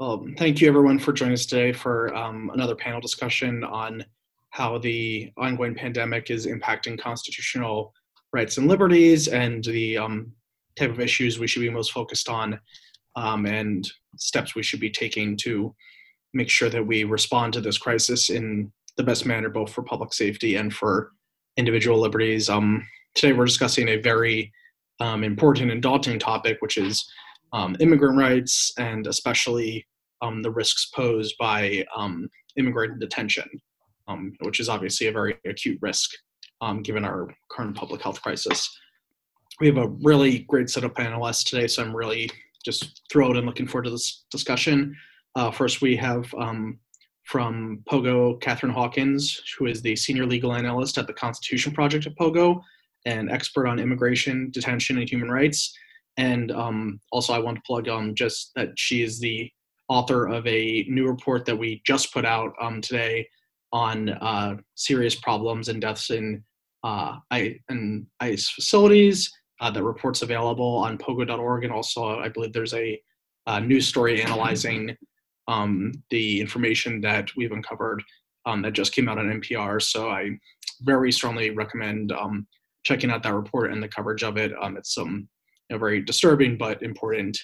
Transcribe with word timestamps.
Well, 0.00 0.26
thank 0.38 0.60
you 0.60 0.66
everyone 0.66 0.98
for 0.98 1.12
joining 1.12 1.34
us 1.34 1.46
today 1.46 1.72
for 1.72 2.12
um, 2.16 2.50
another 2.52 2.74
panel 2.74 3.00
discussion 3.00 3.62
on 3.62 4.04
how 4.50 4.76
the 4.78 5.30
ongoing 5.36 5.76
pandemic 5.76 6.32
is 6.32 6.48
impacting 6.48 6.98
constitutional 6.98 7.94
rights 8.32 8.58
and 8.58 8.66
liberties 8.66 9.28
and 9.28 9.62
the 9.62 9.96
um, 9.96 10.32
type 10.74 10.90
of 10.90 10.98
issues 10.98 11.38
we 11.38 11.46
should 11.46 11.60
be 11.60 11.70
most 11.70 11.92
focused 11.92 12.28
on 12.28 12.58
um, 13.14 13.46
and 13.46 13.88
steps 14.16 14.56
we 14.56 14.64
should 14.64 14.80
be 14.80 14.90
taking 14.90 15.36
to 15.36 15.72
make 16.32 16.48
sure 16.48 16.68
that 16.68 16.84
we 16.84 17.04
respond 17.04 17.52
to 17.52 17.60
this 17.60 17.78
crisis 17.78 18.30
in 18.30 18.72
the 18.96 19.04
best 19.04 19.24
manner, 19.24 19.48
both 19.48 19.72
for 19.72 19.82
public 19.82 20.12
safety 20.12 20.56
and 20.56 20.74
for 20.74 21.12
individual 21.56 22.00
liberties. 22.00 22.48
Um, 22.48 22.84
today, 23.14 23.32
we're 23.32 23.44
discussing 23.44 23.90
a 23.90 23.96
very 23.98 24.52
um, 24.98 25.22
important 25.22 25.70
and 25.70 25.80
daunting 25.80 26.18
topic, 26.18 26.56
which 26.58 26.78
is 26.78 27.08
um, 27.54 27.76
immigrant 27.80 28.18
rights 28.18 28.72
and 28.78 29.06
especially 29.06 29.86
um, 30.20 30.42
the 30.42 30.50
risks 30.50 30.90
posed 30.94 31.34
by 31.38 31.84
um, 31.96 32.28
immigrant 32.56 33.00
detention, 33.00 33.48
um, 34.08 34.32
which 34.40 34.60
is 34.60 34.68
obviously 34.68 35.06
a 35.06 35.12
very 35.12 35.36
acute 35.46 35.78
risk 35.80 36.10
given 36.82 37.04
our 37.04 37.28
current 37.50 37.76
public 37.76 38.00
health 38.00 38.22
crisis. 38.22 38.80
We 39.60 39.66
have 39.66 39.76
a 39.76 39.88
really 40.02 40.40
great 40.48 40.70
set 40.70 40.82
of 40.82 40.94
panelists 40.94 41.44
today, 41.44 41.66
so 41.66 41.82
I'm 41.82 41.94
really 41.94 42.30
just 42.64 43.02
thrilled 43.12 43.36
and 43.36 43.46
looking 43.46 43.66
forward 43.66 43.84
to 43.84 43.90
this 43.90 44.24
discussion. 44.30 44.96
Uh, 45.36 45.50
first, 45.50 45.82
we 45.82 45.94
have 45.96 46.32
um, 46.34 46.78
from 47.24 47.82
Pogo, 47.90 48.40
Katherine 48.40 48.72
Hawkins, 48.72 49.42
who 49.58 49.66
is 49.66 49.82
the 49.82 49.94
senior 49.94 50.26
legal 50.26 50.54
analyst 50.54 50.96
at 50.96 51.06
the 51.06 51.12
Constitution 51.12 51.72
Project 51.72 52.06
at 52.06 52.16
Pogo, 52.16 52.62
and 53.04 53.30
expert 53.30 53.66
on 53.66 53.78
immigration, 53.78 54.50
detention, 54.50 54.98
and 54.98 55.08
human 55.08 55.30
rights. 55.30 55.76
And 56.16 56.52
um, 56.52 57.00
also, 57.10 57.32
I 57.32 57.38
want 57.38 57.56
to 57.56 57.62
plug 57.66 57.88
um, 57.88 58.14
just 58.14 58.52
that 58.54 58.70
she 58.76 59.02
is 59.02 59.18
the 59.18 59.50
author 59.88 60.28
of 60.28 60.46
a 60.46 60.84
new 60.88 61.08
report 61.08 61.44
that 61.46 61.56
we 61.56 61.82
just 61.86 62.12
put 62.12 62.24
out 62.24 62.52
um, 62.60 62.80
today 62.80 63.26
on 63.72 64.10
uh, 64.10 64.56
serious 64.76 65.16
problems 65.16 65.68
and 65.68 65.80
deaths 65.80 66.10
in, 66.10 66.42
uh, 66.84 67.16
I, 67.30 67.56
in 67.68 68.06
ICE 68.20 68.48
facilities. 68.48 69.32
Uh, 69.60 69.70
that 69.70 69.84
report's 69.84 70.22
available 70.22 70.76
on 70.78 70.98
pogo.org, 70.98 71.62
and 71.64 71.72
also 71.72 72.18
I 72.18 72.28
believe 72.28 72.52
there's 72.52 72.74
a, 72.74 73.00
a 73.46 73.60
news 73.60 73.86
story 73.86 74.20
analyzing 74.20 74.96
um, 75.48 75.92
the 76.10 76.40
information 76.40 77.00
that 77.02 77.30
we've 77.36 77.52
uncovered 77.52 78.02
um, 78.46 78.62
that 78.62 78.72
just 78.72 78.92
came 78.92 79.08
out 79.08 79.18
on 79.18 79.40
NPR. 79.40 79.80
So 79.80 80.10
I 80.10 80.30
very 80.82 81.12
strongly 81.12 81.50
recommend 81.50 82.12
um, 82.12 82.46
checking 82.84 83.10
out 83.10 83.22
that 83.22 83.34
report 83.34 83.72
and 83.72 83.82
the 83.82 83.88
coverage 83.88 84.22
of 84.22 84.36
it. 84.36 84.52
Um, 84.60 84.76
it's 84.76 84.94
some 84.94 85.28
you 85.68 85.76
know, 85.76 85.78
very 85.78 86.02
disturbing 86.02 86.56
but 86.56 86.82
important 86.82 87.38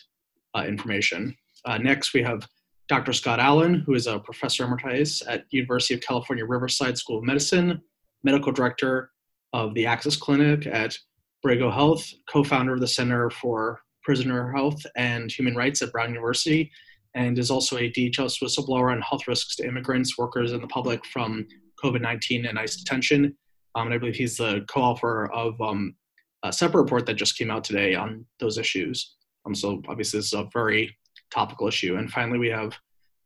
uh, 0.56 0.64
information. 0.66 1.34
Uh, 1.64 1.78
next, 1.78 2.14
we 2.14 2.22
have 2.22 2.46
Dr. 2.88 3.12
Scott 3.12 3.38
Allen, 3.38 3.82
who 3.86 3.94
is 3.94 4.06
a 4.06 4.18
professor 4.18 4.64
emeritus 4.64 5.22
at 5.26 5.44
University 5.50 5.94
of 5.94 6.00
California 6.00 6.44
Riverside 6.44 6.98
School 6.98 7.18
of 7.18 7.24
Medicine, 7.24 7.80
medical 8.24 8.52
director 8.52 9.10
of 9.52 9.74
the 9.74 9.86
Access 9.86 10.16
Clinic 10.16 10.66
at 10.66 10.96
Borrego 11.44 11.72
Health, 11.72 12.06
co-founder 12.28 12.74
of 12.74 12.80
the 12.80 12.86
Center 12.86 13.30
for 13.30 13.80
Prisoner 14.02 14.52
Health 14.52 14.84
and 14.96 15.30
Human 15.30 15.54
Rights 15.54 15.82
at 15.82 15.92
Brown 15.92 16.10
University, 16.10 16.70
and 17.14 17.38
is 17.38 17.50
also 17.50 17.76
a 17.76 17.90
DHS 17.90 18.42
whistleblower 18.42 18.92
on 18.92 19.00
health 19.02 19.26
risks 19.26 19.56
to 19.56 19.66
immigrants, 19.66 20.18
workers, 20.18 20.52
and 20.52 20.62
the 20.62 20.68
public 20.68 21.04
from 21.06 21.46
COVID 21.82 22.00
19 22.00 22.46
and 22.46 22.58
ICE 22.58 22.76
detention. 22.76 23.36
Um, 23.74 23.86
and 23.86 23.94
I 23.94 23.98
believe 23.98 24.16
he's 24.16 24.36
the 24.36 24.64
co 24.68 24.82
author 24.82 25.30
of 25.32 25.60
um, 25.60 25.94
a 26.42 26.52
separate 26.52 26.82
report 26.82 27.06
that 27.06 27.14
just 27.14 27.36
came 27.36 27.50
out 27.50 27.64
today 27.64 27.94
on 27.94 28.24
those 28.38 28.58
issues. 28.58 29.16
Um, 29.46 29.54
so, 29.54 29.82
obviously, 29.88 30.18
this 30.18 30.26
is 30.26 30.32
a 30.32 30.48
very 30.52 30.96
topical 31.30 31.68
issue. 31.68 31.96
And 31.96 32.10
finally, 32.10 32.38
we 32.38 32.48
have 32.48 32.74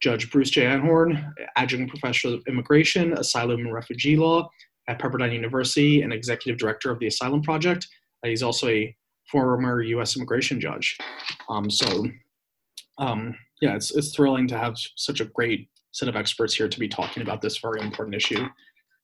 Judge 0.01 0.31
Bruce 0.31 0.51
J. 0.51 0.63
Einhorn, 0.63 1.33
adjunct 1.57 1.91
professor 1.91 2.35
of 2.35 2.43
immigration, 2.47 3.15
asylum, 3.15 3.61
and 3.61 3.73
refugee 3.73 4.17
law 4.17 4.49
at 4.89 4.99
Pepperdine 4.99 5.33
University 5.33 6.03
and 6.03 6.13
executive 6.13 6.59
director 6.59 6.91
of 6.91 6.99
the 6.99 7.07
Asylum 7.07 7.43
Project. 7.43 7.89
Uh, 8.23 8.29
he's 8.29 8.43
also 8.43 8.69
a 8.69 8.95
former 9.31 9.83
U.S. 9.83 10.17
immigration 10.17 10.61
judge. 10.61 10.99
Um, 11.49 11.71
so, 11.71 12.07
um, 12.99 13.35
yeah, 13.61 13.75
it's, 13.75 13.95
it's 13.97 14.15
thrilling 14.15 14.47
to 14.49 14.59
have 14.59 14.77
such 14.97 15.21
a 15.21 15.25
great 15.27 15.69
set 15.93 16.09
of 16.09 16.17
experts 16.17 16.55
here 16.55 16.69
to 16.69 16.79
be 16.79 16.89
talking 16.89 17.23
about 17.23 17.41
this 17.41 17.59
very 17.59 17.81
important 17.81 18.15
issue. 18.15 18.47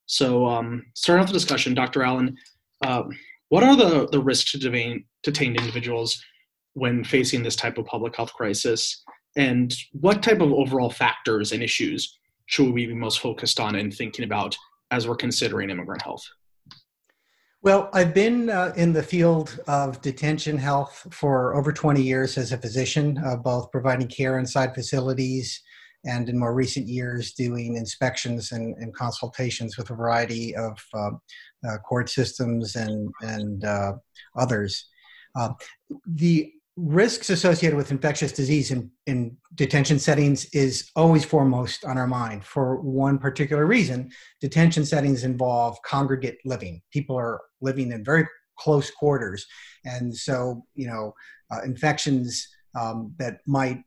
So, 0.06 0.46
um, 0.46 0.84
starting 0.94 1.22
off 1.22 1.28
the 1.28 1.32
discussion, 1.32 1.72
Dr. 1.72 2.02
Allen, 2.02 2.36
uh, 2.84 3.04
what 3.50 3.64
are 3.64 3.76
the, 3.76 4.08
the 4.10 4.20
risks 4.20 4.52
to 4.52 4.58
detain, 4.58 5.04
detained 5.22 5.56
individuals 5.56 6.24
when 6.72 7.04
facing 7.04 7.42
this 7.42 7.56
type 7.56 7.78
of 7.78 7.84
public 7.84 8.16
health 8.16 8.32
crisis? 8.32 9.04
And 9.36 9.74
what 9.92 10.22
type 10.22 10.40
of 10.40 10.52
overall 10.52 10.90
factors 10.90 11.52
and 11.52 11.62
issues 11.62 12.18
should 12.46 12.72
we 12.72 12.86
be 12.86 12.94
most 12.94 13.20
focused 13.20 13.60
on 13.60 13.74
in 13.74 13.90
thinking 13.90 14.24
about 14.24 14.56
as 14.90 15.06
we're 15.06 15.16
considering 15.16 15.68
immigrant 15.68 16.02
health? 16.02 16.24
Well, 17.62 17.90
I've 17.92 18.14
been 18.14 18.48
uh, 18.48 18.72
in 18.76 18.92
the 18.92 19.02
field 19.02 19.60
of 19.66 20.00
detention 20.00 20.56
health 20.56 21.06
for 21.10 21.54
over 21.54 21.72
20 21.72 22.00
years 22.00 22.38
as 22.38 22.52
a 22.52 22.58
physician, 22.58 23.18
uh, 23.18 23.36
both 23.36 23.70
providing 23.70 24.08
care 24.08 24.38
inside 24.38 24.74
facilities 24.74 25.60
and 26.04 26.28
in 26.28 26.38
more 26.38 26.54
recent 26.54 26.86
years 26.88 27.32
doing 27.32 27.76
inspections 27.76 28.52
and, 28.52 28.74
and 28.78 28.94
consultations 28.94 29.76
with 29.76 29.90
a 29.90 29.94
variety 29.94 30.54
of 30.56 30.78
uh, 30.94 31.10
uh 31.68 31.78
court 31.78 32.08
systems 32.08 32.76
and, 32.76 33.10
and 33.22 33.64
uh, 33.64 33.92
others. 34.36 34.88
Uh, 35.36 35.50
the 36.06 36.52
risks 36.76 37.28
associated 37.30 37.76
with 37.76 37.90
infectious 37.90 38.32
disease 38.32 38.70
in, 38.70 38.90
in 39.06 39.36
detention 39.54 39.98
settings 39.98 40.46
is 40.46 40.90
always 40.96 41.24
foremost 41.24 41.84
on 41.84 41.98
our 41.98 42.06
mind 42.06 42.44
for 42.44 42.80
one 42.80 43.18
particular 43.18 43.66
reason. 43.66 44.10
Detention 44.40 44.84
settings 44.84 45.24
involve 45.24 45.76
congregate 45.82 46.38
living. 46.44 46.80
People 46.90 47.16
are 47.16 47.40
living 47.60 47.92
in 47.92 48.04
very 48.04 48.26
close 48.58 48.90
quarters. 48.90 49.46
And 49.84 50.14
so, 50.14 50.64
you 50.74 50.86
know, 50.86 51.14
uh, 51.52 51.62
infections 51.62 52.48
um, 52.78 53.14
that 53.18 53.40
might 53.46 53.82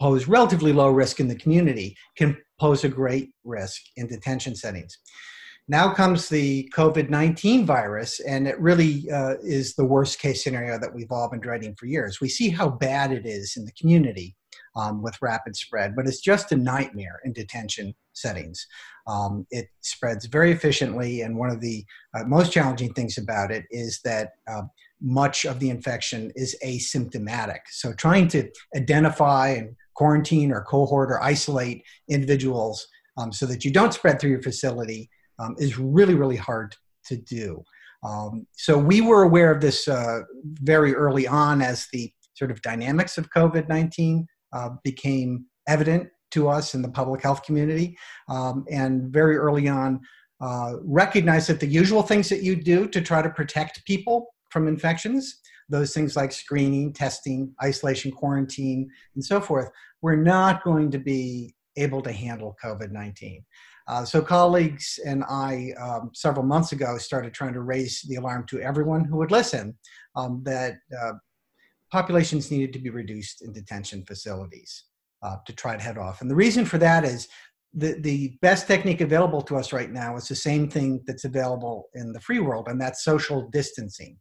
pose 0.00 0.26
relatively 0.28 0.72
low 0.72 0.90
risk 0.90 1.20
in 1.20 1.28
the 1.28 1.36
community 1.36 1.96
can 2.16 2.36
pose 2.58 2.84
a 2.84 2.88
great 2.88 3.30
risk 3.44 3.82
in 3.96 4.06
detention 4.06 4.54
settings. 4.54 4.98
Now 5.66 5.94
comes 5.94 6.28
the 6.28 6.70
COVID 6.76 7.08
19 7.08 7.64
virus, 7.64 8.20
and 8.20 8.46
it 8.46 8.60
really 8.60 9.10
uh, 9.10 9.36
is 9.42 9.74
the 9.74 9.84
worst 9.84 10.18
case 10.18 10.44
scenario 10.44 10.78
that 10.78 10.94
we've 10.94 11.10
all 11.10 11.30
been 11.30 11.40
dreading 11.40 11.74
for 11.76 11.86
years. 11.86 12.20
We 12.20 12.28
see 12.28 12.50
how 12.50 12.68
bad 12.68 13.12
it 13.12 13.24
is 13.24 13.54
in 13.56 13.64
the 13.64 13.72
community 13.72 14.36
um, 14.76 15.02
with 15.02 15.16
rapid 15.22 15.56
spread, 15.56 15.96
but 15.96 16.06
it's 16.06 16.20
just 16.20 16.52
a 16.52 16.56
nightmare 16.56 17.18
in 17.24 17.32
detention 17.32 17.94
settings. 18.12 18.66
Um, 19.06 19.46
it 19.50 19.68
spreads 19.80 20.26
very 20.26 20.52
efficiently, 20.52 21.22
and 21.22 21.38
one 21.38 21.48
of 21.48 21.60
the 21.60 21.82
uh, 22.14 22.24
most 22.24 22.52
challenging 22.52 22.92
things 22.92 23.16
about 23.16 23.50
it 23.50 23.64
is 23.70 24.00
that 24.04 24.32
uh, 24.46 24.62
much 25.04 25.44
of 25.44 25.60
the 25.60 25.70
infection 25.70 26.32
is 26.34 26.56
asymptomatic. 26.64 27.60
So, 27.70 27.92
trying 27.92 28.28
to 28.28 28.48
identify 28.74 29.50
and 29.50 29.76
quarantine 29.94 30.50
or 30.50 30.62
cohort 30.62 31.10
or 31.10 31.22
isolate 31.22 31.84
individuals 32.08 32.86
um, 33.16 33.32
so 33.32 33.46
that 33.46 33.64
you 33.64 33.70
don't 33.70 33.94
spread 33.94 34.20
through 34.20 34.30
your 34.30 34.42
facility 34.42 35.08
um, 35.38 35.54
is 35.58 35.78
really, 35.78 36.14
really 36.14 36.36
hard 36.36 36.74
to 37.06 37.16
do. 37.16 37.62
Um, 38.02 38.46
so 38.52 38.76
we 38.76 39.00
were 39.00 39.22
aware 39.22 39.50
of 39.50 39.60
this 39.60 39.88
uh, 39.88 40.20
very 40.44 40.94
early 40.94 41.26
on 41.26 41.62
as 41.62 41.86
the 41.92 42.12
sort 42.34 42.50
of 42.50 42.60
dynamics 42.62 43.16
of 43.16 43.30
COVID 43.30 43.68
19 43.68 44.26
uh, 44.52 44.70
became 44.82 45.46
evident 45.68 46.08
to 46.32 46.48
us 46.48 46.74
in 46.74 46.82
the 46.82 46.90
public 46.90 47.22
health 47.22 47.42
community. 47.44 47.96
Um, 48.28 48.64
and 48.70 49.12
very 49.12 49.36
early 49.36 49.68
on, 49.68 50.00
uh, 50.40 50.74
recognized 50.82 51.48
that 51.48 51.60
the 51.60 51.66
usual 51.66 52.02
things 52.02 52.28
that 52.28 52.42
you 52.42 52.56
do 52.56 52.88
to 52.88 53.00
try 53.00 53.22
to 53.22 53.30
protect 53.30 53.84
people 53.86 54.33
from 54.54 54.68
infections, 54.68 55.40
those 55.68 55.92
things 55.92 56.14
like 56.14 56.30
screening, 56.30 56.92
testing, 56.92 57.52
isolation, 57.62 58.12
quarantine, 58.12 58.88
and 59.16 59.24
so 59.24 59.40
forth, 59.40 59.68
we're 60.00 60.14
not 60.14 60.62
going 60.62 60.92
to 60.92 60.98
be 60.98 61.54
able 61.76 62.00
to 62.00 62.12
handle 62.12 62.56
COVID 62.64 62.92
19. 62.92 63.44
Uh, 63.88 64.04
so 64.04 64.22
colleagues 64.22 65.00
and 65.04 65.24
I, 65.28 65.72
um, 65.78 66.10
several 66.14 66.46
months 66.46 66.70
ago, 66.70 66.96
started 66.98 67.34
trying 67.34 67.52
to 67.54 67.62
raise 67.62 68.00
the 68.08 68.14
alarm 68.14 68.46
to 68.46 68.60
everyone 68.60 69.04
who 69.04 69.16
would 69.16 69.32
listen 69.32 69.76
um, 70.14 70.40
that 70.44 70.74
uh, 71.02 71.12
populations 71.90 72.50
needed 72.52 72.72
to 72.72 72.78
be 72.78 72.90
reduced 72.90 73.42
in 73.42 73.52
detention 73.52 74.04
facilities 74.06 74.84
uh, 75.24 75.36
to 75.46 75.52
try 75.52 75.76
to 75.76 75.82
head 75.82 75.98
off. 75.98 76.20
And 76.20 76.30
the 76.30 76.36
reason 76.36 76.64
for 76.64 76.78
that 76.78 77.04
is 77.04 77.28
the, 77.74 77.94
the 78.00 78.38
best 78.40 78.68
technique 78.68 79.00
available 79.00 79.42
to 79.42 79.56
us 79.56 79.72
right 79.72 79.90
now 79.90 80.16
is 80.16 80.28
the 80.28 80.36
same 80.36 80.70
thing 80.70 81.02
that's 81.06 81.24
available 81.24 81.88
in 81.94 82.12
the 82.12 82.20
free 82.20 82.38
world, 82.38 82.68
and 82.68 82.80
that's 82.80 83.04
social 83.04 83.48
distancing. 83.50 84.16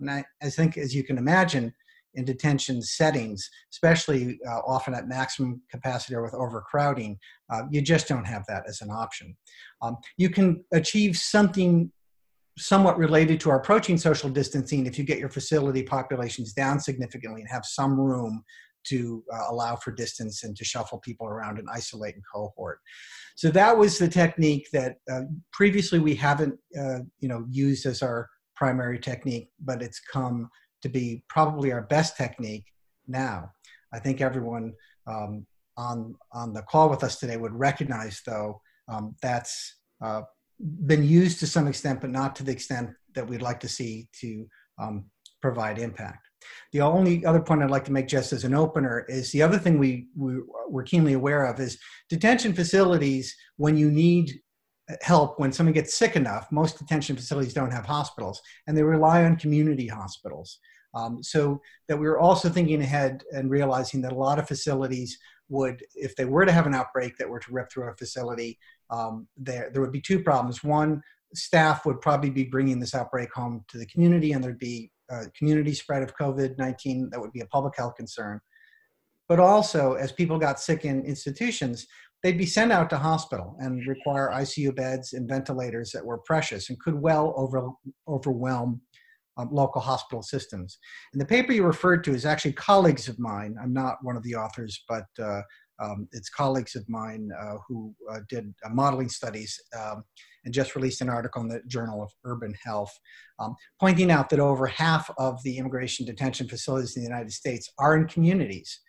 And 0.00 0.10
I, 0.10 0.24
I 0.42 0.50
think, 0.50 0.76
as 0.76 0.94
you 0.94 1.04
can 1.04 1.18
imagine, 1.18 1.74
in 2.14 2.24
detention 2.24 2.82
settings, 2.82 3.48
especially 3.72 4.38
uh, 4.48 4.60
often 4.66 4.94
at 4.94 5.08
maximum 5.08 5.60
capacity 5.70 6.14
or 6.14 6.22
with 6.22 6.34
overcrowding, 6.34 7.18
uh, 7.52 7.62
you 7.70 7.80
just 7.80 8.08
don't 8.08 8.24
have 8.24 8.44
that 8.48 8.64
as 8.68 8.80
an 8.80 8.90
option. 8.90 9.36
Um, 9.82 9.96
you 10.16 10.30
can 10.30 10.64
achieve 10.72 11.16
something 11.16 11.92
somewhat 12.56 12.98
related 12.98 13.38
to 13.40 13.50
our 13.50 13.60
approaching 13.60 13.96
social 13.96 14.28
distancing 14.28 14.86
if 14.86 14.98
you 14.98 15.04
get 15.04 15.18
your 15.18 15.28
facility 15.28 15.82
populations 15.82 16.52
down 16.52 16.80
significantly 16.80 17.40
and 17.40 17.50
have 17.50 17.64
some 17.64 17.98
room 17.98 18.42
to 18.84 19.22
uh, 19.32 19.44
allow 19.50 19.76
for 19.76 19.92
distance 19.92 20.44
and 20.44 20.56
to 20.56 20.64
shuffle 20.64 20.98
people 20.98 21.26
around 21.26 21.58
and 21.58 21.68
isolate 21.72 22.14
and 22.14 22.24
cohort. 22.32 22.80
So 23.36 23.50
that 23.50 23.76
was 23.76 23.98
the 23.98 24.08
technique 24.08 24.68
that 24.72 24.96
uh, 25.10 25.22
previously 25.52 25.98
we 25.98 26.14
haven't, 26.14 26.58
uh, 26.76 27.00
you 27.20 27.28
know, 27.28 27.44
used 27.48 27.86
as 27.86 28.02
our 28.02 28.28
primary 28.58 28.98
technique, 28.98 29.48
but 29.60 29.82
it's 29.82 30.00
come 30.00 30.50
to 30.82 30.88
be 30.88 31.22
probably 31.28 31.70
our 31.72 31.82
best 31.82 32.16
technique 32.16 32.66
now. 33.06 33.50
I 33.92 34.00
think 34.00 34.20
everyone 34.20 34.74
um, 35.06 35.46
on 35.76 36.16
on 36.32 36.52
the 36.52 36.62
call 36.62 36.90
with 36.90 37.04
us 37.04 37.18
today 37.18 37.36
would 37.36 37.54
recognize, 37.54 38.20
though, 38.26 38.60
um, 38.88 39.14
that's 39.22 39.76
uh, 40.04 40.22
been 40.86 41.04
used 41.04 41.38
to 41.40 41.46
some 41.46 41.68
extent, 41.68 42.00
but 42.00 42.10
not 42.10 42.34
to 42.36 42.44
the 42.44 42.52
extent 42.52 42.90
that 43.14 43.26
we'd 43.28 43.42
like 43.42 43.60
to 43.60 43.68
see 43.68 44.08
to 44.20 44.46
um, 44.78 45.04
provide 45.40 45.78
impact. 45.78 46.26
The 46.72 46.80
only 46.80 47.24
other 47.24 47.40
point 47.40 47.62
I'd 47.62 47.70
like 47.70 47.84
to 47.86 47.92
make 47.92 48.08
just 48.08 48.32
as 48.32 48.44
an 48.44 48.54
opener 48.54 49.04
is 49.08 49.32
the 49.32 49.42
other 49.42 49.58
thing 49.58 49.78
we, 49.78 50.06
we 50.16 50.34
we're 50.68 50.82
keenly 50.82 51.14
aware 51.14 51.46
of 51.46 51.60
is 51.60 51.78
detention 52.08 52.52
facilities 52.54 53.34
when 53.56 53.76
you 53.76 53.90
need 53.90 54.40
help 55.02 55.38
when 55.38 55.52
someone 55.52 55.74
gets 55.74 55.94
sick 55.94 56.16
enough. 56.16 56.50
Most 56.50 56.78
detention 56.78 57.16
facilities 57.16 57.54
don't 57.54 57.72
have 57.72 57.84
hospitals 57.84 58.40
and 58.66 58.76
they 58.76 58.82
rely 58.82 59.24
on 59.24 59.36
community 59.36 59.86
hospitals. 59.86 60.58
Um, 60.94 61.22
so 61.22 61.60
that 61.88 61.98
we 61.98 62.06
are 62.06 62.18
also 62.18 62.48
thinking 62.48 62.80
ahead 62.80 63.22
and 63.32 63.50
realizing 63.50 64.00
that 64.02 64.12
a 64.12 64.18
lot 64.18 64.38
of 64.38 64.48
facilities 64.48 65.18
would 65.50 65.82
if 65.94 66.16
they 66.16 66.24
were 66.24 66.44
to 66.44 66.52
have 66.52 66.66
an 66.66 66.74
outbreak 66.74 67.16
that 67.18 67.28
were 67.28 67.40
to 67.40 67.52
rip 67.52 67.70
through 67.70 67.88
a 67.88 67.96
facility 67.96 68.58
um, 68.90 69.28
there 69.36 69.70
there 69.72 69.82
would 69.82 69.92
be 69.92 70.00
two 70.00 70.22
problems. 70.22 70.64
One 70.64 71.02
staff 71.34 71.84
would 71.84 72.00
probably 72.00 72.30
be 72.30 72.44
bringing 72.44 72.80
this 72.80 72.94
outbreak 72.94 73.32
home 73.34 73.64
to 73.68 73.78
the 73.78 73.86
community 73.86 74.32
and 74.32 74.42
there'd 74.42 74.58
be 74.58 74.90
a 75.10 75.26
community 75.36 75.74
spread 75.74 76.02
of 76.02 76.16
covid-19 76.16 77.10
that 77.10 77.20
would 77.20 77.32
be 77.32 77.40
a 77.40 77.46
public 77.46 77.76
health 77.76 77.96
concern. 77.96 78.40
But 79.28 79.40
also 79.40 79.94
as 79.94 80.10
people 80.10 80.38
got 80.38 80.58
sick 80.58 80.86
in 80.86 81.04
institutions 81.04 81.86
they'd 82.22 82.38
be 82.38 82.46
sent 82.46 82.72
out 82.72 82.90
to 82.90 82.98
hospital 82.98 83.56
and 83.60 83.86
require 83.86 84.30
icu 84.34 84.74
beds 84.74 85.12
and 85.12 85.28
ventilators 85.28 85.90
that 85.92 86.04
were 86.04 86.18
precious 86.18 86.68
and 86.68 86.78
could 86.80 87.00
well 87.00 87.34
over, 87.36 87.70
overwhelm 88.06 88.80
um, 89.36 89.48
local 89.52 89.80
hospital 89.80 90.22
systems. 90.22 90.78
And 91.12 91.20
the 91.20 91.26
paper 91.26 91.52
you 91.52 91.64
referred 91.64 92.02
to 92.04 92.12
is 92.12 92.26
actually 92.26 92.54
colleagues 92.54 93.08
of 93.08 93.20
mine. 93.20 93.54
I'm 93.62 93.72
not 93.72 93.98
one 94.02 94.16
of 94.16 94.22
the 94.24 94.34
authors 94.34 94.82
but 94.88 95.06
uh, 95.22 95.42
um, 95.80 96.08
it's 96.12 96.28
colleagues 96.28 96.74
of 96.74 96.88
mine 96.88 97.30
uh, 97.40 97.56
who 97.66 97.94
uh, 98.10 98.20
did 98.28 98.52
uh, 98.64 98.70
modeling 98.70 99.08
studies 99.08 99.58
um, 99.78 100.02
and 100.44 100.52
just 100.52 100.74
released 100.74 101.00
an 101.00 101.08
article 101.08 101.42
in 101.42 101.48
the 101.48 101.60
Journal 101.66 102.02
of 102.02 102.10
Urban 102.24 102.54
Health, 102.64 102.92
um, 103.38 103.54
pointing 103.78 104.10
out 104.10 104.28
that 104.30 104.40
over 104.40 104.66
half 104.66 105.10
of 105.18 105.42
the 105.44 105.56
immigration 105.56 106.04
detention 106.04 106.48
facilities 106.48 106.96
in 106.96 107.02
the 107.02 107.08
United 107.08 107.32
States 107.32 107.70
are 107.78 107.96
in 107.96 108.06
communities 108.06 108.80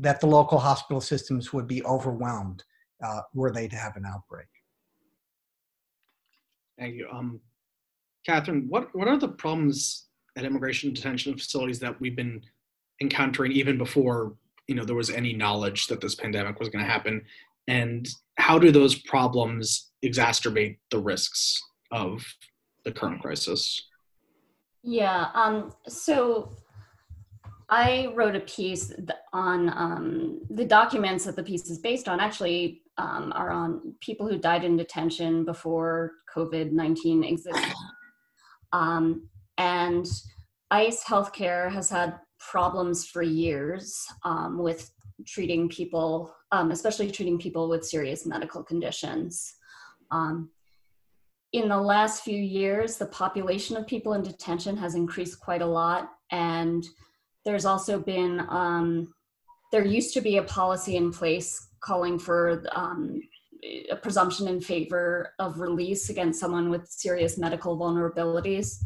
that 0.00 0.20
the 0.20 0.26
local 0.26 0.58
hospital 0.58 1.00
systems 1.00 1.52
would 1.52 1.66
be 1.66 1.84
overwhelmed 1.84 2.64
uh, 3.04 3.20
were 3.34 3.50
they 3.50 3.68
to 3.68 3.76
have 3.76 3.96
an 3.96 4.04
outbreak. 4.06 4.48
Thank 6.78 6.94
you. 6.94 7.08
Um, 7.12 7.40
Katherine, 8.26 8.66
what, 8.68 8.94
what 8.94 9.08
are 9.08 9.18
the 9.18 9.28
problems 9.28 10.06
at 10.36 10.44
immigration 10.44 10.92
detention 10.92 11.36
facilities 11.36 11.78
that 11.80 12.00
we've 12.00 12.16
been 12.16 12.42
encountering 13.00 13.52
even 13.52 13.78
before 13.78 14.34
you 14.66 14.74
know 14.74 14.84
there 14.84 14.96
was 14.96 15.10
any 15.10 15.32
knowledge 15.32 15.86
that 15.88 16.00
this 16.00 16.14
pandemic 16.14 16.58
was 16.60 16.68
going 16.68 16.84
to 16.84 16.90
happen 16.90 17.22
and 17.66 18.08
how 18.36 18.58
do 18.58 18.70
those 18.70 18.94
problems 18.94 19.90
exacerbate 20.04 20.78
the 20.90 20.98
risks 20.98 21.60
of 21.90 22.24
the 22.84 22.92
current 22.92 23.20
crisis 23.20 23.88
yeah 24.82 25.28
um, 25.34 25.72
so 25.88 26.54
i 27.70 28.12
wrote 28.14 28.36
a 28.36 28.40
piece 28.40 28.92
on 29.32 29.68
um, 29.70 30.40
the 30.50 30.64
documents 30.64 31.24
that 31.24 31.36
the 31.36 31.42
piece 31.42 31.70
is 31.70 31.78
based 31.78 32.08
on 32.08 32.20
actually 32.20 32.82
um, 32.98 33.32
are 33.34 33.50
on 33.50 33.94
people 34.00 34.28
who 34.28 34.38
died 34.38 34.64
in 34.64 34.76
detention 34.76 35.44
before 35.44 36.12
covid-19 36.34 37.28
existed 37.30 37.74
um, 38.72 39.28
and 39.58 40.06
ice 40.70 41.02
healthcare 41.04 41.70
has 41.70 41.90
had 41.90 42.18
problems 42.38 43.06
for 43.06 43.22
years 43.22 44.06
um, 44.24 44.58
with 44.58 44.90
treating 45.26 45.68
people, 45.68 46.34
um, 46.52 46.70
especially 46.70 47.10
treating 47.10 47.38
people 47.38 47.68
with 47.68 47.86
serious 47.86 48.26
medical 48.26 48.62
conditions. 48.62 49.54
Um, 50.10 50.50
in 51.52 51.68
the 51.68 51.76
last 51.76 52.22
few 52.22 52.38
years, 52.38 52.96
the 52.96 53.06
population 53.06 53.76
of 53.76 53.86
people 53.86 54.14
in 54.14 54.22
detention 54.22 54.76
has 54.76 54.94
increased 54.94 55.40
quite 55.40 55.62
a 55.62 55.66
lot, 55.66 56.10
and 56.30 56.86
there's 57.44 57.64
also 57.64 57.98
been 57.98 58.40
um, 58.48 59.12
there 59.72 59.84
used 59.84 60.14
to 60.14 60.20
be 60.20 60.36
a 60.36 60.42
policy 60.42 60.96
in 60.96 61.12
place 61.12 61.68
calling 61.80 62.18
for 62.18 62.64
um, 62.72 63.20
a 63.90 63.96
presumption 63.96 64.48
in 64.48 64.60
favor 64.60 65.32
of 65.38 65.60
release 65.60 66.10
against 66.10 66.40
someone 66.40 66.70
with 66.70 66.88
serious 66.88 67.38
medical 67.38 67.78
vulnerabilities. 67.78 68.82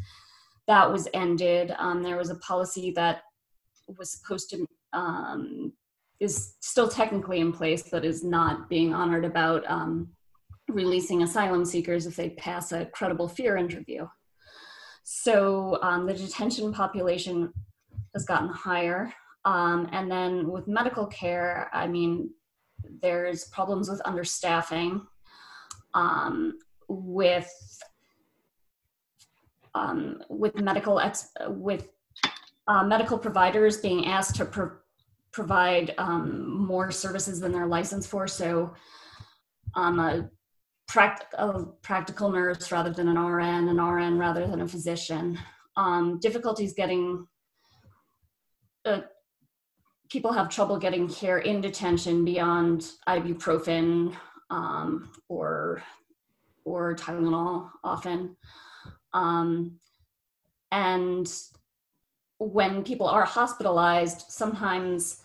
That 0.67 0.91
was 0.91 1.09
ended. 1.15 1.75
Um, 1.79 2.03
there 2.03 2.17
was 2.17 2.31
a 2.31 2.37
policy 2.37 2.93
that 2.93 3.23
was 3.99 4.12
supposed 4.12 4.51
to 4.51 4.67
um, 4.93 5.73
is 6.21 6.55
still 6.61 6.89
technically 6.89 7.41
in 7.41 7.53
place, 7.53 7.85
but 7.91 8.05
is 8.05 8.25
not 8.25 8.69
being 8.69 8.95
honored 8.95 9.25
about 9.25 9.69
um, 9.69 10.09
releasing 10.69 11.23
asylum 11.23 11.65
seekers 11.65 12.06
if 12.06 12.17
they 12.17 12.31
pass 12.31 12.73
a 12.73 12.87
credible 12.87 13.29
fear 13.29 13.56
interview. 13.56 14.06
So 15.03 15.79
um, 15.83 16.06
the 16.06 16.15
detention 16.15 16.73
population 16.73 17.53
has 18.14 18.25
gotten 18.25 18.49
higher. 18.49 19.12
Um, 19.44 19.88
and 19.93 20.11
then 20.11 20.50
with 20.50 20.66
medical 20.66 21.06
care, 21.06 21.69
I 21.72 21.87
mean, 21.87 22.31
there's 23.02 23.44
problems 23.49 23.90
with 23.90 24.00
understaffing, 24.02 25.02
um, 25.93 26.58
with 26.88 27.50
um, 29.75 30.22
with 30.28 30.55
medical 30.55 31.00
ex- 31.00 31.32
with 31.49 31.88
uh, 32.69 32.84
medical 32.84 33.19
providers 33.19 33.78
being 33.78 34.06
asked 34.06 34.37
to 34.37 34.44
pro- 34.44 34.70
provide 35.32 35.94
um, 35.99 36.67
more 36.67 36.90
services 36.90 37.40
than 37.40 37.52
they're 37.52 37.67
licensed 37.67 38.08
for. 38.08 38.28
So, 38.28 38.72
um, 39.75 39.99
a, 39.99 40.31
pract- 40.88 41.32
a, 41.37 41.64
practical 41.82 42.31
nurse 42.31 42.70
rather 42.70 42.90
than 42.90 43.08
an 43.08 43.19
RN, 43.19 43.69
an 43.69 43.81
RN 43.81 44.17
rather 44.17 44.46
than 44.46 44.60
a 44.60 44.69
physician. 44.69 45.38
Um, 45.76 46.20
difficulties 46.20 46.72
getting 46.72 47.26
uh, 48.84 49.00
people 50.10 50.32
have 50.32 50.48
trouble 50.48 50.78
getting 50.78 51.08
care 51.08 51.38
in 51.38 51.60
detention 51.60 52.25
beyond 52.25 52.90
ibuprofen 53.08 54.14
um, 54.50 55.10
or 55.29 55.82
or 56.64 56.94
Tylenol 56.94 57.70
often. 57.82 58.36
Um, 59.12 59.79
and 60.72 61.31
when 62.38 62.82
people 62.82 63.06
are 63.06 63.24
hospitalized, 63.24 64.24
sometimes 64.29 65.22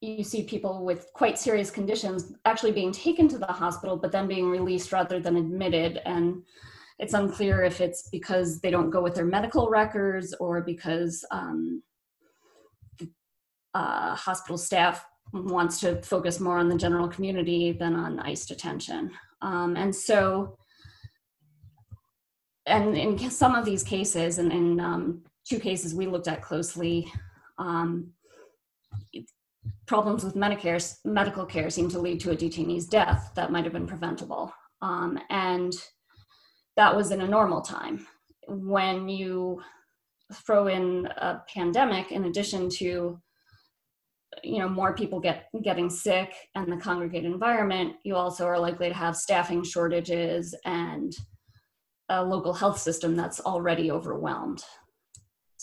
you 0.00 0.22
see 0.22 0.44
people 0.44 0.84
with 0.84 1.08
quite 1.12 1.38
serious 1.38 1.70
conditions 1.70 2.34
actually 2.44 2.72
being 2.72 2.92
taken 2.92 3.26
to 3.28 3.38
the 3.38 3.46
hospital, 3.46 3.96
but 3.96 4.12
then 4.12 4.28
being 4.28 4.48
released 4.48 4.92
rather 4.92 5.18
than 5.18 5.36
admitted. 5.36 6.00
And 6.04 6.42
it's 6.98 7.14
unclear 7.14 7.62
if 7.62 7.80
it's 7.80 8.08
because 8.10 8.60
they 8.60 8.70
don't 8.70 8.90
go 8.90 9.02
with 9.02 9.14
their 9.14 9.24
medical 9.24 9.68
records 9.68 10.34
or 10.34 10.60
because 10.60 11.24
um, 11.30 11.82
uh, 13.74 14.14
hospital 14.14 14.58
staff 14.58 15.04
wants 15.32 15.80
to 15.80 16.00
focus 16.02 16.40
more 16.40 16.58
on 16.58 16.68
the 16.68 16.76
general 16.76 17.08
community 17.08 17.72
than 17.72 17.94
on 17.96 18.20
ICE 18.20 18.46
detention. 18.46 19.10
Um, 19.42 19.76
and 19.76 19.94
so, 19.94 20.56
and 22.66 22.96
in 22.96 23.18
some 23.30 23.54
of 23.54 23.64
these 23.64 23.82
cases, 23.82 24.38
and, 24.38 24.52
in 24.52 24.80
um, 24.80 25.22
two 25.48 25.58
cases 25.58 25.94
we 25.94 26.06
looked 26.06 26.28
at 26.28 26.42
closely, 26.42 27.12
um, 27.58 28.12
problems 29.86 30.24
with 30.24 30.34
Medicare, 30.34 30.96
medical 31.04 31.44
care 31.44 31.68
seem 31.68 31.88
to 31.90 31.98
lead 31.98 32.20
to 32.20 32.30
a 32.30 32.36
detainee's 32.36 32.86
death 32.86 33.32
that 33.34 33.52
might 33.52 33.64
have 33.64 33.72
been 33.72 33.86
preventable. 33.86 34.52
Um, 34.82 35.18
and 35.30 35.72
that 36.76 36.94
was 36.94 37.10
in 37.10 37.20
a 37.20 37.28
normal 37.28 37.60
time. 37.60 38.06
When 38.48 39.08
you 39.08 39.62
throw 40.32 40.68
in 40.68 41.06
a 41.18 41.42
pandemic, 41.52 42.12
in 42.12 42.24
addition 42.24 42.68
to 42.70 43.20
you 44.42 44.58
know 44.58 44.68
more 44.68 44.94
people 44.94 45.20
get 45.20 45.48
getting 45.62 45.88
sick 45.88 46.34
and 46.54 46.70
the 46.70 46.76
congregate 46.76 47.24
environment, 47.24 47.94
you 48.04 48.16
also 48.16 48.46
are 48.46 48.58
likely 48.58 48.88
to 48.88 48.94
have 48.94 49.16
staffing 49.16 49.62
shortages 49.62 50.54
and 50.64 51.14
a 52.10 52.22
local 52.22 52.52
health 52.52 52.78
system 52.78 53.16
that's 53.16 53.40
already 53.40 53.90
overwhelmed 53.90 54.62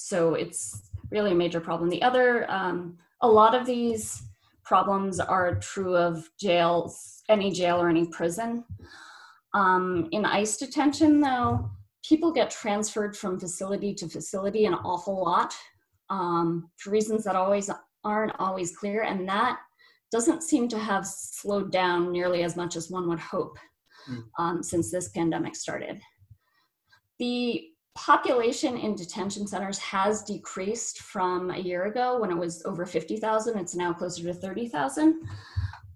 so 0.02 0.34
it's 0.34 0.90
really 1.12 1.32
a 1.32 1.36
major 1.36 1.60
problem. 1.60 1.90
The 1.90 2.02
other, 2.02 2.50
um, 2.50 2.98
a 3.22 3.28
lot 3.28 3.56
of 3.56 3.66
these 3.66 4.22
problems 4.64 5.20
are 5.20 5.56
true 5.56 5.96
of 5.96 6.28
jails, 6.40 7.22
any 7.30 7.52
jail 7.52 7.82
or 7.82 7.90
any 7.90 8.08
prison. 8.08 8.64
Um, 9.54 10.08
in 10.12 10.26
ICE 10.26 10.58
detention, 10.58 11.22
though, 11.22 11.70
people 12.04 12.32
get 12.32 12.50
transferred 12.50 13.16
from 13.16 13.40
facility 13.40 13.94
to 13.96 14.08
facility 14.08 14.66
an 14.66 14.74
awful 14.74 15.22
lot 15.22 15.54
um, 16.10 16.70
for 16.78 16.90
reasons 16.90 17.24
that 17.26 17.36
always 17.36 17.70
aren't 18.04 18.40
always 18.40 18.76
clear, 18.76 19.04
and 19.04 19.28
that 19.28 19.60
doesn't 20.12 20.44
seem 20.44 20.68
to 20.68 20.78
have 20.78 21.06
slowed 21.08 21.72
down 21.72 22.12
nearly 22.12 22.44
as 22.44 22.56
much 22.56 22.76
as 22.76 22.90
one 22.90 23.08
would 23.08 23.20
hope 23.20 23.58
mm. 24.10 24.24
um, 24.38 24.62
since 24.62 24.92
this 24.92 25.10
pandemic 25.10 25.56
started. 25.56 26.00
The 27.20 27.68
population 27.96 28.78
in 28.78 28.96
detention 28.96 29.48
centers 29.48 29.78
has 29.80 30.24
decreased 30.24 31.00
from 31.00 31.52
a 31.52 31.58
year 31.60 31.86
ago 31.86 32.20
when 32.20 32.32
it 32.32 32.38
was 32.38 32.64
over 32.66 32.86
50,000. 32.86 33.58
It's 33.58 33.76
now 33.76 33.94
closer 33.94 34.24
to 34.24 34.34
30,000. 34.34 35.22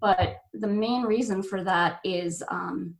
But 0.00 0.36
the 0.52 0.68
main 0.68 1.02
reason 1.02 1.42
for 1.42 1.64
that 1.64 2.00
is 2.04 2.42
um, 2.50 2.94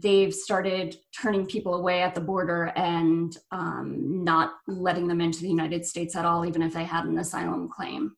they've 0.00 0.34
started 0.34 0.96
turning 1.20 1.46
people 1.46 1.74
away 1.74 2.02
at 2.02 2.14
the 2.14 2.20
border 2.20 2.72
and 2.76 3.36
um, 3.50 4.24
not 4.24 4.54
letting 4.66 5.08
them 5.08 5.20
into 5.20 5.40
the 5.40 5.48
United 5.48 5.84
States 5.84 6.16
at 6.16 6.24
all, 6.24 6.46
even 6.46 6.62
if 6.62 6.72
they 6.72 6.84
had 6.84 7.04
an 7.04 7.18
asylum 7.18 7.68
claim. 7.68 8.16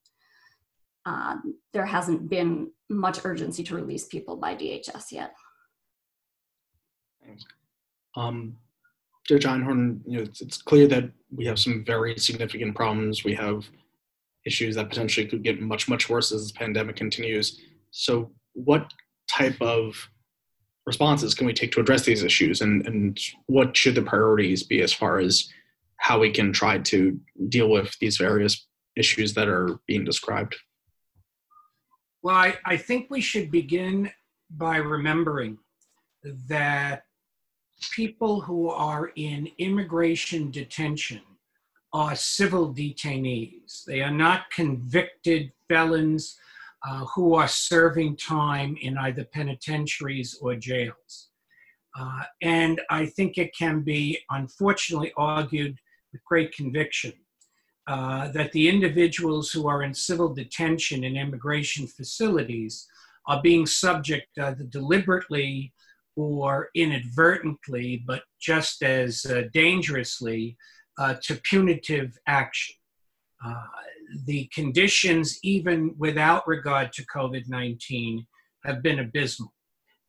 Uh, 1.04 1.36
there 1.72 1.86
hasn't 1.86 2.28
been 2.28 2.70
much 2.88 3.24
urgency 3.24 3.62
to 3.62 3.74
release 3.74 4.06
people 4.06 4.36
by 4.36 4.54
DHS 4.54 5.12
yet. 5.12 5.34
Um, 8.16 8.56
Judge 9.26 9.44
Einhorn, 9.44 10.00
you 10.06 10.18
know, 10.18 10.22
it's, 10.22 10.40
it's 10.40 10.62
clear 10.62 10.86
that 10.88 11.10
we 11.30 11.44
have 11.46 11.58
some 11.58 11.84
very 11.84 12.16
significant 12.18 12.74
problems. 12.74 13.24
We 13.24 13.34
have 13.34 13.68
issues 14.44 14.76
that 14.76 14.88
potentially 14.88 15.26
could 15.26 15.42
get 15.42 15.60
much, 15.60 15.88
much 15.88 16.08
worse 16.08 16.32
as 16.32 16.42
this 16.42 16.52
pandemic 16.52 16.96
continues. 16.96 17.60
So, 17.90 18.30
what 18.54 18.92
type 19.28 19.60
of 19.60 19.96
responses 20.86 21.34
can 21.34 21.46
we 21.46 21.52
take 21.52 21.72
to 21.72 21.80
address 21.80 22.04
these 22.04 22.22
issues, 22.22 22.60
and, 22.60 22.86
and 22.86 23.18
what 23.46 23.76
should 23.76 23.94
the 23.94 24.02
priorities 24.02 24.62
be 24.62 24.80
as 24.80 24.92
far 24.92 25.18
as 25.18 25.48
how 25.96 26.20
we 26.20 26.30
can 26.30 26.52
try 26.52 26.78
to 26.78 27.18
deal 27.48 27.68
with 27.68 27.94
these 28.00 28.16
various 28.16 28.66
issues 28.96 29.34
that 29.34 29.48
are 29.48 29.80
being 29.86 30.04
described? 30.04 30.54
Well, 32.22 32.36
I, 32.36 32.56
I 32.64 32.76
think 32.76 33.08
we 33.10 33.20
should 33.20 33.50
begin 33.50 34.10
by 34.50 34.76
remembering 34.76 35.58
that 36.48 37.04
people 37.92 38.40
who 38.40 38.68
are 38.70 39.12
in 39.16 39.48
immigration 39.58 40.50
detention 40.50 41.20
are 41.92 42.14
civil 42.14 42.72
detainees. 42.72 43.84
They 43.84 44.02
are 44.02 44.10
not 44.10 44.50
convicted 44.50 45.52
felons 45.68 46.38
uh, 46.88 47.04
who 47.06 47.34
are 47.34 47.48
serving 47.48 48.16
time 48.16 48.76
in 48.80 48.96
either 48.98 49.24
penitentiaries 49.24 50.38
or 50.40 50.54
jails. 50.54 51.28
Uh, 51.98 52.22
and 52.42 52.80
I 52.90 53.06
think 53.06 53.38
it 53.38 53.56
can 53.56 53.80
be 53.80 54.18
unfortunately 54.30 55.12
argued 55.16 55.78
with 56.12 56.24
great 56.24 56.54
conviction 56.54 57.12
uh, 57.86 58.28
that 58.28 58.52
the 58.52 58.68
individuals 58.68 59.50
who 59.50 59.66
are 59.68 59.82
in 59.82 59.94
civil 59.94 60.32
detention 60.32 61.04
in 61.04 61.16
immigration 61.16 61.86
facilities 61.86 62.86
are 63.26 63.42
being 63.42 63.66
subject 63.66 64.38
either 64.38 64.64
deliberately 64.64 65.72
or 66.16 66.68
inadvertently, 66.74 68.02
but 68.06 68.22
just 68.40 68.82
as 68.82 69.24
uh, 69.26 69.42
dangerously, 69.52 70.56
uh, 70.98 71.14
to 71.22 71.34
punitive 71.36 72.16
action. 72.26 72.74
The 74.24 74.46
conditions, 74.54 75.38
even 75.42 75.94
without 75.98 76.46
regard 76.46 76.92
to 76.94 77.06
COVID 77.06 77.48
19, 77.48 78.26
have 78.64 78.82
been 78.82 79.00
abysmal. 79.00 79.52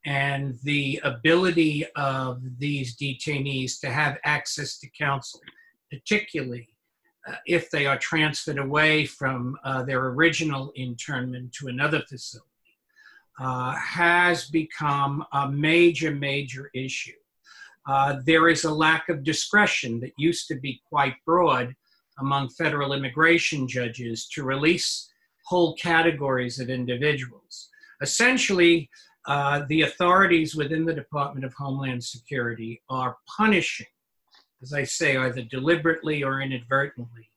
And 0.06 0.58
the 0.64 1.02
ability 1.04 1.86
of 1.96 2.42
these 2.58 2.96
detainees 2.96 3.80
to 3.82 3.90
have 3.90 4.18
access 4.24 4.80
to 4.80 4.90
counsel, 4.90 5.42
particularly 5.92 6.70
uh, 7.28 7.36
if 7.46 7.70
they 7.70 7.86
are 7.86 7.98
transferred 7.98 8.58
away 8.58 9.06
from 9.06 9.58
uh, 9.64 9.84
their 9.84 10.06
original 10.08 10.72
internment 10.76 11.52
to 11.54 11.68
another 11.68 12.02
facility, 12.08 12.48
uh, 13.40 13.74
has 13.74 14.50
become 14.50 15.26
a 15.34 15.50
major, 15.50 16.12
major 16.12 16.72
issue. 16.74 17.12
Uh, 17.86 18.20
there 18.26 18.50
is 18.50 18.64
a 18.64 18.72
lack 18.72 19.10
of 19.10 19.24
discretion 19.24 20.00
that 20.00 20.12
used 20.18 20.48
to 20.48 20.56
be 20.56 20.82
quite 20.90 21.16
broad 21.26 21.76
among 22.20 22.50
federal 22.50 22.94
immigration 22.94 23.68
judges 23.68 24.28
to 24.30 24.44
release 24.44 25.10
whole 25.46 25.76
categories 25.76 26.60
of 26.60 26.70
individuals. 26.70 27.70
Essentially, 28.02 28.90
uh, 29.28 29.64
the 29.68 29.82
authorities 29.82 30.56
within 30.56 30.86
the 30.86 30.94
Department 30.94 31.46
of 31.46 31.54
Homeland 31.54 32.04
Security 32.04 32.82
are 32.90 33.18
punishing, 33.38 33.88
as 34.62 34.74
I 34.74 34.84
say, 34.84 35.18
either 35.18 35.42
deliberately 35.44 36.24
or 36.24 36.42
inadvertently, 36.42 37.30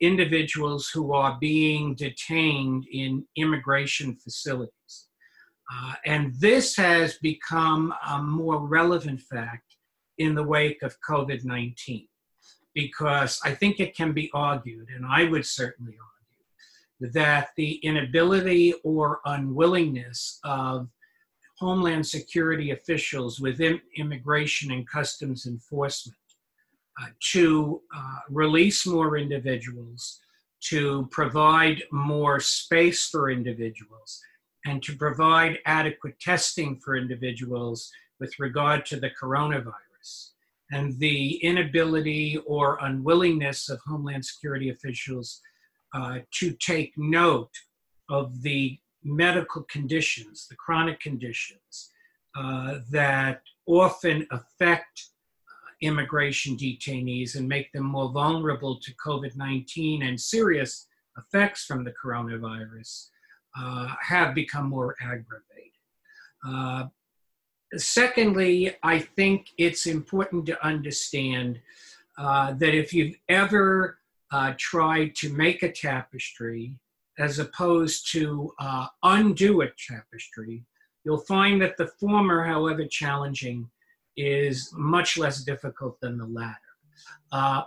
individuals 0.00 0.88
who 0.88 1.12
are 1.12 1.38
being 1.40 1.94
detained 1.94 2.86
in 2.90 3.26
immigration 3.36 4.16
facilities. 4.16 5.08
Uh, 5.72 5.94
and 6.04 6.34
this 6.38 6.76
has 6.76 7.18
become 7.18 7.92
a 8.08 8.22
more 8.22 8.66
relevant 8.66 9.20
fact 9.20 9.76
in 10.18 10.34
the 10.34 10.42
wake 10.42 10.82
of 10.82 10.96
COVID 11.08 11.44
19, 11.44 12.06
because 12.76 13.40
I 13.42 13.52
think 13.54 13.80
it 13.80 13.96
can 13.96 14.12
be 14.12 14.30
argued, 14.34 14.88
and 14.94 15.06
I 15.06 15.24
would 15.24 15.46
certainly 15.46 15.94
argue, 15.94 17.12
that 17.14 17.48
the 17.56 17.76
inability 17.76 18.74
or 18.84 19.20
unwillingness 19.24 20.38
of 20.44 20.88
Homeland 21.58 22.06
Security 22.06 22.72
officials 22.72 23.40
within 23.40 23.80
immigration 23.96 24.72
and 24.72 24.86
customs 24.86 25.46
enforcement 25.46 26.18
uh, 27.02 27.06
to 27.32 27.80
uh, 27.96 28.18
release 28.28 28.86
more 28.86 29.16
individuals, 29.16 30.20
to 30.60 31.08
provide 31.10 31.82
more 31.90 32.40
space 32.40 33.08
for 33.08 33.30
individuals, 33.30 34.20
and 34.66 34.82
to 34.82 34.94
provide 34.94 35.60
adequate 35.64 36.20
testing 36.20 36.78
for 36.84 36.94
individuals 36.94 37.90
with 38.20 38.38
regard 38.38 38.84
to 38.84 39.00
the 39.00 39.10
coronavirus. 39.18 40.32
And 40.72 40.98
the 40.98 41.36
inability 41.44 42.38
or 42.46 42.78
unwillingness 42.82 43.68
of 43.68 43.80
Homeland 43.86 44.24
Security 44.24 44.70
officials 44.70 45.40
uh, 45.94 46.18
to 46.32 46.52
take 46.52 46.92
note 46.96 47.52
of 48.10 48.42
the 48.42 48.78
medical 49.04 49.62
conditions, 49.64 50.46
the 50.48 50.56
chronic 50.56 50.98
conditions 51.00 51.90
uh, 52.36 52.78
that 52.90 53.42
often 53.66 54.26
affect 54.30 55.06
uh, 55.48 55.70
immigration 55.80 56.56
detainees 56.56 57.36
and 57.36 57.48
make 57.48 57.72
them 57.72 57.84
more 57.84 58.10
vulnerable 58.10 58.78
to 58.80 58.92
COVID 58.94 59.36
19 59.36 60.02
and 60.02 60.20
serious 60.20 60.88
effects 61.16 61.64
from 61.64 61.84
the 61.84 61.94
coronavirus 62.04 63.08
uh, 63.58 63.94
have 64.02 64.34
become 64.34 64.68
more 64.68 64.96
aggravated. 65.00 65.72
Secondly, 67.74 68.76
I 68.82 69.00
think 69.00 69.48
it's 69.58 69.86
important 69.86 70.46
to 70.46 70.64
understand 70.64 71.60
uh, 72.16 72.52
that 72.54 72.74
if 72.74 72.92
you've 72.94 73.16
ever 73.28 73.98
uh, 74.30 74.54
tried 74.56 75.14
to 75.16 75.32
make 75.32 75.62
a 75.62 75.72
tapestry 75.72 76.78
as 77.18 77.38
opposed 77.38 78.10
to 78.12 78.52
uh, 78.60 78.86
undo 79.02 79.62
a 79.62 79.68
tapestry, 79.88 80.62
you'll 81.04 81.18
find 81.18 81.60
that 81.62 81.76
the 81.76 81.86
former, 81.86 82.44
however 82.44 82.84
challenging, 82.86 83.68
is 84.16 84.72
much 84.74 85.18
less 85.18 85.44
difficult 85.44 86.00
than 86.00 86.18
the 86.18 86.26
latter. 86.26 86.54
Uh, 87.32 87.62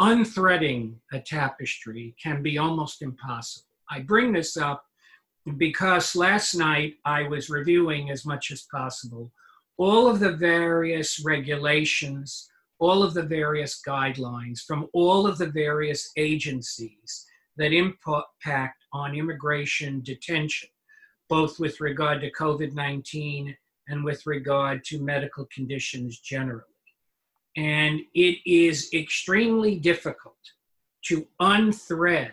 unthreading 0.00 0.94
a 1.12 1.20
tapestry 1.20 2.14
can 2.22 2.42
be 2.42 2.58
almost 2.58 3.02
impossible. 3.02 3.66
I 3.90 4.00
bring 4.00 4.32
this 4.32 4.56
up 4.56 4.84
because 5.56 6.14
last 6.14 6.54
night 6.54 6.94
I 7.04 7.24
was 7.24 7.50
reviewing 7.50 8.10
as 8.10 8.24
much 8.24 8.50
as 8.50 8.62
possible 8.70 9.32
all 9.78 10.06
of 10.06 10.20
the 10.20 10.32
various 10.32 11.24
regulations, 11.24 12.48
all 12.78 13.02
of 13.02 13.14
the 13.14 13.22
various 13.22 13.80
guidelines 13.86 14.60
from 14.60 14.88
all 14.92 15.26
of 15.26 15.38
the 15.38 15.46
various 15.46 16.12
agencies 16.16 17.26
that 17.56 17.72
impact 17.72 18.84
on 18.92 19.16
immigration 19.16 20.00
detention, 20.02 20.68
both 21.28 21.58
with 21.58 21.80
regard 21.80 22.20
to 22.20 22.30
COVID 22.32 22.74
19 22.74 23.56
and 23.88 24.04
with 24.04 24.24
regard 24.26 24.84
to 24.84 25.02
medical 25.02 25.46
conditions 25.52 26.20
generally. 26.20 26.62
And 27.56 28.00
it 28.14 28.38
is 28.46 28.88
extremely 28.94 29.76
difficult 29.78 30.36
to 31.06 31.26
unthread 31.40 32.32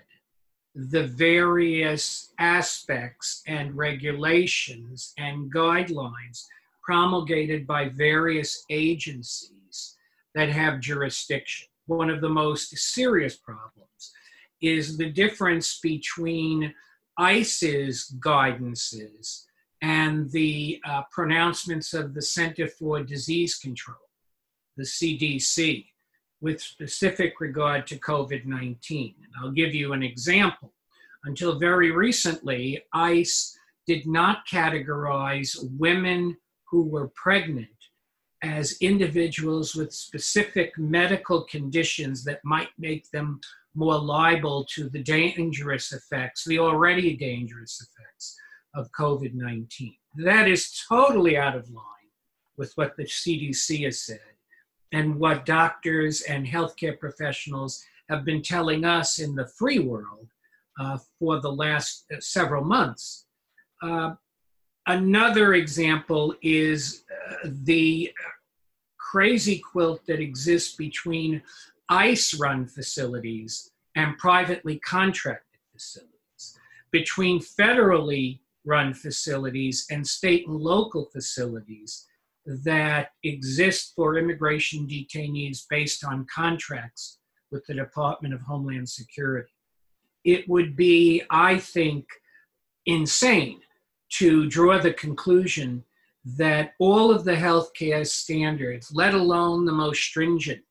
the 0.87 1.07
various 1.07 2.31
aspects 2.39 3.43
and 3.47 3.75
regulations 3.75 5.13
and 5.17 5.53
guidelines 5.53 6.45
promulgated 6.81 7.67
by 7.67 7.89
various 7.89 8.63
agencies 8.69 9.97
that 10.35 10.49
have 10.49 10.79
jurisdiction. 10.79 11.67
One 11.87 12.09
of 12.09 12.21
the 12.21 12.29
most 12.29 12.75
serious 12.77 13.35
problems 13.35 14.13
is 14.61 14.97
the 14.97 15.09
difference 15.09 15.79
between 15.81 16.73
ICE's 17.17 18.15
guidances 18.23 19.43
and 19.81 20.31
the 20.31 20.79
uh, 20.87 21.01
pronouncements 21.11 21.93
of 21.93 22.13
the 22.13 22.21
Center 22.21 22.67
for 22.67 23.03
Disease 23.03 23.57
Control, 23.57 23.97
the 24.77 24.83
CDC 24.83 25.85
with 26.41 26.61
specific 26.61 27.39
regard 27.39 27.85
to 27.87 27.99
COVID 27.99 28.45
19. 28.45 29.15
And 29.23 29.33
I'll 29.41 29.51
give 29.51 29.73
you 29.73 29.93
an 29.93 30.03
example. 30.03 30.73
Until 31.25 31.59
very 31.59 31.91
recently, 31.91 32.81
ICE 32.93 33.57
did 33.85 34.07
not 34.07 34.47
categorize 34.47 35.57
women 35.77 36.37
who 36.69 36.83
were 36.83 37.11
pregnant 37.15 37.67
as 38.41 38.77
individuals 38.79 39.75
with 39.75 39.93
specific 39.93 40.71
medical 40.77 41.43
conditions 41.43 42.23
that 42.23 42.39
might 42.45 42.69
make 42.77 43.09
them 43.11 43.39
more 43.75 43.99
liable 43.99 44.65
to 44.75 44.89
the 44.89 45.03
dangerous 45.03 45.91
effects, 45.91 46.45
the 46.45 46.59
already 46.59 47.17
dangerous 47.17 47.81
effects 47.81 48.37
of 48.75 48.89
COVID 48.97 49.33
19. 49.33 49.93
That 50.17 50.47
is 50.47 50.83
totally 50.87 51.37
out 51.37 51.55
of 51.55 51.69
line 51.69 51.85
with 52.57 52.71
what 52.75 52.95
the 52.95 53.03
CDC 53.05 53.85
has 53.85 54.03
said 54.03 54.19
and 54.91 55.19
what 55.19 55.45
doctors 55.45 56.21
and 56.21 56.45
healthcare 56.45 56.97
professionals 56.97 57.83
have 58.09 58.25
been 58.25 58.41
telling 58.41 58.85
us 58.85 59.19
in 59.19 59.35
the 59.35 59.47
free 59.47 59.79
world 59.79 60.27
uh, 60.79 60.97
for 61.19 61.39
the 61.39 61.51
last 61.51 62.05
uh, 62.11 62.19
several 62.19 62.63
months. 62.63 63.25
Uh, 63.81 64.13
another 64.87 65.53
example 65.53 66.33
is 66.41 67.03
uh, 67.11 67.49
the 67.63 68.11
crazy 68.97 69.59
quilt 69.59 70.05
that 70.07 70.19
exists 70.19 70.75
between 70.75 71.41
ICE 71.89 72.39
run 72.39 72.65
facilities 72.65 73.71
and 73.95 74.17
privately 74.17 74.79
contracted 74.79 75.59
facilities, 75.73 76.57
between 76.91 77.39
federally 77.39 78.39
run 78.65 78.93
facilities 78.93 79.87
and 79.89 80.05
state 80.05 80.47
and 80.47 80.55
local 80.55 81.05
facilities 81.05 82.05
that 82.63 83.09
exist 83.23 83.93
for 83.95 84.17
immigration 84.17 84.87
detainees 84.87 85.63
based 85.69 86.03
on 86.03 86.25
contracts 86.33 87.19
with 87.51 87.63
the 87.67 87.73
Department 87.75 88.33
of 88.33 88.41
Homeland 88.41 88.89
Security. 88.89 89.51
It 90.25 90.47
would 90.49 90.75
be, 90.75 91.21
I 91.29 91.59
think, 91.59 92.05
insane 92.85 93.61
to 94.13 94.49
draw 94.49 94.79
the 94.79 94.93
conclusion 94.93 95.83
that 96.25 96.71
all 96.79 97.11
of 97.11 97.23
the 97.23 97.35
healthcare 97.35 98.05
standards, 98.05 98.91
let 98.93 99.13
alone 99.13 99.65
the 99.65 99.71
most 99.71 100.01
stringent, 100.01 100.61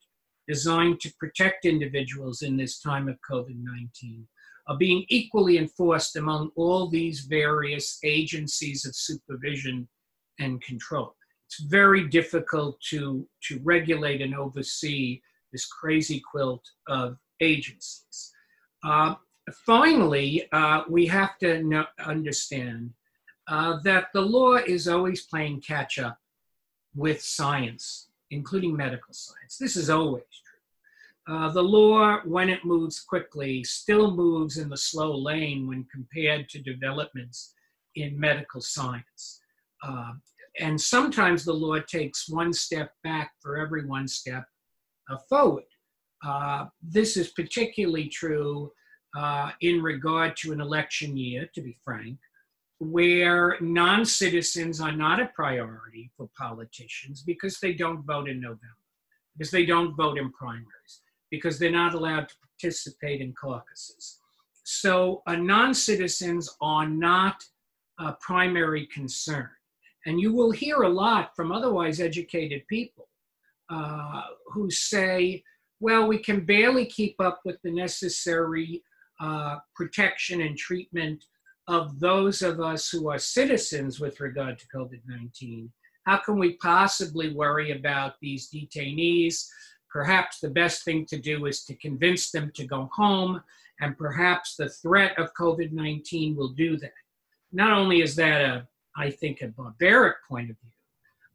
designed 0.47 1.01
to 1.01 1.13
protect 1.19 1.65
individuals 1.65 2.43
in 2.43 2.57
this 2.57 2.81
time 2.81 3.09
of 3.09 3.19
COVID 3.31 3.57
19, 3.57 4.27
are 4.67 4.77
being 4.77 5.05
equally 5.09 5.59
enforced 5.59 6.17
among 6.17 6.51
all 6.57 6.89
these 6.89 7.21
various 7.21 7.99
agencies 8.03 8.85
of 8.85 8.95
supervision 8.95 9.89
and 10.39 10.61
control. 10.63 11.15
It's 11.49 11.61
very 11.61 12.07
difficult 12.07 12.78
to, 12.90 13.26
to 13.45 13.61
regulate 13.64 14.21
and 14.21 14.35
oversee 14.35 15.23
this 15.50 15.64
crazy 15.64 16.21
quilt 16.21 16.62
of 16.88 17.17
agencies. 17.40 18.33
Uh, 18.85 19.14
finally, 19.64 20.47
uh, 20.52 20.83
we 20.90 21.07
have 21.07 21.38
to 21.38 21.62
know, 21.62 21.87
understand 22.05 22.90
uh, 23.49 23.78
that 23.83 24.09
the 24.12 24.21
law 24.21 24.57
is 24.57 24.88
always 24.88 25.25
playing 25.25 25.62
catch 25.62 25.99
up 25.99 26.19
with 26.95 27.23
science, 27.23 28.11
including 28.31 28.76
medical 28.76 29.14
science. 29.14 29.57
This 29.57 29.75
is 29.75 29.88
always 29.88 30.25
true. 30.25 31.35
Uh, 31.35 31.50
the 31.50 31.62
law, 31.62 32.21
when 32.26 32.50
it 32.50 32.67
moves 32.67 33.00
quickly, 33.00 33.64
still 33.64 34.14
moves 34.14 34.59
in 34.59 34.69
the 34.69 34.76
slow 34.76 35.17
lane 35.17 35.67
when 35.67 35.87
compared 35.90 36.50
to 36.50 36.61
developments 36.61 37.55
in 37.97 38.21
medical 38.21 38.61
science. 38.61 39.40
And 40.61 40.81
sometimes 40.81 41.45
the 41.45 41.53
law 41.53 41.79
takes 41.81 42.29
one 42.29 42.53
step 42.53 42.93
back 43.05 43.33
for 43.41 43.57
every 43.57 43.87
one 43.87 44.09
step 44.09 44.45
uh, 45.11 45.19
forward. 45.29 45.65
Uh, 46.25 46.67
this 46.83 47.17
is 47.17 47.29
particularly 47.29 48.09
true 48.09 48.71
uh, 49.17 49.53
in 49.61 49.83
regard 49.83 50.37
to 50.37 50.53
an 50.53 50.61
election 50.61 51.17
year, 51.17 51.49
to 51.55 51.61
be 51.62 51.77
frank 51.85 52.19
where 52.79 53.57
non 53.61 54.05
citizens 54.05 54.81
are 54.81 54.93
not 54.93 55.21
a 55.21 55.31
priority 55.35 56.11
for 56.17 56.29
politicians 56.38 57.23
because 57.23 57.59
they 57.59 57.73
don't 57.73 58.05
vote 58.05 58.29
in 58.29 58.40
November, 58.40 58.77
because 59.37 59.51
they 59.51 59.66
don't 59.66 59.97
vote 59.97 60.18
in 60.18 60.31
primaries, 60.33 61.03
because 61.31 61.59
they're 61.59 61.71
not 61.71 61.94
allowed 61.94 62.29
to 62.29 62.35
participate 62.61 63.21
in 63.21 63.33
caucuses. 63.33 64.21
So, 64.64 65.23
uh, 65.27 65.37
non 65.37 65.75
citizens 65.75 66.57
are 66.61 66.88
not 66.88 67.42
a 67.99 68.12
primary 68.21 68.87
concern. 68.87 69.51
And 70.07 70.21
you 70.21 70.33
will 70.33 70.51
hear 70.51 70.83
a 70.83 70.89
lot 70.89 71.35
from 71.35 71.53
otherwise 71.53 72.01
educated 72.01 72.67
people 72.69 73.09
uh, 73.71 74.23
who 74.47 74.71
say, 74.71 75.43
well, 75.81 76.07
we 76.07 76.19
can 76.19 76.45
barely 76.45 76.87
keep 76.87 77.21
up 77.21 77.41
with 77.45 77.61
the 77.63 77.71
necessary 77.71 78.83
uh, 79.21 79.57
protection 79.75 80.41
and 80.41 80.57
treatment 80.57 81.25
of 81.69 82.01
those 82.01 82.41
of 82.43 82.61
us 82.61 82.89
who 82.89 83.11
are 83.11 83.19
citizens 83.19 84.01
with 84.01 84.21
regard 84.21 84.59
to 84.59 84.67
COVID 84.75 85.01
19. 85.07 85.71
How 86.05 86.17
can 86.17 86.39
we 86.39 86.55
possibly 86.55 87.35
worry 87.35 87.73
about 87.73 88.15
these 88.23 88.51
detainees? 88.51 89.47
Perhaps 89.91 90.41
the 90.41 90.51
best 90.51 90.85
thing 90.85 91.05
to 91.07 91.19
do 91.19 91.47
is 91.47 91.65
to 91.65 91.75
convince 91.77 92.31
them 92.31 92.51
to 92.55 92.67
go 92.67 92.89
home, 92.93 93.43
and 93.81 93.99
perhaps 93.99 94.57
the 94.57 94.71
threat 94.71 95.19
of 95.19 95.35
COVID 95.35 95.73
19 95.73 96.35
will 96.35 96.49
do 96.51 96.79
that. 96.79 96.93
Not 97.53 97.73
only 97.73 98.01
is 98.01 98.17
that 98.17 98.41
a, 98.41 98.67
I 99.05 99.09
think, 99.11 99.41
a 99.41 99.49
barbaric 99.49 100.17
point 100.29 100.51
of 100.51 100.57
view, 100.61 100.77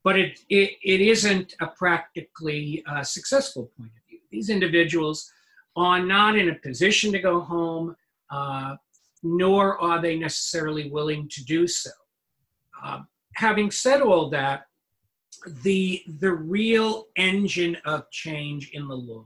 but 0.03 0.15
it, 0.23 0.39
it, 0.49 0.69
it 0.83 1.01
isn't 1.01 1.49
a 1.65 1.67
practically 1.67 2.83
uh, 2.91 3.03
successful 3.03 3.71
point 3.77 3.91
of 3.97 4.03
view. 4.07 4.19
These 4.35 4.49
individuals 4.49 5.31
are 5.75 6.01
not 6.15 6.37
in 6.37 6.49
a 6.49 6.55
position 6.55 7.11
to 7.13 7.19
go 7.19 7.39
home. 7.39 7.95
Uh, 8.29 8.75
nor 9.23 9.81
are 9.81 10.01
they 10.01 10.17
necessarily 10.17 10.89
willing 10.89 11.27
to 11.29 11.43
do 11.45 11.65
so. 11.67 11.91
Uh, 12.83 12.99
having 13.35 13.71
said 13.71 14.01
all 14.01 14.29
that, 14.29 14.65
the, 15.63 16.03
the 16.19 16.31
real 16.31 17.07
engine 17.15 17.77
of 17.85 18.09
change 18.11 18.71
in 18.71 18.87
the 18.87 18.95
law 18.95 19.25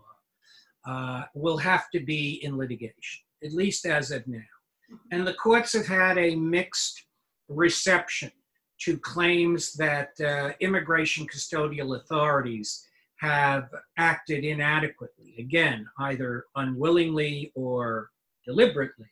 uh, 0.86 1.24
will 1.34 1.58
have 1.58 1.90
to 1.90 2.00
be 2.00 2.40
in 2.44 2.58
litigation, 2.58 3.24
at 3.44 3.54
least 3.54 3.86
as 3.86 4.12
of 4.12 4.26
now. 4.28 4.40
And 5.12 5.28
the 5.28 5.34
courts 5.34 5.74
have 5.74 5.88
had 5.88 6.18
a 6.18 6.36
mixed 6.36 7.07
reception 7.50 8.32
to 8.82 8.98
claims 8.98 9.74
that 9.74 10.10
uh, 10.22 10.52
immigration 10.60 11.26
custodial 11.28 11.98
authorities 11.98 12.86
have 13.20 13.70
acted 13.98 14.44
inadequately, 14.44 15.36
again, 15.40 15.88
either 16.00 16.46
unwillingly 16.56 17.52
or 17.56 18.10
deliberately, 18.46 19.08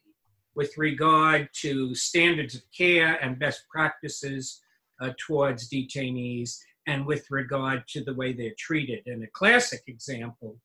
with 0.55 0.71
regard 0.77 1.49
to 1.53 1.95
standards 1.95 2.55
of 2.55 2.61
care 2.77 3.15
and 3.23 3.39
best 3.39 3.63
practices 3.69 4.61
uh, 5.01 5.09
towards 5.17 5.69
detainees 5.69 6.57
and 6.87 7.05
with 7.05 7.25
regard 7.31 7.83
to 7.87 8.03
the 8.03 8.13
way 8.13 8.31
they're 8.31 8.53
treated. 8.59 9.01
And 9.07 9.23
a 9.23 9.27
classic 9.33 9.81
example 9.87 10.57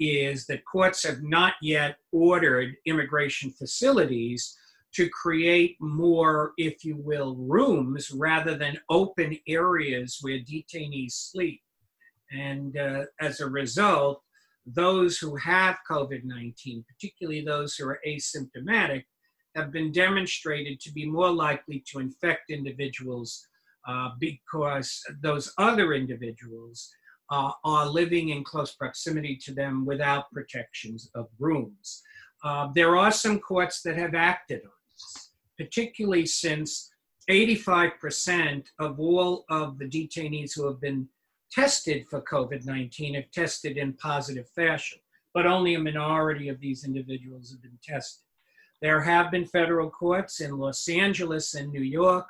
is 0.00 0.46
that 0.46 0.64
courts 0.64 1.04
have 1.04 1.22
not 1.22 1.54
yet 1.62 1.96
ordered 2.12 2.74
immigration 2.84 3.50
facilities 3.52 4.57
to 4.94 5.08
create 5.10 5.76
more, 5.80 6.52
if 6.56 6.84
you 6.84 6.96
will, 6.96 7.36
rooms 7.36 8.10
rather 8.10 8.56
than 8.56 8.78
open 8.88 9.38
areas 9.46 10.18
where 10.20 10.38
detainees 10.38 11.12
sleep. 11.12 11.60
And 12.32 12.76
uh, 12.76 13.04
as 13.20 13.40
a 13.40 13.48
result, 13.48 14.22
those 14.66 15.18
who 15.18 15.36
have 15.36 15.78
COVID 15.90 16.24
19, 16.24 16.84
particularly 16.86 17.42
those 17.42 17.74
who 17.74 17.88
are 17.88 18.00
asymptomatic, 18.06 19.04
have 19.56 19.72
been 19.72 19.90
demonstrated 19.92 20.78
to 20.80 20.92
be 20.92 21.06
more 21.06 21.30
likely 21.30 21.82
to 21.90 22.00
infect 22.00 22.50
individuals 22.50 23.46
uh, 23.86 24.10
because 24.18 25.02
those 25.22 25.52
other 25.58 25.94
individuals 25.94 26.90
uh, 27.30 27.50
are 27.64 27.86
living 27.86 28.30
in 28.30 28.44
close 28.44 28.74
proximity 28.74 29.36
to 29.36 29.52
them 29.52 29.84
without 29.84 30.30
protections 30.32 31.10
of 31.14 31.28
rooms. 31.38 32.02
Uh, 32.44 32.68
there 32.74 32.96
are 32.96 33.10
some 33.10 33.38
courts 33.38 33.82
that 33.82 33.96
have 33.96 34.14
acted 34.14 34.60
on 34.64 34.77
particularly 35.56 36.26
since 36.26 36.90
85% 37.28 38.64
of 38.78 38.98
all 38.98 39.44
of 39.50 39.78
the 39.78 39.84
detainees 39.84 40.54
who 40.54 40.66
have 40.66 40.80
been 40.80 41.08
tested 41.50 42.06
for 42.08 42.22
COVID 42.22 42.64
19 42.64 43.14
have 43.14 43.30
tested 43.30 43.76
in 43.76 43.92
positive 43.94 44.48
fashion, 44.50 44.98
but 45.34 45.46
only 45.46 45.74
a 45.74 45.78
minority 45.78 46.48
of 46.48 46.60
these 46.60 46.84
individuals 46.84 47.50
have 47.50 47.62
been 47.62 47.78
tested. 47.82 48.22
There 48.80 49.00
have 49.00 49.30
been 49.30 49.46
federal 49.46 49.90
courts 49.90 50.40
in 50.40 50.56
Los 50.56 50.88
Angeles 50.88 51.54
and 51.54 51.70
New 51.70 51.82
York 51.82 52.28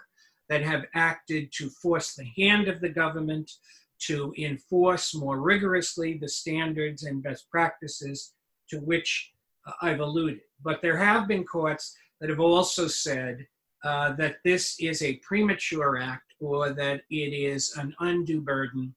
that 0.49 0.63
have 0.63 0.87
acted 0.95 1.53
to 1.53 1.69
force 1.69 2.15
the 2.15 2.25
hand 2.37 2.69
of 2.69 2.81
the 2.81 2.89
government 2.89 3.51
to 4.01 4.33
enforce 4.39 5.15
more 5.15 5.41
rigorously 5.41 6.15
the 6.15 6.29
standards 6.29 7.03
and 7.05 7.23
best 7.23 7.51
practices 7.51 8.33
to 8.71 8.79
which 8.79 9.33
uh, 9.67 9.73
I've 9.83 10.01
alluded. 10.01 10.41
But 10.63 10.81
there 10.81 10.97
have 10.97 11.29
been 11.29 11.45
courts 11.45 11.97
that 12.21 12.31
have 12.31 12.41
also 12.41 12.89
said 12.89 13.47
uh, 13.85 14.13
that 14.13 14.37
this 14.45 14.77
is 14.81 15.03
a 15.03 15.17
premature 15.17 15.99
act 15.99 16.35
or 16.41 16.71
that 16.71 17.03
it 17.11 17.15
is 17.33 17.77
an 17.77 17.95
undue 18.01 18.41
burden 18.41 18.95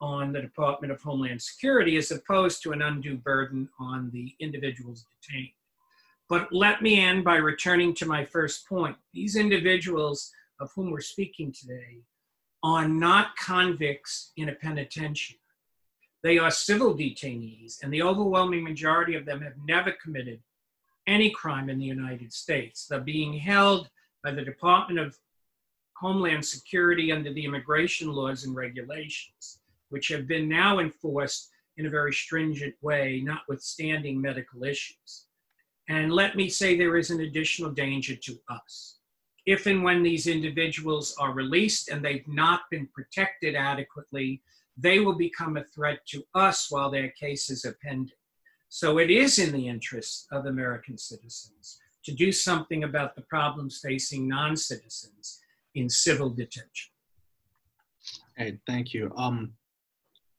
on 0.00 0.32
the 0.32 0.40
Department 0.40 0.92
of 0.92 1.00
Homeland 1.00 1.40
Security 1.40 1.96
as 1.96 2.10
opposed 2.10 2.62
to 2.62 2.72
an 2.72 2.82
undue 2.82 3.16
burden 3.16 3.68
on 3.78 4.10
the 4.12 4.34
individuals 4.40 5.06
detained. 5.22 5.50
But 6.28 6.52
let 6.52 6.82
me 6.82 7.00
end 7.00 7.24
by 7.24 7.36
returning 7.36 7.94
to 7.96 8.06
my 8.06 8.24
first 8.24 8.68
point. 8.68 8.96
These 9.12 9.36
individuals 9.36 10.32
of 10.60 10.70
whom 10.74 10.90
we're 10.90 11.00
speaking 11.00 11.52
today 11.52 11.98
are 12.62 12.88
not 12.88 13.36
convicts 13.36 14.32
in 14.36 14.48
a 14.48 14.54
penitentiary. 14.54 15.38
They 16.22 16.38
are 16.38 16.50
civil 16.50 16.94
detainees, 16.94 17.82
and 17.82 17.92
the 17.92 18.02
overwhelming 18.02 18.62
majority 18.62 19.16
of 19.16 19.26
them 19.26 19.40
have 19.42 19.54
never 19.66 19.92
committed 20.02 20.40
any 21.06 21.30
crime 21.30 21.68
in 21.68 21.78
the 21.78 21.84
United 21.84 22.32
States. 22.32 22.86
They're 22.86 23.00
being 23.00 23.34
held 23.34 23.88
by 24.22 24.32
the 24.32 24.44
Department 24.44 25.00
of 25.00 25.16
Homeland 25.96 26.44
Security 26.44 27.12
under 27.12 27.32
the 27.32 27.44
immigration 27.44 28.12
laws 28.12 28.44
and 28.44 28.54
regulations, 28.54 29.60
which 29.90 30.08
have 30.08 30.26
been 30.26 30.48
now 30.48 30.78
enforced 30.78 31.50
in 31.76 31.86
a 31.86 31.90
very 31.90 32.12
stringent 32.12 32.74
way, 32.82 33.20
notwithstanding 33.24 34.20
medical 34.20 34.64
issues. 34.64 35.26
And 35.88 36.12
let 36.12 36.36
me 36.36 36.48
say 36.48 36.76
there 36.76 36.96
is 36.96 37.10
an 37.10 37.20
additional 37.20 37.70
danger 37.70 38.14
to 38.14 38.38
us. 38.48 38.98
If 39.46 39.66
and 39.66 39.82
when 39.82 40.02
these 40.02 40.28
individuals 40.28 41.16
are 41.18 41.32
released 41.32 41.88
and 41.88 42.04
they've 42.04 42.26
not 42.28 42.62
been 42.70 42.86
protected 42.94 43.56
adequately, 43.56 44.42
they 44.76 45.00
will 45.00 45.16
become 45.16 45.56
a 45.56 45.64
threat 45.64 46.06
to 46.06 46.24
us 46.34 46.70
while 46.70 46.90
their 46.90 47.10
cases 47.10 47.64
are 47.64 47.76
pending. 47.82 48.14
So 48.74 48.96
it 48.96 49.10
is 49.10 49.38
in 49.38 49.52
the 49.52 49.68
interest 49.68 50.28
of 50.32 50.46
American 50.46 50.96
citizens 50.96 51.78
to 52.06 52.14
do 52.14 52.32
something 52.32 52.84
about 52.84 53.14
the 53.14 53.20
problems 53.20 53.80
facing 53.84 54.26
non 54.26 54.56
citizens 54.56 55.40
in 55.74 55.90
civil 55.90 56.30
detention. 56.30 56.90
Okay, 58.40 58.58
thank 58.66 58.94
you. 58.94 59.12
Um, 59.14 59.52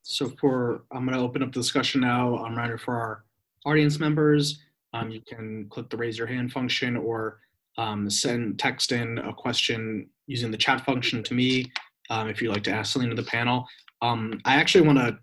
so 0.02 0.32
for 0.40 0.82
I'm 0.90 1.06
going 1.06 1.16
to 1.16 1.22
open 1.22 1.44
up 1.44 1.52
the 1.52 1.60
discussion 1.60 2.00
now. 2.00 2.38
I'm 2.38 2.58
ready 2.58 2.76
for 2.76 2.96
our 2.96 3.24
audience 3.66 4.00
members. 4.00 4.58
Um, 4.94 5.10
you 5.10 5.20
can 5.20 5.68
click 5.70 5.88
the 5.88 5.96
raise 5.96 6.18
your 6.18 6.26
hand 6.26 6.50
function 6.50 6.96
or 6.96 7.38
um, 7.78 8.10
send 8.10 8.58
text 8.58 8.90
in 8.90 9.18
a 9.18 9.32
question 9.32 10.10
using 10.26 10.50
the 10.50 10.58
chat 10.58 10.84
function 10.84 11.22
to 11.22 11.34
me 11.34 11.70
um, 12.10 12.28
if 12.28 12.42
you'd 12.42 12.50
like 12.50 12.64
to 12.64 12.72
ask 12.72 12.94
something 12.94 13.10
to 13.10 13.16
the 13.16 13.30
panel. 13.30 13.64
Um, 14.02 14.40
I 14.44 14.56
actually 14.56 14.88
want 14.88 14.98
to 14.98 15.16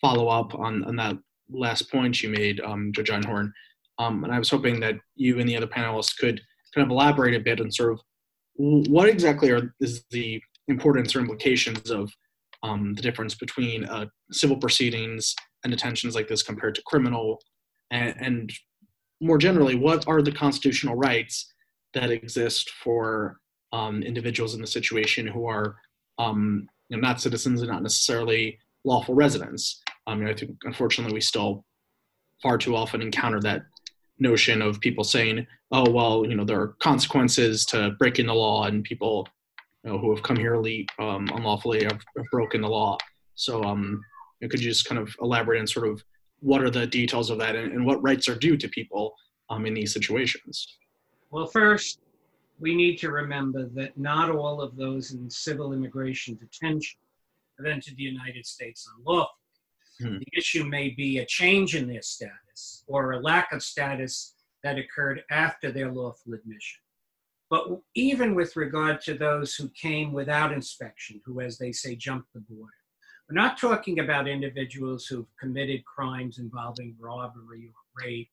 follow 0.00 0.28
up 0.28 0.54
on, 0.54 0.84
on 0.84 0.94
that 0.94 1.16
last 1.52 1.90
point 1.90 2.22
you 2.22 2.30
made, 2.30 2.60
um, 2.60 2.92
Judge 2.92 3.10
Einhorn. 3.10 3.52
Um, 3.98 4.24
and 4.24 4.32
I 4.32 4.38
was 4.38 4.50
hoping 4.50 4.80
that 4.80 4.96
you 5.16 5.38
and 5.38 5.48
the 5.48 5.56
other 5.56 5.66
panelists 5.66 6.16
could 6.16 6.40
kind 6.74 6.84
of 6.84 6.90
elaborate 6.90 7.34
a 7.34 7.40
bit 7.40 7.60
on 7.60 7.70
sort 7.70 7.92
of 7.92 8.00
what 8.54 9.08
exactly 9.08 9.50
are 9.50 9.74
is 9.80 10.04
the 10.10 10.42
importance 10.68 11.14
or 11.14 11.20
implications 11.20 11.90
of 11.90 12.12
um, 12.62 12.94
the 12.94 13.02
difference 13.02 13.34
between 13.34 13.84
uh, 13.86 14.06
civil 14.30 14.56
proceedings 14.56 15.34
and 15.64 15.70
detentions 15.72 16.14
like 16.14 16.28
this 16.28 16.42
compared 16.42 16.74
to 16.74 16.82
criminal, 16.86 17.38
and, 17.90 18.14
and 18.18 18.52
more 19.20 19.38
generally, 19.38 19.74
what 19.74 20.06
are 20.08 20.22
the 20.22 20.32
constitutional 20.32 20.96
rights 20.96 21.52
that 21.94 22.10
exist 22.10 22.70
for 22.70 23.38
um, 23.72 24.02
individuals 24.02 24.54
in 24.54 24.60
the 24.60 24.66
situation 24.66 25.26
who 25.26 25.46
are 25.46 25.76
um, 26.18 26.68
you 26.88 26.96
know, 26.96 27.06
not 27.06 27.20
citizens 27.20 27.62
and 27.62 27.70
not 27.70 27.82
necessarily 27.82 28.58
lawful 28.84 29.14
residents. 29.14 29.82
You 30.08 30.16
know, 30.16 30.30
I 30.30 30.34
think 30.34 30.56
unfortunately 30.64 31.14
we 31.14 31.20
still 31.20 31.64
far 32.42 32.58
too 32.58 32.74
often 32.74 33.02
encounter 33.02 33.40
that 33.40 33.62
notion 34.18 34.62
of 34.62 34.80
people 34.80 35.04
saying, 35.04 35.46
"Oh, 35.70 35.90
well, 35.90 36.26
you 36.26 36.34
know, 36.34 36.44
there 36.44 36.60
are 36.60 36.68
consequences 36.80 37.64
to 37.66 37.92
breaking 37.98 38.26
the 38.26 38.34
law," 38.34 38.66
and 38.66 38.84
people 38.84 39.28
you 39.84 39.90
know, 39.90 39.98
who 39.98 40.14
have 40.14 40.22
come 40.22 40.36
here 40.36 40.56
um, 40.98 41.28
unlawfully 41.34 41.84
have, 41.84 42.00
have, 42.16 42.26
broken 42.30 42.60
the 42.60 42.68
law. 42.68 42.96
So, 43.34 43.62
um, 43.64 44.00
you 44.40 44.46
know, 44.46 44.50
could 44.50 44.62
you 44.62 44.70
just 44.70 44.86
kind 44.86 45.00
of 45.00 45.14
elaborate 45.20 45.60
on 45.60 45.66
sort 45.66 45.88
of 45.88 46.02
what 46.40 46.62
are 46.62 46.70
the 46.70 46.86
details 46.86 47.30
of 47.30 47.38
that 47.38 47.56
and, 47.56 47.72
and 47.72 47.86
what 47.86 48.02
rights 48.02 48.28
are 48.28 48.34
due 48.34 48.56
to 48.56 48.68
people 48.68 49.14
um, 49.50 49.66
in 49.66 49.74
these 49.74 49.92
situations? 49.92 50.78
Well, 51.30 51.46
first, 51.46 52.00
we 52.60 52.74
need 52.74 52.96
to 52.98 53.10
remember 53.10 53.68
that 53.74 53.96
not 53.96 54.30
all 54.30 54.60
of 54.60 54.76
those 54.76 55.12
in 55.12 55.28
civil 55.30 55.72
immigration 55.72 56.36
detention 56.36 56.98
have 57.58 57.66
entered 57.66 57.96
the 57.96 58.02
United 58.02 58.46
States 58.46 58.88
unlawfully. 58.96 59.41
Hmm. 60.00 60.18
The 60.18 60.38
issue 60.38 60.64
may 60.64 60.90
be 60.90 61.18
a 61.18 61.26
change 61.26 61.74
in 61.74 61.88
their 61.88 62.02
status 62.02 62.84
or 62.86 63.12
a 63.12 63.20
lack 63.20 63.52
of 63.52 63.62
status 63.62 64.34
that 64.62 64.78
occurred 64.78 65.22
after 65.30 65.70
their 65.70 65.90
lawful 65.90 66.34
admission. 66.34 66.80
But 67.50 67.66
even 67.94 68.34
with 68.34 68.56
regard 68.56 69.02
to 69.02 69.14
those 69.14 69.54
who 69.54 69.68
came 69.70 70.12
without 70.12 70.52
inspection, 70.52 71.20
who, 71.24 71.40
as 71.40 71.58
they 71.58 71.72
say, 71.72 71.94
jumped 71.94 72.32
the 72.32 72.40
border, 72.40 72.72
we're 73.28 73.34
not 73.34 73.58
talking 73.58 73.98
about 74.00 74.26
individuals 74.26 75.06
who've 75.06 75.26
committed 75.38 75.84
crimes 75.84 76.38
involving 76.38 76.96
robbery 76.98 77.68
or 77.68 78.04
rape, 78.04 78.30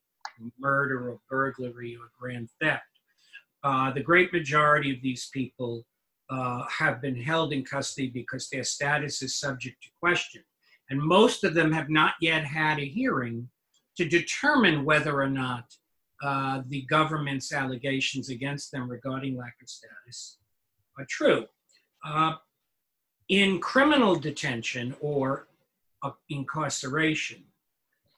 murder 0.58 1.10
or 1.10 1.20
burglary 1.30 1.98
or 2.00 2.12
grand 2.18 2.50
theft. 2.62 2.84
Uh, 3.64 3.92
the 3.92 4.02
great 4.02 4.32
majority 4.32 4.94
of 4.94 5.02
these 5.02 5.30
people 5.34 5.86
uh, 6.30 6.64
have 6.68 7.02
been 7.02 7.16
held 7.16 7.52
in 7.52 7.64
custody 7.66 8.10
because 8.10 8.50
their 8.50 8.64
status 8.64 9.22
is 9.22 9.36
subject 9.36 9.82
to 9.84 9.90
question. 10.00 10.44
And 10.90 11.00
most 11.02 11.44
of 11.44 11.54
them 11.54 11.72
have 11.72 11.90
not 11.90 12.14
yet 12.20 12.46
had 12.46 12.80
a 12.80 12.86
hearing 12.86 13.50
to 13.98 14.06
determine 14.06 14.86
whether 14.86 15.22
or 15.22 15.30
not 15.30 15.66
uh, 16.24 16.62
the 16.68 16.82
government's 16.84 17.54
allegations 17.54 18.30
against 18.30 18.72
them 18.72 18.90
regarding 18.90 19.38
lack 19.38 19.56
of 19.62 19.70
status 19.70 20.38
are 20.98 21.06
true. 21.10 21.46
Uh, 22.06 22.34
in 23.30 23.60
criminal 23.60 24.16
detention 24.16 24.96
or 25.00 25.48
uh, 26.04 26.12
incarceration, 26.30 27.44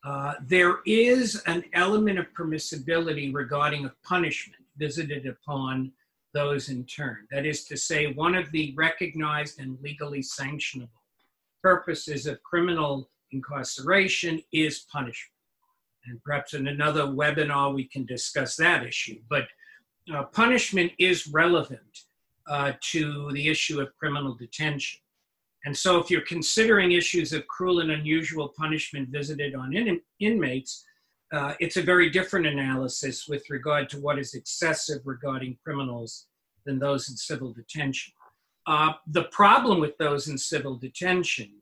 uh, 0.04 0.34
there 0.48 0.80
is 0.86 1.42
an 1.46 1.64
element 1.74 2.18
of 2.18 2.26
permissibility 2.34 3.34
regarding 3.34 3.86
a 3.86 3.94
punishment 4.04 4.64
visited 4.78 5.28
upon 5.28 5.92
those 6.34 6.70
in 6.70 6.86
turn. 6.86 7.28
That 7.32 7.46
is 7.46 7.66
to 7.66 7.78
say, 7.78 8.14
one 8.14 8.36
of 8.36 8.52
the 8.52 8.74
recognized 8.76 9.60
and 9.60 9.78
legally 9.82 10.22
sanctionable 10.22 10.90
purposes 11.62 12.26
of 12.26 12.42
criminal 12.44 13.10
incarceration 13.32 14.42
is 14.52 14.86
punishment. 14.92 15.32
And 16.06 16.22
perhaps 16.24 16.54
in 16.54 16.68
another 16.68 17.04
webinar 17.04 17.74
we 17.74 17.86
can 17.86 18.06
discuss 18.06 18.56
that 18.58 18.86
issue. 18.86 19.20
But 19.30 19.48
uh, 20.14 20.24
punishment 20.24 20.92
is 20.98 21.28
relevant 21.28 22.06
uh, 22.48 22.74
to 22.92 23.32
the 23.34 23.48
issue 23.48 23.80
of 23.80 23.96
criminal 23.98 24.36
detention. 24.36 25.00
And 25.64 25.78
so, 25.78 26.00
if 26.00 26.10
you're 26.10 26.22
considering 26.22 26.92
issues 26.92 27.34
of 27.34 27.48
cruel 27.48 27.82
and 27.82 27.92
unusual 27.92 28.52
punishment 28.58 29.10
visited 29.10 29.54
on 29.54 29.76
in- 29.76 30.02
inmates, 30.20 30.84
uh, 31.32 31.54
it's 31.60 31.78
a 31.78 31.82
very 31.84 32.10
different 32.10 32.48
analysis 32.48 33.28
with 33.28 33.48
regard 33.50 33.88
to 33.90 34.00
what 34.00 34.18
is 34.18 34.34
excessive 34.34 35.02
regarding 35.06 35.58
criminals 35.64 36.26
than 36.66 36.80
those 36.80 37.10
in 37.10 37.16
civil 37.16 37.54
detention. 37.54 38.12
Uh, 38.68 38.94
the 39.08 39.24
problem 39.26 39.80
with 39.80 39.98
those 39.98 40.28
in 40.28 40.38
civil 40.38 40.76
detention 40.76 41.62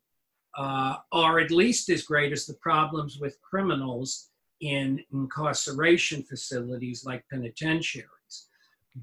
uh, 0.57 0.95
are 1.11 1.39
at 1.39 1.51
least 1.51 1.89
as 1.89 2.03
great 2.03 2.31
as 2.31 2.45
the 2.45 2.55
problems 2.55 3.19
with 3.19 3.41
criminals 3.41 4.29
in 4.61 5.01
incarceration 5.13 6.23
facilities 6.23 7.05
like 7.05 7.23
penitentiaries. 7.31 8.47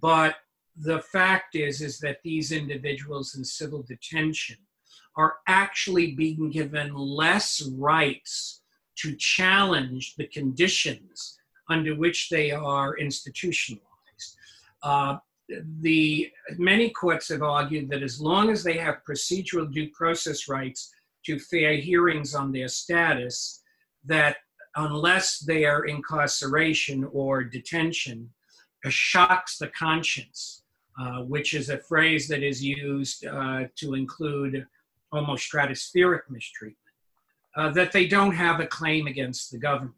But 0.00 0.36
the 0.76 1.00
fact 1.00 1.54
is, 1.54 1.80
is 1.80 1.98
that 2.00 2.18
these 2.22 2.52
individuals 2.52 3.34
in 3.36 3.44
civil 3.44 3.82
detention 3.82 4.58
are 5.16 5.36
actually 5.46 6.12
being 6.12 6.50
given 6.50 6.94
less 6.94 7.62
rights 7.78 8.60
to 8.96 9.16
challenge 9.16 10.14
the 10.16 10.26
conditions 10.26 11.38
under 11.70 11.94
which 11.94 12.28
they 12.28 12.50
are 12.50 12.96
institutionalized. 12.98 13.82
Uh, 14.82 15.16
the 15.80 16.30
many 16.58 16.90
courts 16.90 17.28
have 17.28 17.42
argued 17.42 17.88
that 17.90 18.02
as 18.02 18.20
long 18.20 18.50
as 18.50 18.64
they 18.64 18.76
have 18.76 19.04
procedural 19.08 19.72
due 19.72 19.90
process 19.90 20.48
rights 20.48 20.92
to 21.24 21.38
fair 21.38 21.74
hearings 21.74 22.34
on 22.34 22.52
their 22.52 22.68
status, 22.68 23.62
that 24.04 24.36
unless 24.76 25.38
they 25.38 25.64
are 25.64 25.86
incarceration 25.86 27.04
or 27.12 27.42
detention, 27.42 28.30
shocks 28.88 29.58
the 29.58 29.68
conscience, 29.68 30.62
uh, 31.00 31.22
which 31.22 31.54
is 31.54 31.70
a 31.70 31.78
phrase 31.78 32.28
that 32.28 32.42
is 32.42 32.62
used 32.62 33.26
uh, 33.26 33.64
to 33.74 33.94
include 33.94 34.66
almost 35.12 35.50
stratospheric 35.50 36.20
mistreatment 36.30 36.78
uh, 37.56 37.70
that 37.70 37.92
they 37.92 38.06
don't 38.06 38.34
have 38.34 38.60
a 38.60 38.66
claim 38.66 39.06
against 39.06 39.50
the 39.50 39.58
government. 39.58 39.94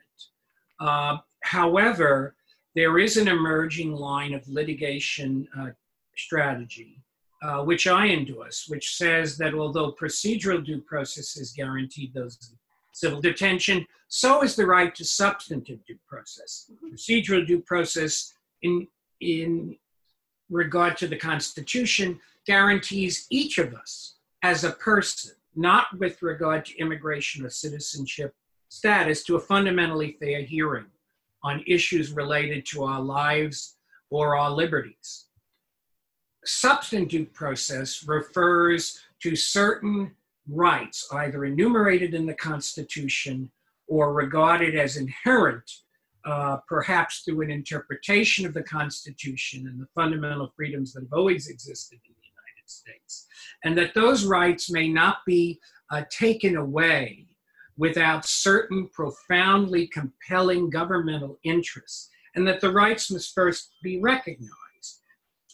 Uh, 0.80 1.18
however, 1.42 2.34
there 2.74 2.98
is 2.98 3.16
an 3.16 3.28
emerging 3.28 3.92
line 3.92 4.34
of 4.34 4.46
litigation 4.48 5.48
uh, 5.58 5.68
strategy, 6.16 7.00
uh, 7.42 7.62
which 7.62 7.86
I 7.86 8.08
endorse, 8.08 8.66
which 8.68 8.96
says 8.96 9.36
that 9.38 9.54
although 9.54 9.92
procedural 9.92 10.64
due 10.64 10.80
process 10.80 11.36
is 11.36 11.52
guaranteed 11.52 12.12
those 12.14 12.54
civil 12.92 13.20
detention, 13.20 13.86
so 14.08 14.42
is 14.42 14.56
the 14.56 14.66
right 14.66 14.94
to 14.94 15.04
substantive 15.04 15.84
due 15.86 15.98
process. 16.08 16.70
Mm-hmm. 16.72 16.94
Procedural 16.94 17.46
due 17.46 17.60
process 17.60 18.34
in, 18.62 18.86
in 19.20 19.76
regard 20.50 20.96
to 20.98 21.06
the 21.06 21.16
Constitution 21.16 22.18
guarantees 22.46 23.26
each 23.30 23.58
of 23.58 23.74
us 23.74 24.16
as 24.42 24.64
a 24.64 24.72
person 24.72 25.32
not 25.54 25.86
with 25.98 26.22
regard 26.22 26.64
to 26.64 26.78
immigration 26.78 27.44
or 27.44 27.50
citizenship 27.50 28.34
status, 28.68 29.24
to 29.24 29.36
a 29.36 29.40
fundamentally 29.40 30.16
fair 30.20 30.42
hearing 30.42 30.86
on 31.48 31.64
issues 31.66 32.12
related 32.12 32.66
to 32.66 32.84
our 32.84 33.00
lives 33.00 33.76
or 34.10 34.36
our 34.36 34.50
liberties. 34.50 35.26
Substantive 36.44 37.32
process 37.32 38.04
refers 38.06 39.00
to 39.22 39.34
certain 39.34 40.12
rights, 40.48 41.08
either 41.12 41.44
enumerated 41.44 42.14
in 42.14 42.26
the 42.26 42.34
Constitution 42.34 43.50
or 43.86 44.12
regarded 44.12 44.74
as 44.76 44.96
inherent, 44.96 45.70
uh, 46.24 46.58
perhaps 46.68 47.20
through 47.20 47.42
an 47.42 47.50
interpretation 47.50 48.46
of 48.46 48.54
the 48.54 48.62
Constitution 48.62 49.66
and 49.68 49.80
the 49.80 49.88
fundamental 49.94 50.52
freedoms 50.56 50.92
that 50.92 51.02
have 51.02 51.12
always 51.12 51.48
existed 51.48 51.98
in 52.06 52.14
the 52.20 52.28
United 52.34 52.66
States. 52.66 53.26
And 53.64 53.76
that 53.78 53.94
those 53.94 54.24
rights 54.24 54.70
may 54.70 54.88
not 54.88 55.18
be 55.26 55.58
uh, 55.90 56.02
taken 56.10 56.56
away 56.56 57.27
without 57.78 58.26
certain 58.26 58.88
profoundly 58.88 59.86
compelling 59.86 60.68
governmental 60.68 61.38
interests, 61.44 62.10
and 62.34 62.46
that 62.46 62.60
the 62.60 62.70
rights 62.70 63.10
must 63.10 63.34
first 63.34 63.70
be 63.82 63.98
recognized. 64.00 64.52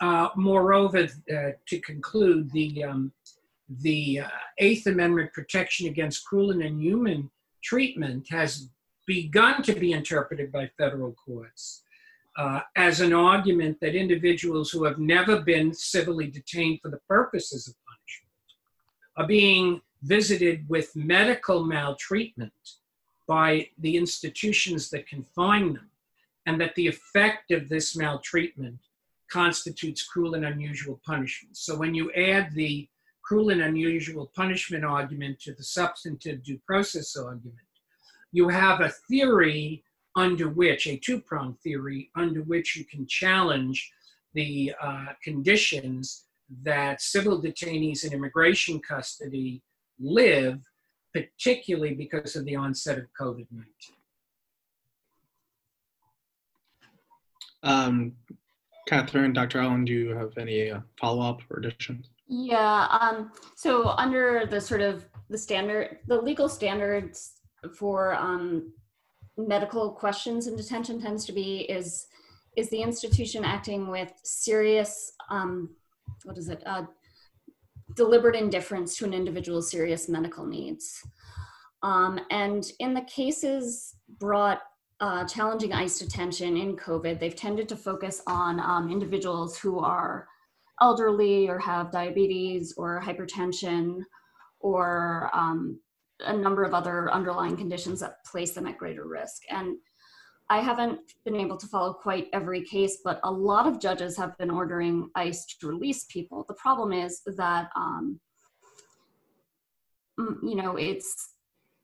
Uh, 0.01 0.29
moreover, 0.35 1.07
uh, 1.33 1.51
to 1.69 1.81
conclude, 1.81 2.51
the, 2.53 2.83
um, 2.83 3.13
the 3.83 4.21
uh, 4.21 4.29
Eighth 4.59 4.87
Amendment 4.87 5.33
protection 5.33 5.87
against 5.87 6.25
cruel 6.27 6.51
and 6.51 6.63
inhuman 6.63 7.31
treatment 7.63 8.27
has 8.31 8.69
begun 9.07 9.63
to 9.63 9.75
be 9.75 9.93
interpreted 9.93 10.51
by 10.51 10.69
federal 10.79 11.13
courts 11.13 11.83
uh, 12.37 12.61
as 12.77 13.01
an 13.01 13.13
argument 13.13 13.79
that 13.81 13.95
individuals 13.95 14.71
who 14.71 14.85
have 14.85 14.99
never 14.99 15.43
been 15.43 15.73
civilly 15.73 16.27
detained 16.27 16.81
for 16.83 16.91
the 16.91 17.01
purposes 17.09 17.69
of 17.69 17.75
punishment 17.87 18.25
are 19.17 19.27
being 19.27 19.81
visited 20.05 20.69
with 20.69 20.95
medical 20.95 21.65
maltreatment 21.65 22.53
by 23.27 23.67
the 23.79 23.97
institutions 23.97 24.91
that 24.91 25.07
confine 25.07 25.73
them, 25.75 25.91
and 26.47 26.61
that 26.61 26.75
the 26.75 26.87
effect 26.87 27.51
of 27.51 27.69
this 27.69 27.97
maltreatment 27.97 28.79
constitutes 29.31 30.03
cruel 30.03 30.35
and 30.35 30.45
unusual 30.45 31.01
punishment. 31.05 31.57
So 31.57 31.77
when 31.77 31.95
you 31.95 32.13
add 32.13 32.55
the 32.55 32.87
cruel 33.23 33.49
and 33.51 33.63
unusual 33.63 34.31
punishment 34.37 34.85
argument 34.85 35.41
to 35.41 35.55
the 35.55 35.65
substantive 35.65 36.45
due 36.45 36.61
process 36.67 37.17
argument, 37.17 37.57
you 38.33 38.49
have 38.49 38.81
a 38.83 38.93
theory 39.09 39.83
under 40.17 40.49
which, 40.49 40.87
a 40.87 40.97
two 40.99 41.21
pronged 41.21 41.59
theory, 41.61 42.11
under 42.15 42.43
which 42.43 42.77
you 42.77 42.85
can 42.85 43.07
challenge 43.07 43.91
the 44.35 44.75
uh, 44.83 45.07
conditions 45.23 46.25
that 46.63 47.01
civil 47.01 47.41
detainees 47.41 48.05
in 48.05 48.13
immigration 48.13 48.79
custody 48.81 49.63
live, 50.01 50.61
particularly 51.13 51.95
because 51.95 52.37
of 52.37 52.45
the 52.45 52.57
onset 52.57 52.99
of 52.99 53.05
COVID 53.21 53.47
19. 53.51 53.67
Um, 57.63 58.13
Katherine, 58.87 59.33
Dr. 59.33 59.61
Allen, 59.61 59.85
do 59.85 59.93
you 59.93 60.11
have 60.11 60.37
any 60.37 60.71
uh, 60.71 60.81
follow 61.01 61.23
up 61.23 61.41
or 61.51 61.59
additions? 61.59 62.11
Yeah. 62.27 62.87
Um, 63.01 63.33
so 63.55 63.89
under 63.89 64.47
the 64.47 64.61
sort 64.61 64.83
of 64.83 65.07
the 65.31 65.39
standard, 65.39 65.99
the 66.07 66.21
legal 66.21 66.49
standards 66.49 67.41
for 67.79 68.15
um, 68.15 68.73
medical 69.37 69.91
questions 69.91 70.47
in 70.47 70.57
detention 70.57 71.01
tends 71.01 71.25
to 71.27 71.33
be 71.33 71.61
is 71.63 72.07
is 72.57 72.71
the 72.71 72.81
institution 72.81 73.45
acting 73.45 73.89
with 73.89 74.13
serious 74.23 75.13
um, 75.29 75.71
what 76.23 76.39
is 76.39 76.49
it 76.49 76.63
uh, 76.67 76.85
deliberate 77.95 78.37
indifference 78.37 78.97
to 78.97 79.05
an 79.05 79.15
individual's 79.15 79.71
serious 79.71 80.09
medical 80.09 80.47
needs. 80.47 81.03
Um, 81.83 82.19
and 82.31 82.65
in 82.81 82.95
the 82.95 83.03
cases 83.03 83.97
brought 84.19 84.63
uh, 85.01 85.27
challenging 85.27 85.73
ICE 85.73 85.99
detention 85.99 86.57
in 86.57 86.77
COVID, 86.77 87.19
they've 87.19 87.37
tended 87.37 87.69
to 87.69 87.77
focus 87.77 88.23
on 88.27 88.59
um, 88.61 88.91
individuals 88.91 89.59
who 89.59 89.79
are 89.81 90.27
elderly 90.81 91.49
or 91.49 91.59
have 91.59 91.93
diabetes 91.93 92.75
or 92.77 93.01
hypertension 93.01 94.01
or 94.61 95.31
um, 95.35 95.79
a 96.21 96.35
number 96.35 96.65
of 96.65 96.75
other 96.75 97.13
underlying 97.13 97.57
conditions 97.57 98.01
that 98.01 98.25
place 98.25 98.53
them 98.53 98.67
at 98.67 98.79
greater 98.79 99.07
risk. 99.07 99.43
And 99.51 99.77
I 100.51 100.61
haven't 100.61 101.01
been 101.25 101.37
able 101.37 101.57
to 101.57 101.67
follow 101.67 101.95
quite 101.95 102.29
every 102.33 102.63
case, 102.63 102.99
but 103.03 103.19
a 103.25 103.31
lot 103.31 103.67
of 103.67 103.81
judges 103.81 104.17
have 104.19 104.37
been 104.37 104.51
ordering 104.51 105.11
ICE 105.15 105.47
to 105.47 105.69
release 105.69 106.05
people. 106.05 106.45
The 106.47 106.55
problem 106.55 106.93
is 106.93 107.23
that, 107.27 107.71
um, 107.75 108.21
you 110.19 110.55
know, 110.55 110.77
it's 110.77 111.31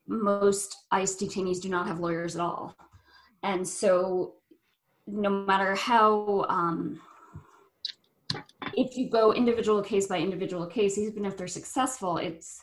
most 0.07 0.77
ICE 0.91 1.15
detainees 1.17 1.61
do 1.61 1.69
not 1.69 1.87
have 1.87 2.01
lawyers 2.01 2.37
at 2.37 2.43
all. 2.43 2.77
And 3.43 3.67
so, 3.67 4.35
no 5.07 5.31
matter 5.31 5.75
how, 5.75 6.45
um, 6.49 7.01
if 8.75 8.97
you 8.97 9.09
go 9.09 9.33
individual 9.33 9.83
case 9.83 10.07
by 10.07 10.19
individual 10.19 10.67
case, 10.67 10.99
even 10.99 11.25
if 11.25 11.37
they're 11.37 11.49
successful, 11.49 12.19
it's 12.19 12.63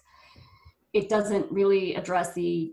it 0.94 1.10
doesn't 1.10 1.52
really 1.52 1.96
address 1.96 2.34
the 2.34 2.72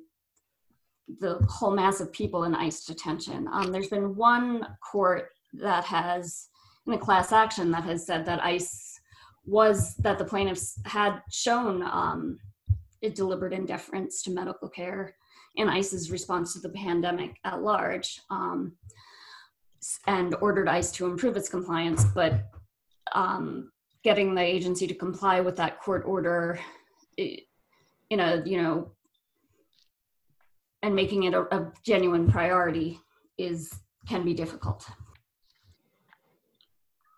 the 1.20 1.38
whole 1.48 1.74
mass 1.74 2.00
of 2.00 2.12
people 2.12 2.44
in 2.44 2.54
ICE 2.54 2.84
detention. 2.84 3.48
Um, 3.52 3.72
there's 3.72 3.88
been 3.88 4.16
one 4.16 4.66
court 4.80 5.30
that 5.54 5.84
has, 5.84 6.48
in 6.86 6.94
a 6.94 6.98
class 6.98 7.32
action, 7.32 7.70
that 7.72 7.84
has 7.84 8.06
said 8.06 8.24
that 8.26 8.42
ICE 8.42 9.00
was 9.46 9.94
that 9.96 10.18
the 10.18 10.24
plaintiffs 10.24 10.80
had 10.86 11.20
shown 11.30 11.82
um, 11.82 12.38
a 13.02 13.10
deliberate 13.10 13.52
indifference 13.52 14.22
to 14.22 14.30
medical 14.30 14.68
care 14.68 15.14
in 15.56 15.68
ICE's 15.68 16.10
response 16.10 16.54
to 16.54 16.60
the 16.60 16.70
pandemic 16.70 17.36
at 17.44 17.62
large, 17.62 18.20
um, 18.30 18.72
and 20.06 20.34
ordered 20.40 20.68
ICE 20.68 20.90
to 20.92 21.06
improve 21.06 21.36
its 21.36 21.48
compliance. 21.48 22.04
But 22.04 22.46
um, 23.12 23.70
getting 24.02 24.34
the 24.34 24.42
agency 24.42 24.86
to 24.86 24.94
comply 24.94 25.40
with 25.40 25.56
that 25.56 25.80
court 25.80 26.04
order 26.06 26.58
in 27.16 28.20
a 28.20 28.42
you 28.44 28.60
know 28.60 28.90
and 30.84 30.94
making 30.94 31.22
it 31.22 31.32
a, 31.32 31.42
a 31.56 31.72
genuine 31.82 32.30
priority 32.30 33.00
is 33.38 33.72
can 34.06 34.22
be 34.22 34.34
difficult. 34.34 34.86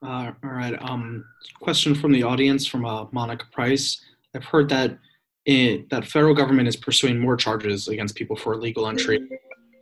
Uh, 0.07 0.31
all 0.45 0.51
right. 0.51 0.81
Um, 0.81 1.25
question 1.61 1.93
from 1.95 2.13
the 2.13 2.23
audience 2.23 2.65
from 2.65 2.85
uh, 2.85 3.07
Monica 3.11 3.45
Price. 3.51 4.01
I've 4.37 4.45
heard 4.45 4.69
that 4.69 4.99
it, 5.47 5.91
that 5.91 6.07
federal 6.07 6.33
government 6.33 6.69
is 6.69 6.77
pursuing 6.77 7.19
more 7.19 7.37
charges 7.37 7.89
against 7.89 8.15
people 8.15 8.37
for 8.37 8.53
illegal 8.53 8.87
entry. 8.87 9.19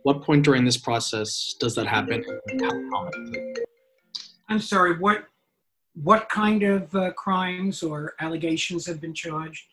What 0.01 0.23
point 0.23 0.43
during 0.43 0.65
this 0.65 0.77
process 0.77 1.55
does 1.59 1.75
that 1.75 1.85
happen? 1.85 2.23
I'm 4.49 4.59
sorry. 4.59 4.97
What 4.97 5.25
what 5.93 6.27
kind 6.27 6.63
of 6.63 6.93
uh, 6.95 7.11
crimes 7.13 7.83
or 7.83 8.15
allegations 8.19 8.85
have 8.87 8.99
been 8.99 9.13
charged? 9.13 9.65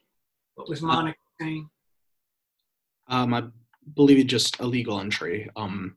What 0.55 0.69
was 0.69 0.83
uh, 0.83 0.87
Monica 0.87 1.19
saying? 1.41 1.69
Um, 3.09 3.35
I 3.35 3.43
believe 3.95 4.27
just 4.27 4.61
illegal 4.61 5.01
entry. 5.01 5.51
Um, 5.57 5.97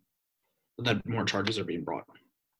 that 0.79 1.05
more 1.07 1.23
charges 1.23 1.57
are 1.57 1.63
being 1.63 1.85
brought. 1.85 2.03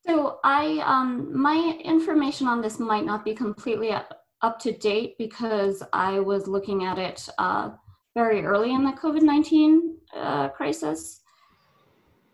So 0.08 0.40
I, 0.44 0.82
um, 0.86 1.38
my 1.38 1.78
information 1.84 2.48
on 2.48 2.62
this 2.62 2.80
might 2.80 3.04
not 3.06 3.26
be 3.26 3.34
completely 3.34 3.92
up, 3.92 4.22
up 4.42 4.58
to 4.60 4.72
date 4.72 5.16
because 5.18 5.84
I 5.92 6.20
was 6.20 6.48
looking 6.48 6.86
at 6.86 6.98
it 6.98 7.28
uh, 7.40 7.72
very 8.16 8.46
early 8.46 8.74
in 8.74 8.86
the 8.86 8.94
COVID 8.94 9.22
nineteen 9.22 9.98
uh, 10.16 10.48
crisis. 10.50 11.22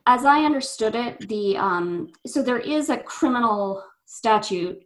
As 0.05 0.25
I 0.25 0.43
understood 0.43 0.93
it, 0.93 1.27
the 1.29 1.57
um, 1.57 2.09
so 2.27 2.43
there 2.43 2.59
is 2.59 2.89
a 2.89 2.97
criminal 2.97 3.83
statute 4.05 4.83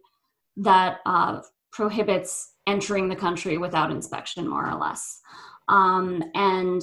that 0.56 1.00
uh, 1.04 1.40
prohibits 1.72 2.52
entering 2.66 3.08
the 3.08 3.16
country 3.16 3.58
without 3.58 3.90
inspection, 3.90 4.48
more 4.48 4.66
or 4.66 4.76
less, 4.76 5.20
um, 5.68 6.22
and 6.34 6.82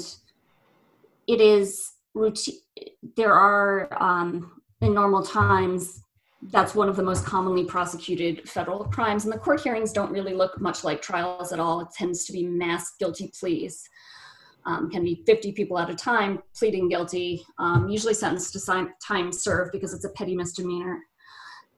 it 1.27 1.41
is 1.41 1.91
routine. 2.13 2.59
There 3.15 3.33
are 3.33 3.89
um, 4.01 4.62
in 4.81 4.93
normal 4.93 5.23
times. 5.23 6.01
That's 6.51 6.75
one 6.75 6.89
of 6.89 6.97
the 6.97 7.03
most 7.03 7.25
commonly 7.25 7.63
prosecuted 7.63 8.49
federal 8.49 8.83
crimes, 8.86 9.23
and 9.23 9.33
the 9.33 9.38
court 9.38 9.62
hearings 9.62 9.93
don't 9.93 10.12
really 10.12 10.33
look 10.33 10.59
much 10.59 10.83
like 10.83 11.01
trials 11.01 11.53
at 11.53 11.59
all. 11.59 11.79
It 11.79 11.88
tends 11.95 12.25
to 12.25 12.33
be 12.33 12.45
mass 12.45 12.95
guilty 12.99 13.31
pleas. 13.39 13.88
Um, 14.65 14.89
can 14.89 15.03
be 15.03 15.23
50 15.25 15.51
people 15.53 15.77
at 15.77 15.89
a 15.89 15.95
time 15.95 16.41
pleading 16.55 16.88
guilty, 16.88 17.45
um, 17.59 17.89
usually 17.89 18.13
sentenced 18.13 18.53
to 18.53 18.89
time 19.05 19.31
served 19.33 19.73
because 19.73 19.93
it's 19.93 20.05
a 20.05 20.09
petty 20.12 20.36
misdemeanor, 20.36 20.99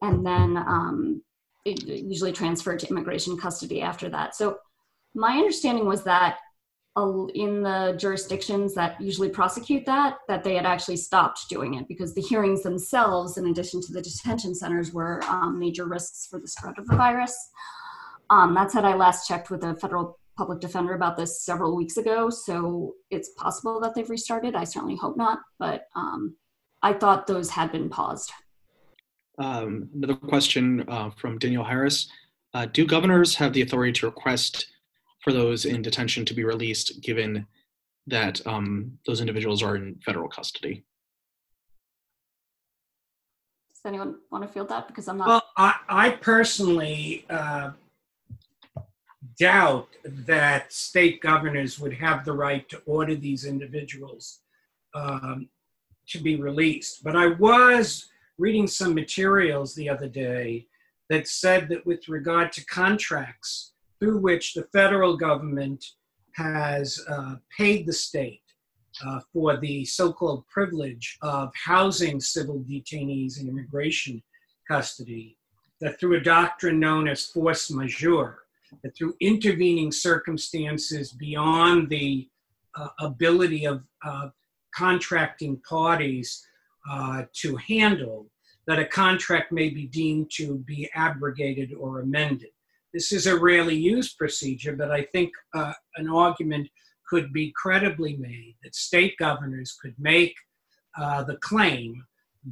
and 0.04 0.26
then 0.26 0.58
um, 0.58 1.22
usually 1.66 2.32
transferred 2.32 2.80
to 2.80 2.90
immigration 2.90 3.38
custody 3.38 3.82
after 3.82 4.08
that. 4.10 4.36
So 4.36 4.60
my 5.16 5.38
understanding 5.38 5.86
was 5.86 6.04
that 6.04 6.38
in 7.34 7.62
the 7.62 7.94
jurisdictions 8.00 8.74
that 8.74 9.00
usually 9.02 9.30
prosecute 9.30 9.86
that 9.86 10.18
that 10.30 10.44
they 10.44 10.56
had 10.56 10.66
actually 10.66 10.96
stopped 10.96 11.50
doing 11.50 11.74
it 11.74 11.88
because 11.90 12.16
the 12.16 12.22
hearings 12.22 12.64
themselves 12.64 13.38
in 13.38 13.48
addition 13.48 13.82
to 13.82 13.92
the 13.92 14.02
detention 14.02 14.56
centers 14.56 14.94
were 14.94 15.22
um, 15.24 15.60
major 15.60 15.86
risks 15.86 16.28
for 16.30 16.40
the 16.40 16.48
spread 16.48 16.78
of 16.78 16.88
the 16.88 16.96
virus 16.96 17.36
um, 18.30 18.54
that 18.54 18.72
said 18.72 18.86
i 18.86 18.96
last 18.96 19.28
checked 19.28 19.50
with 19.50 19.64
a 19.66 19.76
federal 19.76 20.18
public 20.38 20.62
defender 20.62 20.94
about 20.94 21.18
this 21.18 21.44
several 21.44 21.76
weeks 21.76 21.98
ago 21.98 22.30
so 22.30 22.94
it's 23.10 23.30
possible 23.38 23.80
that 23.82 23.94
they've 23.94 24.10
restarted 24.10 24.56
i 24.56 24.64
certainly 24.64 24.96
hope 24.96 25.18
not 25.18 25.40
but 25.60 25.88
um, 25.98 26.36
I 26.86 26.94
thought 26.94 27.26
those 27.26 27.50
had 27.50 27.72
been 27.72 27.90
paused. 27.90 28.32
Um, 29.40 29.90
another 29.96 30.14
question 30.14 30.86
uh, 30.88 31.10
from 31.10 31.40
Daniel 31.40 31.64
Harris. 31.64 32.08
Uh, 32.54 32.68
do 32.68 32.86
governors 32.86 33.34
have 33.36 33.54
the 33.54 33.64
authority 33.64 33.92
to 33.94 34.06
request 34.06 34.68
for 35.26 35.34
those 35.34 35.66
in 35.66 35.82
detention 35.82 36.24
to 36.24 36.36
be 36.36 36.44
released 36.44 37.02
given 37.02 37.48
that 38.06 38.46
um, 38.46 39.00
those 39.08 39.22
individuals 39.22 39.64
are 39.64 39.76
in 39.76 39.96
federal 40.06 40.30
custody? 40.30 40.86
Does 43.74 43.82
anyone 43.86 44.18
want 44.32 44.44
to 44.44 44.48
field 44.48 44.70
that? 44.70 44.88
Because 44.88 45.08
I'm 45.08 45.18
not. 45.18 45.28
Well, 45.28 45.44
I, 45.58 45.76
I 45.90 46.10
personally 46.12 47.26
uh, 47.28 47.72
doubt 49.40 49.88
that 50.06 50.72
state 50.72 51.22
governors 51.22 51.80
would 51.80 51.94
have 51.94 52.24
the 52.24 52.34
right 52.34 52.70
to 52.70 52.80
order 52.86 53.16
these 53.16 53.46
individuals 53.46 54.42
um, 54.94 55.50
to 56.10 56.20
be 56.20 56.36
released. 56.36 57.04
But 57.04 57.16
I 57.16 57.30
was 57.30 58.10
reading 58.38 58.68
some 58.68 58.94
materials 58.94 59.74
the 59.74 59.90
other 59.90 60.08
day 60.08 60.68
that 61.10 61.28
said 61.28 61.68
that 61.70 61.84
with 61.84 62.08
regard 62.10 62.52
to 62.52 62.66
contracts 62.66 63.72
through 64.00 64.20
which 64.20 64.54
the 64.54 64.64
federal 64.74 65.16
government 65.18 65.84
has 66.34 67.04
uh, 67.08 67.36
paid 67.58 67.86
the 67.86 67.94
state 67.94 68.42
uh, 69.06 69.20
for 69.32 69.58
the 69.58 69.86
so-called 69.86 70.46
privilege 70.48 71.18
of 71.22 71.52
housing 71.56 72.20
civil 72.20 72.60
detainees 72.70 73.40
in 73.40 73.48
immigration 73.48 74.22
custody, 74.70 75.38
that 75.82 76.00
through 76.00 76.18
a 76.18 76.22
doctrine 76.22 76.80
known 76.80 77.08
as 77.08 77.26
force 77.26 77.72
majeure, 77.72 78.40
that 78.84 78.96
through 78.96 79.16
intervening 79.20 79.92
circumstances 79.92 81.12
beyond 81.14 81.90
the 81.90 82.28
uh, 82.76 82.88
ability 83.00 83.66
of 83.66 83.84
contracting 84.76 85.58
parties 85.68 86.46
uh, 86.90 87.24
to 87.34 87.56
handle, 87.56 88.28
that 88.68 88.80
a 88.80 88.86
contract 88.86 89.52
may 89.52 89.70
be 89.70 89.88
deemed 89.88 90.30
to 90.32 90.58
be 90.60 90.90
abrogated 90.94 91.74
or 91.74 92.02
amended. 92.02 92.50
This 92.96 93.12
is 93.12 93.28
a 93.28 93.38
rarely 93.38 93.76
used 93.76 94.18
procedure, 94.18 94.74
but 94.74 94.90
I 94.90 95.04
think 95.12 95.30
uh, 95.54 95.74
an 95.98 96.08
argument 96.08 96.70
could 97.10 97.34
be 97.34 97.52
credibly 97.54 98.16
made 98.16 98.56
that 98.64 98.74
state 98.74 99.18
governors 99.20 99.78
could 99.82 99.96
make 100.00 100.34
uh, 100.98 101.22
the 101.26 101.36
claim 101.42 102.02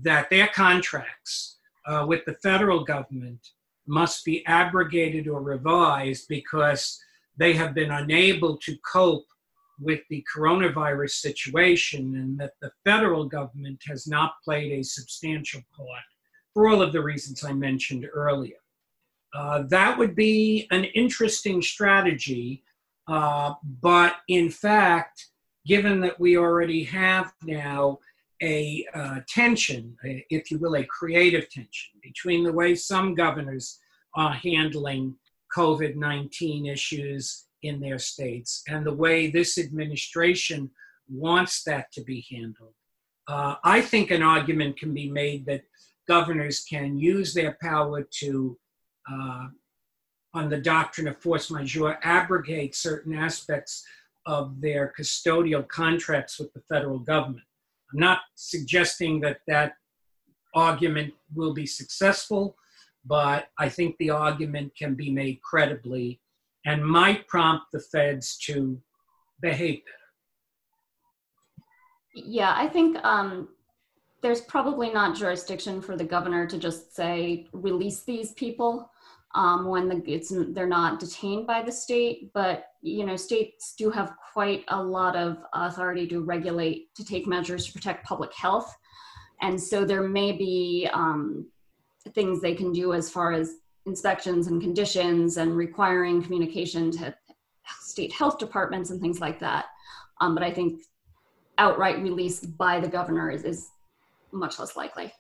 that 0.02 0.30
their 0.30 0.48
contracts 0.48 1.60
uh, 1.88 2.04
with 2.06 2.26
the 2.26 2.36
federal 2.44 2.84
government 2.84 3.40
must 3.88 4.26
be 4.26 4.46
abrogated 4.46 5.30
or 5.30 5.42
revised 5.42 6.26
because 6.28 7.00
they 7.38 7.54
have 7.54 7.74
been 7.74 7.92
unable 7.92 8.58
to 8.58 8.76
cope 8.80 9.28
with 9.80 10.02
the 10.10 10.26
coronavirus 10.36 11.12
situation 11.12 12.18
and 12.18 12.38
that 12.38 12.56
the 12.62 12.72
federal 12.84 13.24
government 13.24 13.82
has 13.88 14.08
not 14.08 14.34
played 14.44 14.74
a 14.74 14.84
substantial 14.84 15.62
part 15.74 16.04
for 16.54 16.68
all 16.68 16.82
of 16.82 16.92
the 16.92 17.02
reasons 17.02 17.46
I 17.46 17.54
mentioned 17.54 18.06
earlier. 18.14 18.58
Uh, 19.34 19.64
that 19.70 19.98
would 19.98 20.16
be 20.16 20.68
an 20.72 20.84
interesting 20.84 21.62
strategy, 21.62 22.64
uh, 23.08 23.54
but 23.82 24.18
in 24.28 24.50
fact, 24.50 25.28
given 25.66 26.00
that 26.02 26.20
we 26.20 26.38
already 26.38 26.84
have 26.84 27.34
now 27.44 27.98
a 28.42 28.86
uh, 28.94 29.20
tension, 29.28 29.96
if 30.04 30.52
you 30.52 30.60
will, 30.60 30.76
a 30.76 30.86
creative 30.86 31.50
tension 31.50 31.94
between 32.02 32.44
the 32.44 32.52
way 32.52 32.76
some 32.76 33.16
governors 33.16 33.80
are 34.16 34.34
handling 34.34 35.16
COVID 35.56 35.96
19 35.96 36.66
issues 36.66 37.46
in 37.62 37.80
their 37.80 37.98
states 37.98 38.64
and 38.68 38.86
the 38.86 38.94
way 38.94 39.30
this 39.30 39.58
administration 39.58 40.70
wants 41.10 41.64
that 41.64 41.92
to 41.94 42.02
be 42.02 42.26
handled. 42.30 42.74
Uh, 43.28 43.56
I 43.64 43.82
think 43.82 44.12
an 44.12 44.22
argument 44.22 44.78
can 44.78 44.94
be 44.94 45.10
made 45.10 45.46
that 45.46 45.64
governors 46.08 46.66
can 46.70 46.98
use 46.98 47.34
their 47.34 47.58
power 47.62 48.06
to, 48.20 48.58
uh, 49.12 49.48
on 50.34 50.50
the 50.50 50.58
doctrine 50.58 51.08
of 51.08 51.18
force 51.18 51.52
majeure, 51.52 52.00
abrogate 52.04 52.76
certain 52.76 53.14
aspects 53.14 53.86
of 54.26 54.60
their 54.62 54.94
custodial 54.98 55.68
contracts 55.68 56.40
with 56.40 56.52
the 56.54 56.62
federal 56.62 57.00
government. 57.00 57.46
I'm 57.94 58.00
not 58.00 58.20
suggesting 58.36 59.20
that 59.22 59.40
that 59.48 59.74
argument 60.56 61.14
will 61.36 61.54
be 61.54 61.66
successful, 61.66 62.56
but 63.06 63.50
I 63.60 63.70
think 63.70 63.98
the 63.98 64.12
argument 64.12 64.72
can 64.78 64.96
be 64.96 65.12
made 65.12 65.42
credibly 65.42 66.22
and 66.66 66.86
might 66.86 67.28
prompt 67.28 67.66
the 67.72 67.80
feds 67.80 68.38
to 68.46 68.82
behave 69.42 69.82
better. 69.84 69.98
Yeah, 72.16 72.54
I 72.56 72.68
think 72.68 73.04
um, 73.04 73.50
there's 74.22 74.42
probably 74.42 74.92
not 74.92 75.18
jurisdiction 75.18 75.82
for 75.82 75.98
the 75.98 76.04
governor 76.04 76.48
to 76.48 76.58
just 76.58 76.96
say 76.96 77.48
release 77.52 78.04
these 78.04 78.32
people 78.34 78.90
um, 79.36 79.66
when 79.66 79.90
the, 79.90 80.04
it's 80.06 80.32
they're 80.50 80.68
not 80.68 81.00
detained 81.00 81.48
by 81.48 81.62
the 81.62 81.72
state. 81.72 82.32
But 82.34 82.66
you 82.82 83.06
know, 83.06 83.16
states 83.16 83.76
do 83.78 83.90
have 83.90 84.14
quite 84.34 84.64
a 84.70 84.82
lot 84.82 85.16
of 85.16 85.38
authority 85.54 86.08
to 86.08 86.22
regulate 86.22 86.94
to 86.96 87.04
take 87.04 87.28
measures 87.28 87.66
to 87.66 87.74
protect 87.74 88.06
public 88.06 88.34
health, 88.34 88.76
and 89.42 89.60
so 89.62 89.86
there 89.86 90.04
may 90.04 90.32
be 90.32 90.90
um, 90.94 91.48
things 92.14 92.42
they 92.42 92.56
can 92.56 92.72
do 92.72 92.94
as 92.94 93.10
far 93.10 93.32
as 93.32 93.56
inspections 93.86 94.48
and 94.48 94.62
conditions 94.62 95.38
and 95.38 95.56
requiring 95.56 96.22
communication 96.22 96.92
to 96.92 97.14
state 97.82 98.12
health 98.12 98.38
departments 98.38 98.90
and 98.90 99.02
things 99.02 99.20
like 99.20 99.40
that. 99.40 99.66
Um, 100.22 100.34
but 100.34 100.44
I 100.44 100.52
think 100.52 100.84
outright 101.58 102.02
release 102.02 102.40
by 102.40 102.80
the 102.80 102.88
governor 102.88 103.30
is, 103.30 103.44
is 103.44 103.70
much 104.32 104.60
less 104.60 104.76
likely. 104.76 105.14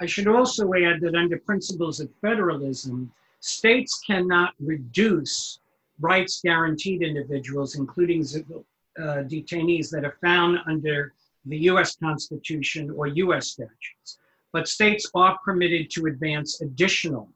I 0.00 0.06
should 0.06 0.26
also 0.26 0.72
add 0.74 1.00
that 1.02 1.14
under 1.14 1.38
principles 1.38 2.00
of 2.00 2.08
federalism, 2.20 3.12
states 3.44 4.00
cannot 4.06 4.54
reduce 4.58 5.60
rights 6.00 6.40
guaranteed 6.42 7.02
individuals, 7.02 7.76
including 7.76 8.22
uh, 8.22 9.22
detainees 9.28 9.90
that 9.90 10.02
are 10.02 10.16
found 10.22 10.58
under 10.66 11.12
the 11.44 11.58
US 11.70 11.94
Constitution 11.96 12.90
or 12.90 13.06
US 13.06 13.48
statutes. 13.48 14.18
But 14.52 14.66
states 14.66 15.10
are 15.14 15.38
permitted 15.44 15.90
to 15.90 16.06
advance 16.06 16.62
additional 16.62 17.28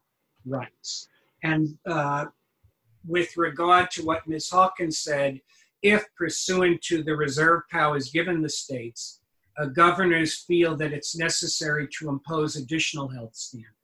rights. 0.45 1.09
And 1.43 1.77
uh, 1.85 2.25
with 3.07 3.37
regard 3.37 3.91
to 3.91 4.03
what 4.03 4.27
Ms. 4.27 4.49
Hawkins 4.49 4.97
said, 4.97 5.39
if 5.83 6.03
pursuant 6.17 6.81
to 6.83 7.03
the 7.03 7.15
reserve 7.15 7.61
powers 7.69 8.09
given 8.09 8.41
the 8.41 8.49
states, 8.49 9.19
uh, 9.59 9.65
governors 9.65 10.37
feel 10.37 10.75
that 10.77 10.91
it's 10.91 11.15
necessary 11.15 11.87
to 11.99 12.09
impose 12.09 12.55
additional 12.55 13.07
health 13.09 13.35
standards, 13.35 13.78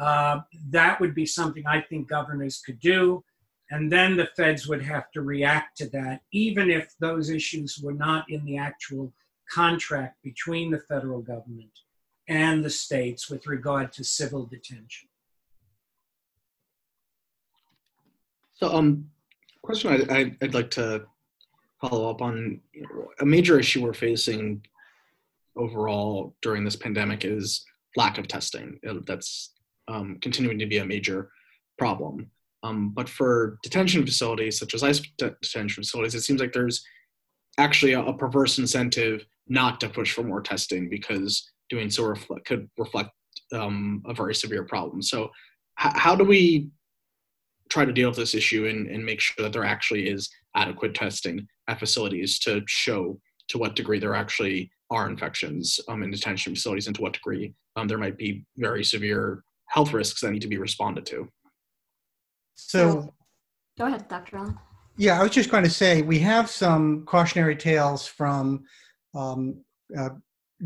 uh, 0.00 0.40
that 0.70 1.00
would 1.00 1.14
be 1.14 1.26
something 1.26 1.66
I 1.66 1.80
think 1.80 2.08
governors 2.08 2.62
could 2.64 2.80
do. 2.80 3.24
And 3.70 3.92
then 3.92 4.16
the 4.16 4.28
feds 4.36 4.66
would 4.66 4.82
have 4.82 5.10
to 5.12 5.20
react 5.20 5.76
to 5.78 5.88
that, 5.90 6.22
even 6.32 6.70
if 6.70 6.94
those 7.00 7.28
issues 7.28 7.78
were 7.82 7.92
not 7.92 8.30
in 8.30 8.44
the 8.44 8.56
actual 8.56 9.12
contract 9.50 10.16
between 10.22 10.70
the 10.70 10.80
federal 10.80 11.20
government 11.20 11.70
and 12.28 12.64
the 12.64 12.70
states 12.70 13.30
with 13.30 13.46
regard 13.46 13.92
to 13.92 14.04
civil 14.04 14.46
detention. 14.46 15.08
So, 18.54 18.74
um, 18.74 19.10
question 19.62 20.10
I, 20.10 20.34
would 20.40 20.54
like 20.54 20.70
to 20.72 21.04
follow 21.80 22.10
up 22.10 22.22
on 22.22 22.60
a 23.20 23.26
major 23.26 23.58
issue 23.58 23.82
we're 23.82 23.92
facing 23.92 24.64
overall 25.56 26.34
during 26.42 26.64
this 26.64 26.76
pandemic 26.76 27.24
is 27.24 27.64
lack 27.96 28.18
of 28.18 28.28
testing. 28.28 28.78
That's 29.06 29.52
um, 29.88 30.18
continuing 30.20 30.58
to 30.58 30.66
be 30.66 30.78
a 30.78 30.84
major 30.84 31.30
problem. 31.78 32.30
Um, 32.62 32.90
but 32.90 33.08
for 33.08 33.58
detention 33.62 34.04
facilities, 34.04 34.58
such 34.58 34.74
as 34.74 34.82
ICE 34.82 35.00
detention 35.16 35.82
facilities, 35.82 36.14
it 36.14 36.22
seems 36.22 36.40
like 36.40 36.52
there's 36.52 36.84
actually 37.56 37.92
a, 37.92 38.00
a 38.00 38.16
perverse 38.16 38.58
incentive 38.58 39.24
not 39.48 39.80
to 39.80 39.88
push 39.88 40.12
for 40.12 40.22
more 40.22 40.40
testing 40.40 40.88
because 40.88 41.50
doing 41.70 41.90
so 41.90 42.14
could 42.44 42.68
reflect 42.78 43.10
um, 43.52 44.02
a 44.06 44.14
very 44.14 44.34
severe 44.34 44.64
problem. 44.64 45.02
So, 45.02 45.24
h- 45.80 45.92
how 45.94 46.14
do 46.14 46.24
we 46.24 46.68
try 47.70 47.84
to 47.84 47.92
deal 47.92 48.08
with 48.08 48.16
this 48.16 48.34
issue 48.34 48.66
and, 48.66 48.88
and 48.88 49.04
make 49.04 49.20
sure 49.20 49.42
that 49.44 49.52
there 49.52 49.64
actually 49.64 50.08
is 50.08 50.30
adequate 50.54 50.94
testing 50.94 51.46
at 51.68 51.78
facilities 51.78 52.38
to 52.40 52.62
show 52.66 53.20
to 53.48 53.58
what 53.58 53.76
degree 53.76 53.98
there 53.98 54.14
actually 54.14 54.70
are 54.90 55.08
infections 55.08 55.78
um, 55.88 56.02
in 56.02 56.10
detention 56.10 56.54
facilities 56.54 56.86
and 56.86 56.96
to 56.96 57.02
what 57.02 57.12
degree 57.12 57.54
um, 57.76 57.86
there 57.86 57.98
might 57.98 58.16
be 58.16 58.44
very 58.56 58.82
severe 58.82 59.44
health 59.68 59.92
risks 59.92 60.20
that 60.20 60.30
need 60.30 60.42
to 60.42 60.48
be 60.48 60.58
responded 60.58 61.06
to. 61.06 61.28
So, 62.54 63.14
go 63.78 63.86
ahead, 63.86 64.08
Dr. 64.08 64.38
Allen. 64.38 64.58
Yeah, 64.96 65.20
I 65.20 65.22
was 65.22 65.30
just 65.30 65.50
going 65.50 65.64
to 65.64 65.70
say 65.70 66.02
we 66.02 66.18
have 66.20 66.50
some 66.50 67.04
cautionary 67.04 67.54
tales 67.54 68.06
from 68.06 68.64
um, 69.14 69.62
uh, 69.96 70.10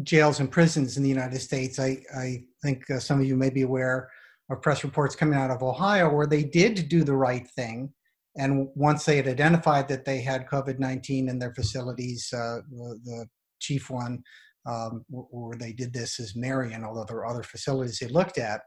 jails 0.03 0.41
and 0.41 0.51
prisons 0.51 0.97
in 0.97 1.03
the 1.03 1.09
United 1.09 1.41
States. 1.41 1.79
I, 1.79 2.03
I 2.17 2.45
think 2.63 2.91
uh, 2.91 2.99
some 2.99 3.21
of 3.21 3.27
you 3.27 3.37
may 3.37 3.51
be 3.51 3.63
aware 3.63 4.09
of 4.51 4.63
press 4.63 4.85
reports 4.85 5.15
coming 5.15 5.39
out 5.39 5.51
of 5.51 5.63
Ohio 5.63 6.13
where 6.13 6.27
they 6.27 6.45
did 6.45 6.89
do 6.89 7.05
the 7.05 7.15
right 7.15 7.47
thing. 7.47 7.93
And 8.37 8.69
once 8.75 9.05
they 9.05 9.17
had 9.17 9.29
identified 9.29 9.89
that 9.89 10.07
they 10.07 10.23
had 10.23 10.49
COVID 10.49 10.79
19 10.79 11.29
in 11.29 11.39
their 11.39 11.55
facilities, 11.55 12.33
uh, 12.33 12.61
the, 12.71 13.01
the, 13.05 13.27
chief 13.61 13.91
one 13.91 14.21
um, 14.67 15.05
or 15.11 15.55
they 15.57 15.73
did 15.73 15.93
this 15.93 16.21
as 16.21 16.37
Marion, 16.37 16.85
although 16.85 17.05
there 17.05 17.19
are 17.19 17.27
other 17.27 17.43
facilities 17.43 17.99
they 17.99 18.09
looked 18.09 18.39
at. 18.39 18.61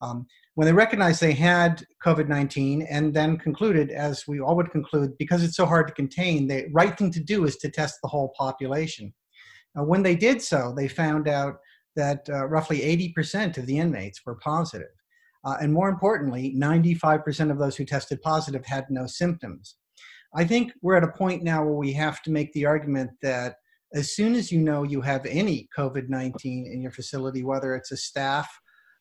Um, 0.00 0.26
when 0.54 0.66
they 0.66 0.72
recognized 0.72 1.20
they 1.20 1.32
had 1.32 1.84
COVID 2.04 2.28
19 2.28 2.82
and 2.82 3.14
then 3.14 3.36
concluded, 3.36 3.90
as 3.90 4.24
we 4.26 4.40
all 4.40 4.56
would 4.56 4.70
conclude, 4.70 5.16
because 5.18 5.42
it's 5.42 5.56
so 5.56 5.66
hard 5.66 5.88
to 5.88 5.94
contain, 5.94 6.46
the 6.46 6.66
right 6.72 6.96
thing 6.96 7.10
to 7.12 7.20
do 7.20 7.44
is 7.44 7.56
to 7.58 7.70
test 7.70 7.98
the 8.02 8.08
whole 8.08 8.32
population. 8.36 9.12
Now, 9.74 9.84
when 9.84 10.02
they 10.02 10.16
did 10.16 10.42
so, 10.42 10.74
they 10.76 10.88
found 10.88 11.28
out 11.28 11.58
that 11.96 12.28
uh, 12.28 12.46
roughly 12.46 12.80
80% 13.14 13.58
of 13.58 13.66
the 13.66 13.78
inmates 13.78 14.20
were 14.24 14.36
positive. 14.36 14.88
Uh, 15.44 15.56
and 15.60 15.72
more 15.72 15.88
importantly, 15.88 16.54
95% 16.56 17.50
of 17.50 17.58
those 17.58 17.76
who 17.76 17.84
tested 17.84 18.20
positive 18.22 18.64
had 18.64 18.86
no 18.90 19.06
symptoms. 19.06 19.76
I 20.34 20.44
think 20.44 20.72
we're 20.82 20.96
at 20.96 21.04
a 21.04 21.12
point 21.12 21.42
now 21.42 21.64
where 21.64 21.74
we 21.74 21.92
have 21.94 22.22
to 22.22 22.30
make 22.30 22.52
the 22.52 22.66
argument 22.66 23.10
that 23.22 23.56
as 23.94 24.14
soon 24.14 24.34
as 24.34 24.52
you 24.52 24.60
know 24.60 24.82
you 24.82 25.00
have 25.00 25.24
any 25.26 25.68
COVID 25.76 26.08
19 26.08 26.70
in 26.72 26.82
your 26.82 26.90
facility, 26.90 27.42
whether 27.42 27.74
it's 27.74 27.92
a 27.92 27.96
staff 27.96 28.48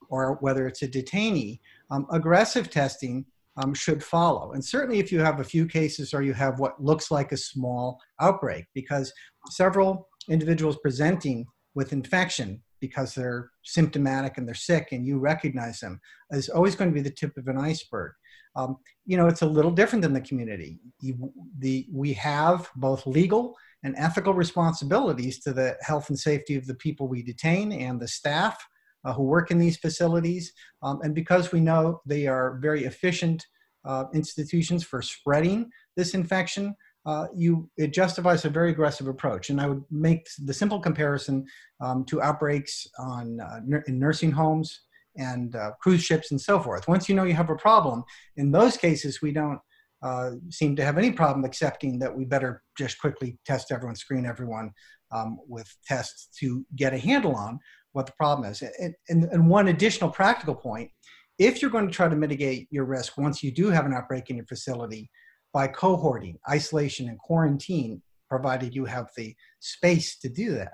or 0.10 0.38
whether 0.42 0.68
it's 0.68 0.82
a 0.82 0.88
detainee, 0.88 1.60
um, 1.92 2.08
aggressive 2.12 2.70
testing 2.70 3.26
um, 3.58 3.74
should 3.74 4.04
follow. 4.04 4.54
And 4.54 4.64
certainly 4.64 5.00
if 5.00 5.12
you 5.12 5.20
have 5.20 5.40
a 5.40 5.44
few 5.44 5.66
cases 5.66 6.14
or 6.14 6.22
you 6.22 6.34
have 6.34 6.60
what 6.60 6.82
looks 6.82 7.12
like 7.12 7.32
a 7.32 7.38
small 7.38 8.00
outbreak, 8.22 8.66
because 8.74 9.12
several 9.50 10.08
individuals 10.30 10.78
presenting 10.82 11.46
with 11.76 11.94
infection 11.94 12.62
because 12.80 13.16
they're 13.16 13.50
symptomatic 13.64 14.38
and 14.38 14.48
they're 14.48 14.56
sick 14.56 14.90
and 14.92 15.06
you 15.06 15.18
recognize 15.18 15.80
them 15.80 16.00
is 16.32 16.50
always 16.50 16.76
going 16.76 16.90
to 16.90 16.94
be 16.94 17.02
the 17.02 17.10
tip 17.10 17.36
of 17.38 17.48
an 17.48 17.58
iceberg. 17.58 18.14
Um, 18.56 18.78
you 19.06 19.18
know, 19.18 19.28
it's 19.28 19.42
a 19.42 19.48
little 19.48 19.72
different 19.72 20.02
than 20.02 20.14
the 20.14 20.22
community. 20.22 20.80
You, 21.00 21.32
the, 21.60 21.88
we 21.92 22.14
have 22.14 22.70
both 22.76 23.06
legal 23.06 23.56
and 23.84 23.96
ethical 23.98 24.34
responsibilities 24.34 25.40
to 25.40 25.54
the 25.54 25.78
health 25.82 26.10
and 26.10 26.20
safety 26.20 26.56
of 26.56 26.66
the 26.66 26.76
people 26.76 27.08
we 27.08 27.22
detain 27.22 27.72
and 27.72 28.00
the 28.00 28.08
staff 28.08 28.58
uh, 29.06 29.14
who 29.14 29.24
work 29.24 29.52
in 29.52 29.58
these 29.58 29.78
facilities. 29.78 30.52
Um, 30.82 31.00
and 31.02 31.14
because 31.14 31.52
we 31.52 31.62
know 31.62 32.02
they 32.06 32.28
are 32.28 32.58
very 32.62 32.86
efficient 32.86 33.46
uh, 33.86 34.06
institutions 34.14 34.84
for 34.84 35.02
spreading 35.02 35.70
this 35.96 36.14
infection, 36.14 36.76
uh, 37.06 37.28
you 37.34 37.70
it 37.78 37.94
justifies 37.94 38.44
a 38.44 38.50
very 38.50 38.72
aggressive 38.72 39.08
approach. 39.08 39.50
And 39.50 39.62
I 39.62 39.68
would 39.68 39.84
make 39.90 40.28
the 40.44 40.54
simple 40.54 40.80
comparison 40.80 41.46
um, 41.80 42.04
to 42.06 42.22
outbreaks 42.22 42.86
on 43.00 43.40
uh, 43.40 43.80
in 43.88 43.98
nursing 43.98 44.32
homes 44.32 44.82
and 45.16 45.56
uh, 45.56 45.72
cruise 45.82 46.04
ships 46.04 46.32
and 46.32 46.40
so 46.40 46.60
forth. 46.60 46.88
Once 46.88 47.08
you 47.08 47.16
know 47.16 47.24
you 47.24 47.34
have 47.34 47.50
a 47.50 47.56
problem, 47.56 48.04
in 48.36 48.52
those 48.52 48.76
cases 48.76 49.22
we 49.22 49.32
don't 49.32 49.60
uh, 50.04 50.32
seem 50.50 50.76
to 50.76 50.86
have 50.86 50.98
any 50.98 51.12
problem 51.12 51.43
accepting 51.43 52.00
that 52.00 52.16
we 52.16 52.26
better 52.26 52.62
just 52.78 53.00
quickly 53.00 53.38
test 53.45 53.72
everyone, 53.72 53.95
screen 53.95 54.26
everyone 54.26 54.72
um, 55.12 55.39
with 55.48 55.68
tests 55.86 56.30
to 56.39 56.66
get 56.76 56.93
a 56.93 56.98
handle 56.98 57.36
on 57.36 57.60
what 57.93 58.06
the 58.06 58.14
problem 58.14 58.50
is. 58.50 58.62
And, 58.62 58.93
and, 59.10 59.24
and, 59.26 59.50
one 59.50 59.70
additional 59.70 60.12
practical 60.12 60.54
point 60.54 60.91
if 61.39 61.62
you're 61.62 61.72
going 61.72 61.88
to 61.88 61.93
try 61.93 62.08
to 62.08 62.16
mitigate 62.16 62.68
your 62.72 62.86
risk 62.86 63.18
once 63.18 63.43
you 63.43 63.52
do 63.52 63.70
have 63.70 63.86
an 63.86 63.93
outbreak 63.93 64.30
in 64.30 64.38
your 64.38 64.45
facility 64.45 65.10
by 65.54 65.68
cohorting, 65.68 66.36
isolation, 66.50 67.10
and 67.10 67.20
quarantine, 67.20 68.02
provided 68.30 68.76
you 68.76 68.86
have 68.86 69.10
the 69.16 69.36
space 69.60 70.18
to 70.20 70.30
do 70.30 70.52
that. 70.54 70.74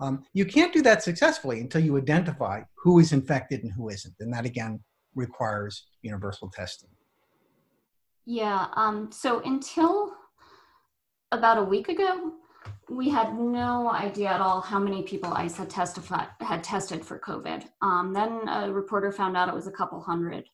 Um, 0.00 0.24
you 0.32 0.44
can't 0.44 0.72
do 0.72 0.82
that 0.82 1.02
successfully 1.02 1.60
until 1.60 1.82
you 1.82 1.96
identify 1.96 2.62
who 2.82 2.98
is 2.98 3.12
infected 3.12 3.62
and 3.62 3.72
who 3.72 3.88
isn't. 3.90 4.14
And 4.20 4.32
that 4.32 4.44
again 4.44 4.80
requires 5.14 5.86
universal 6.02 6.50
testing. 6.50 6.90
Yeah. 8.30 8.66
Um, 8.76 9.10
so 9.10 9.40
until 9.40 10.12
about 11.32 11.56
a 11.56 11.62
week 11.62 11.88
ago, 11.88 12.34
we 12.90 13.08
had 13.08 13.38
no 13.38 13.90
idea 13.90 14.28
at 14.28 14.42
all 14.42 14.60
how 14.60 14.78
many 14.78 15.02
people 15.02 15.32
ICE 15.32 15.56
had 15.56 15.70
testified 15.70 16.28
had 16.42 16.62
tested 16.62 17.02
for 17.02 17.18
COVID. 17.18 17.64
Um, 17.80 18.12
then 18.12 18.46
a 18.46 18.70
reporter 18.70 19.12
found 19.12 19.34
out 19.34 19.48
it 19.48 19.54
was 19.54 19.66
a 19.66 19.72
couple 19.72 19.98
hundred. 20.02 20.44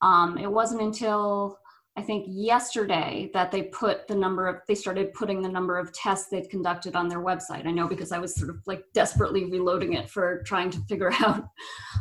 Um, 0.00 0.38
it 0.38 0.50
wasn't 0.50 0.80
until 0.80 1.58
I 1.98 2.00
think 2.00 2.24
yesterday 2.26 3.30
that 3.34 3.52
they 3.52 3.64
put 3.64 4.08
the 4.08 4.14
number 4.14 4.46
of 4.46 4.62
they 4.66 4.74
started 4.74 5.12
putting 5.12 5.42
the 5.42 5.50
number 5.50 5.76
of 5.76 5.92
tests 5.92 6.30
they'd 6.30 6.48
conducted 6.48 6.96
on 6.96 7.08
their 7.08 7.22
website. 7.22 7.66
I 7.66 7.72
know 7.72 7.88
because 7.88 8.12
I 8.12 8.20
was 8.20 8.34
sort 8.34 8.48
of 8.48 8.56
like 8.66 8.84
desperately 8.94 9.44
reloading 9.44 9.92
it 9.92 10.08
for 10.08 10.42
trying 10.46 10.70
to 10.70 10.80
figure 10.88 11.12
out 11.20 11.44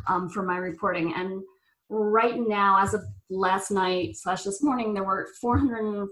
um, 0.08 0.30
for 0.30 0.42
my 0.42 0.56
reporting 0.56 1.14
and 1.18 1.44
right 1.92 2.40
now, 2.40 2.82
as 2.82 2.94
of 2.94 3.04
last 3.30 3.70
night 3.70 4.16
slash 4.16 4.44
this 4.44 4.64
morning, 4.64 4.94
there 4.94 5.04
were 5.04 5.28
400, 5.42 6.08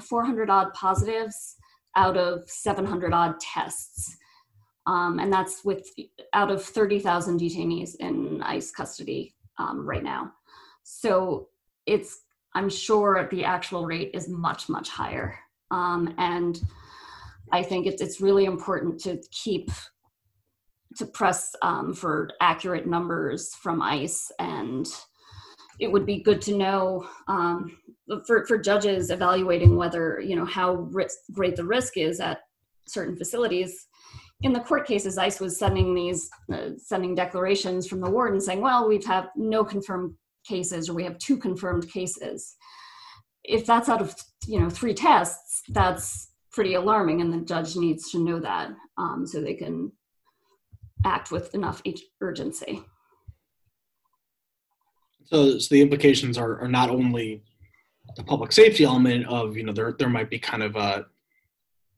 400 0.00 0.48
odd 0.48 0.72
positives 0.72 1.56
out 1.96 2.16
of 2.16 2.48
700 2.48 3.12
odd 3.12 3.40
tests. 3.40 4.16
Um, 4.86 5.18
and 5.18 5.32
that's 5.32 5.64
with 5.64 5.88
out 6.32 6.50
of 6.50 6.64
30,000 6.64 7.40
detainees 7.40 7.96
in 7.98 8.40
ICE 8.42 8.70
custody 8.70 9.34
um, 9.58 9.84
right 9.84 10.04
now. 10.04 10.32
So 10.84 11.48
it's, 11.86 12.20
I'm 12.54 12.68
sure 12.68 13.28
the 13.30 13.44
actual 13.44 13.86
rate 13.86 14.10
is 14.14 14.28
much, 14.28 14.68
much 14.68 14.88
higher. 14.88 15.38
Um, 15.70 16.14
and 16.18 16.60
I 17.50 17.62
think 17.62 17.86
it's, 17.86 18.00
it's 18.00 18.20
really 18.20 18.44
important 18.44 19.00
to 19.00 19.20
keep 19.32 19.70
to 20.96 21.06
press 21.06 21.54
um, 21.62 21.92
for 21.92 22.30
accurate 22.40 22.86
numbers 22.86 23.54
from 23.54 23.82
ICE, 23.82 24.30
and 24.38 24.86
it 25.80 25.90
would 25.90 26.06
be 26.06 26.22
good 26.22 26.40
to 26.42 26.56
know 26.56 27.06
um, 27.28 27.76
for 28.26 28.46
for 28.46 28.58
judges 28.58 29.10
evaluating 29.10 29.76
whether 29.76 30.20
you 30.20 30.36
know 30.36 30.44
how 30.44 30.74
risk, 30.74 31.16
great 31.32 31.56
the 31.56 31.64
risk 31.64 31.96
is 31.96 32.20
at 32.20 32.40
certain 32.86 33.16
facilities. 33.16 33.86
In 34.42 34.52
the 34.52 34.60
court 34.60 34.86
cases, 34.86 35.16
ICE 35.16 35.40
was 35.40 35.58
sending 35.58 35.94
these 35.94 36.28
uh, 36.52 36.70
sending 36.76 37.14
declarations 37.14 37.86
from 37.86 38.00
the 38.00 38.10
warden 38.10 38.40
saying, 38.40 38.60
"Well, 38.60 38.88
we've 38.88 39.04
had 39.04 39.28
no 39.36 39.64
confirmed 39.64 40.14
cases, 40.46 40.88
or 40.88 40.94
we 40.94 41.04
have 41.04 41.18
two 41.18 41.36
confirmed 41.36 41.90
cases." 41.90 42.56
If 43.42 43.66
that's 43.66 43.88
out 43.88 44.00
of 44.00 44.14
you 44.46 44.60
know 44.60 44.70
three 44.70 44.94
tests, 44.94 45.62
that's 45.68 46.30
pretty 46.52 46.74
alarming, 46.74 47.20
and 47.20 47.32
the 47.32 47.44
judge 47.44 47.76
needs 47.76 48.10
to 48.12 48.18
know 48.18 48.38
that 48.38 48.70
um, 48.96 49.26
so 49.26 49.40
they 49.40 49.54
can 49.54 49.90
act 51.04 51.30
with 51.30 51.54
enough 51.54 51.82
urgency. 52.20 52.82
So, 55.24 55.58
so 55.58 55.74
the 55.74 55.80
implications 55.80 56.36
are, 56.36 56.60
are 56.60 56.68
not 56.68 56.90
only 56.90 57.42
the 58.16 58.24
public 58.24 58.52
safety 58.52 58.84
element 58.84 59.26
of, 59.26 59.56
you 59.56 59.64
know, 59.64 59.72
there, 59.72 59.94
there 59.98 60.08
might 60.08 60.30
be 60.30 60.38
kind 60.38 60.62
of 60.62 60.76
a, 60.76 61.06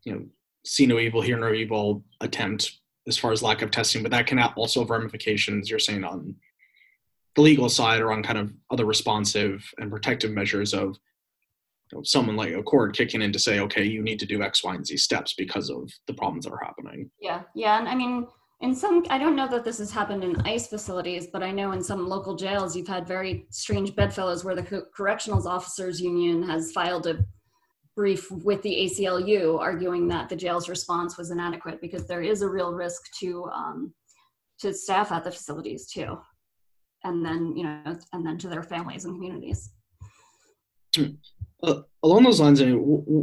you 0.05 0.13
know, 0.13 0.25
see 0.65 0.87
no 0.87 0.99
evil, 0.99 1.21
hear 1.21 1.39
no 1.39 1.53
evil 1.53 2.05
attempt 2.21 2.79
as 3.09 3.17
far 3.17 3.33
as 3.33 3.43
lack 3.43 3.63
of 3.63 3.71
testing, 3.71 4.03
but 4.03 4.11
that 4.11 4.27
can 4.27 4.39
also 4.41 4.81
have 4.81 4.91
ramifications, 4.91 5.71
you're 5.71 5.79
saying, 5.79 6.05
on 6.05 6.35
the 7.35 7.43
legal 7.43 7.69
side 7.69 8.01
or 8.01 8.13
on 8.13 8.23
kind 8.23 8.39
of 8.39 8.53
other 8.71 8.85
responsive 8.85 9.65
and 9.79 9.91
protective 9.91 10.31
measures 10.31 10.73
of 10.75 10.99
you 11.93 11.99
know, 11.99 12.03
someone 12.03 12.37
like 12.37 12.53
a 12.53 12.63
court 12.63 12.97
kicking 12.97 13.23
in 13.23 13.33
to 13.33 13.39
say, 13.39 13.61
okay, 13.61 13.85
you 13.85 14.03
need 14.03 14.19
to 14.19 14.27
do 14.27 14.43
X, 14.43 14.65
Y, 14.65 14.75
and 14.75 14.87
Z 14.87 14.97
steps 14.97 15.35
because 15.35 15.71
of 15.71 15.91
the 16.07 16.15
problems 16.15 16.47
that 16.47 16.53
are 16.53 16.65
happening. 16.65 17.11
Yeah, 17.21 17.43
yeah. 17.55 17.79
And 17.79 17.89
I 17.89 17.95
mean, 17.95 18.27
in 18.61 18.75
some 18.75 19.05
i 19.11 19.19
don't 19.19 19.37
know 19.37 19.49
that 19.49 19.65
this 19.65 19.79
has 19.79 19.91
happened 19.91 20.25
in 20.25 20.41
ice 20.43 20.67
facilities 20.67 21.27
but 21.33 21.43
i 21.43 21.51
know 21.51 21.73
in 21.73 21.83
some 21.83 22.09
local 22.09 22.35
jails 22.35 22.75
you've 22.75 22.89
had 22.89 23.07
very 23.07 23.47
strange 23.51 23.95
bedfellows 23.95 24.45
where 24.45 24.55
the 24.55 24.63
Co- 24.63 24.87
correctional 24.95 25.47
officers 25.47 26.01
union 26.01 26.43
has 26.43 26.73
filed 26.73 27.07
a 27.07 27.19
brief 27.97 28.31
with 28.31 28.63
the 28.63 28.75
aclu 28.75 29.59
arguing 29.59 30.09
that 30.09 30.29
the 30.29 30.37
jail's 30.37 30.69
response 30.69 31.19
was 31.19 31.31
inadequate 31.31 31.81
because 31.81 32.07
there 32.07 32.23
is 32.23 32.43
a 32.43 32.49
real 32.49 32.73
risk 32.73 33.03
to 33.19 33.45
um, 33.47 33.93
to 34.59 34.73
staff 34.73 35.13
at 35.13 35.25
the 35.25 35.31
facilities 35.31 35.87
too. 35.87 36.19
And 37.05 37.25
then 37.25 37.57
you 37.57 37.65
know 37.65 37.99
and 38.13 38.27
then 38.27 38.39
to 38.39 38.49
their 38.49 38.63
families 38.63 39.05
and 39.05 39.15
communities. 39.15 39.71
Uh, 41.63 41.83
along 42.03 42.25
those 42.25 42.41
lines 42.41 42.61
I 42.61 42.67
mean, 42.67 42.79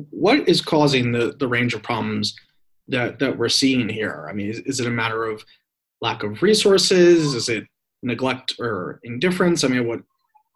what 0.10 0.48
is 0.48 0.62
causing 0.62 1.12
the 1.12 1.36
the 1.40 1.48
range 1.48 1.74
of 1.74 1.84
problems 1.84 2.36
that 2.94 3.20
that 3.20 3.38
we're 3.38 3.50
seeing 3.50 3.90
here? 3.90 4.28
I 4.30 4.34
mean, 4.34 4.50
is, 4.50 4.60
is 4.60 4.80
it 4.80 4.88
a 4.88 4.92
matter 4.92 5.26
of 5.26 5.44
lack 6.02 6.24
of 6.24 6.42
resources? 6.42 7.34
Is 7.34 7.50
it 7.50 7.66
neglect 8.02 8.56
or 8.60 9.00
indifference? 9.04 9.64
I 9.64 9.68
mean, 9.68 9.88
what 9.88 10.00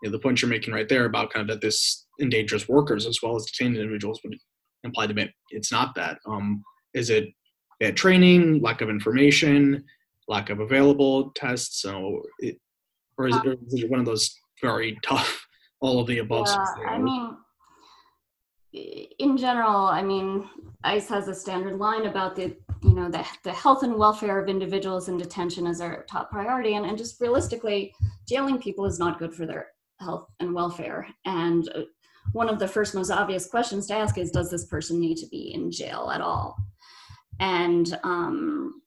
you 0.01 0.09
know, 0.09 0.11
the 0.11 0.19
point 0.19 0.41
you're 0.41 0.49
making 0.49 0.73
right 0.73 0.89
there 0.89 1.05
about 1.05 1.31
kind 1.31 1.49
of 1.49 1.53
that 1.53 1.61
this 1.61 2.05
endangers 2.21 2.67
workers 2.67 3.05
as 3.05 3.19
well 3.21 3.35
as 3.35 3.45
detained 3.45 3.75
individuals 3.75 4.19
would 4.23 4.35
imply 4.83 5.07
to 5.07 5.13
me 5.13 5.29
it's 5.49 5.71
not 5.71 5.95
that. 5.95 6.19
Um, 6.25 6.63
is 6.93 7.09
it 7.09 7.29
bad 7.79 7.95
training, 7.95 8.61
lack 8.61 8.81
of 8.81 8.89
information, 8.89 9.83
lack 10.27 10.49
of 10.49 10.59
available 10.59 11.31
tests? 11.35 11.81
So, 11.81 12.23
it, 12.39 12.57
or, 13.17 13.27
is 13.27 13.35
it, 13.35 13.47
or 13.47 13.53
is 13.53 13.83
it 13.83 13.89
one 13.89 13.99
of 13.99 14.05
those 14.05 14.35
very 14.61 14.97
tough, 15.03 15.45
all 15.81 15.99
of 15.99 16.07
the 16.07 16.19
above? 16.19 16.47
Yeah, 16.47 16.89
I 16.89 16.97
mean, 16.97 17.38
in 18.74 19.38
general, 19.38 19.86
I 19.86 20.01
mean, 20.01 20.49
ICE 20.84 21.07
has 21.09 21.28
a 21.28 21.36
standard 21.36 21.78
line 21.78 22.05
about 22.05 22.36
the, 22.36 22.55
you 22.84 22.93
know, 22.93 23.09
the, 23.09 23.26
the 23.43 23.53
health 23.53 23.84
and 23.84 23.95
welfare 23.95 24.39
of 24.39 24.49
individuals 24.49 25.09
in 25.09 25.18
detention 25.18 25.65
as 25.68 25.82
our 25.82 26.03
top 26.03 26.30
priority. 26.30 26.76
And, 26.76 26.86
and 26.86 26.97
just 26.97 27.20
realistically, 27.22 27.93
jailing 28.28 28.59
people 28.59 28.86
is 28.86 28.99
not 28.99 29.20
good 29.20 29.34
for 29.34 29.45
their 29.45 29.68
health 29.99 30.28
and 30.39 30.53
welfare. 30.53 31.07
And 31.26 31.70
uh, 31.74 31.82
one 32.34 32.49
of 32.49 32.59
the 32.59 32.68
first 32.68 32.93
most 32.93 33.09
obvious 33.09 33.47
questions 33.47 33.88
to 33.88 33.95
ask 33.95 34.18
is, 34.18 34.32
does 34.32 34.51
this 34.51 34.65
person 34.65 34.99
need 34.99 35.18
to 35.18 35.28
be 35.28 35.53
in 35.53 35.72
jail 35.72 36.11
at 36.13 36.22
all? 36.22 36.57
And 37.39 37.97
um, 38.03 38.82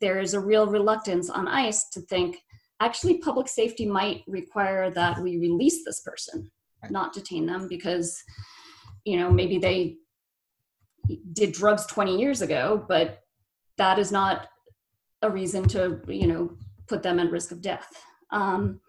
there 0.00 0.20
is 0.20 0.34
a 0.34 0.40
real 0.40 0.66
reluctance 0.66 1.30
on 1.30 1.48
ICE 1.48 1.88
to 1.90 2.00
think 2.02 2.38
actually 2.80 3.18
public 3.18 3.48
safety 3.48 3.86
might 3.86 4.22
require 4.26 4.90
that 4.90 5.20
we 5.22 5.38
release 5.38 5.84
this 5.84 6.00
person, 6.00 6.50
not 6.90 7.14
detain 7.14 7.46
them 7.46 7.68
because 7.68 8.22
you 9.06 9.16
know 9.18 9.30
maybe 9.30 9.58
they 9.58 9.96
did 11.32 11.52
drugs 11.52 11.86
20 11.86 12.18
years 12.18 12.42
ago, 12.42 12.84
but 12.88 13.20
that 13.78 13.98
is 13.98 14.10
not 14.10 14.48
a 15.22 15.30
reason 15.30 15.66
to 15.68 16.00
you 16.08 16.26
know 16.26 16.50
put 16.88 17.02
them 17.02 17.18
at 17.18 17.30
risk 17.30 17.52
of 17.52 17.62
death. 17.62 18.04
Um, 18.30 18.80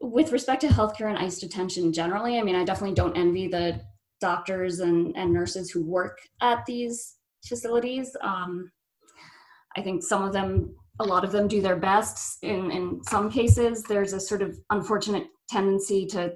with 0.00 0.32
respect 0.32 0.60
to 0.60 0.68
healthcare 0.68 1.08
and 1.08 1.18
ICE 1.18 1.38
detention 1.38 1.92
generally, 1.92 2.38
I 2.38 2.42
mean, 2.42 2.54
I 2.54 2.64
definitely 2.64 2.94
don't 2.94 3.16
envy 3.16 3.48
the 3.48 3.80
doctors 4.20 4.80
and, 4.80 5.16
and 5.16 5.32
nurses 5.32 5.70
who 5.70 5.84
work 5.84 6.18
at 6.42 6.64
these 6.66 7.16
facilities. 7.46 8.14
Um, 8.20 8.70
I 9.76 9.82
think 9.82 10.02
some 10.02 10.22
of 10.22 10.32
them, 10.32 10.74
a 11.00 11.04
lot 11.04 11.24
of 11.24 11.32
them 11.32 11.48
do 11.48 11.60
their 11.60 11.76
best. 11.76 12.38
In, 12.42 12.70
in 12.70 13.02
some 13.04 13.30
cases, 13.30 13.82
there's 13.82 14.12
a 14.12 14.20
sort 14.20 14.42
of 14.42 14.58
unfortunate 14.70 15.26
tendency 15.48 16.06
to 16.06 16.34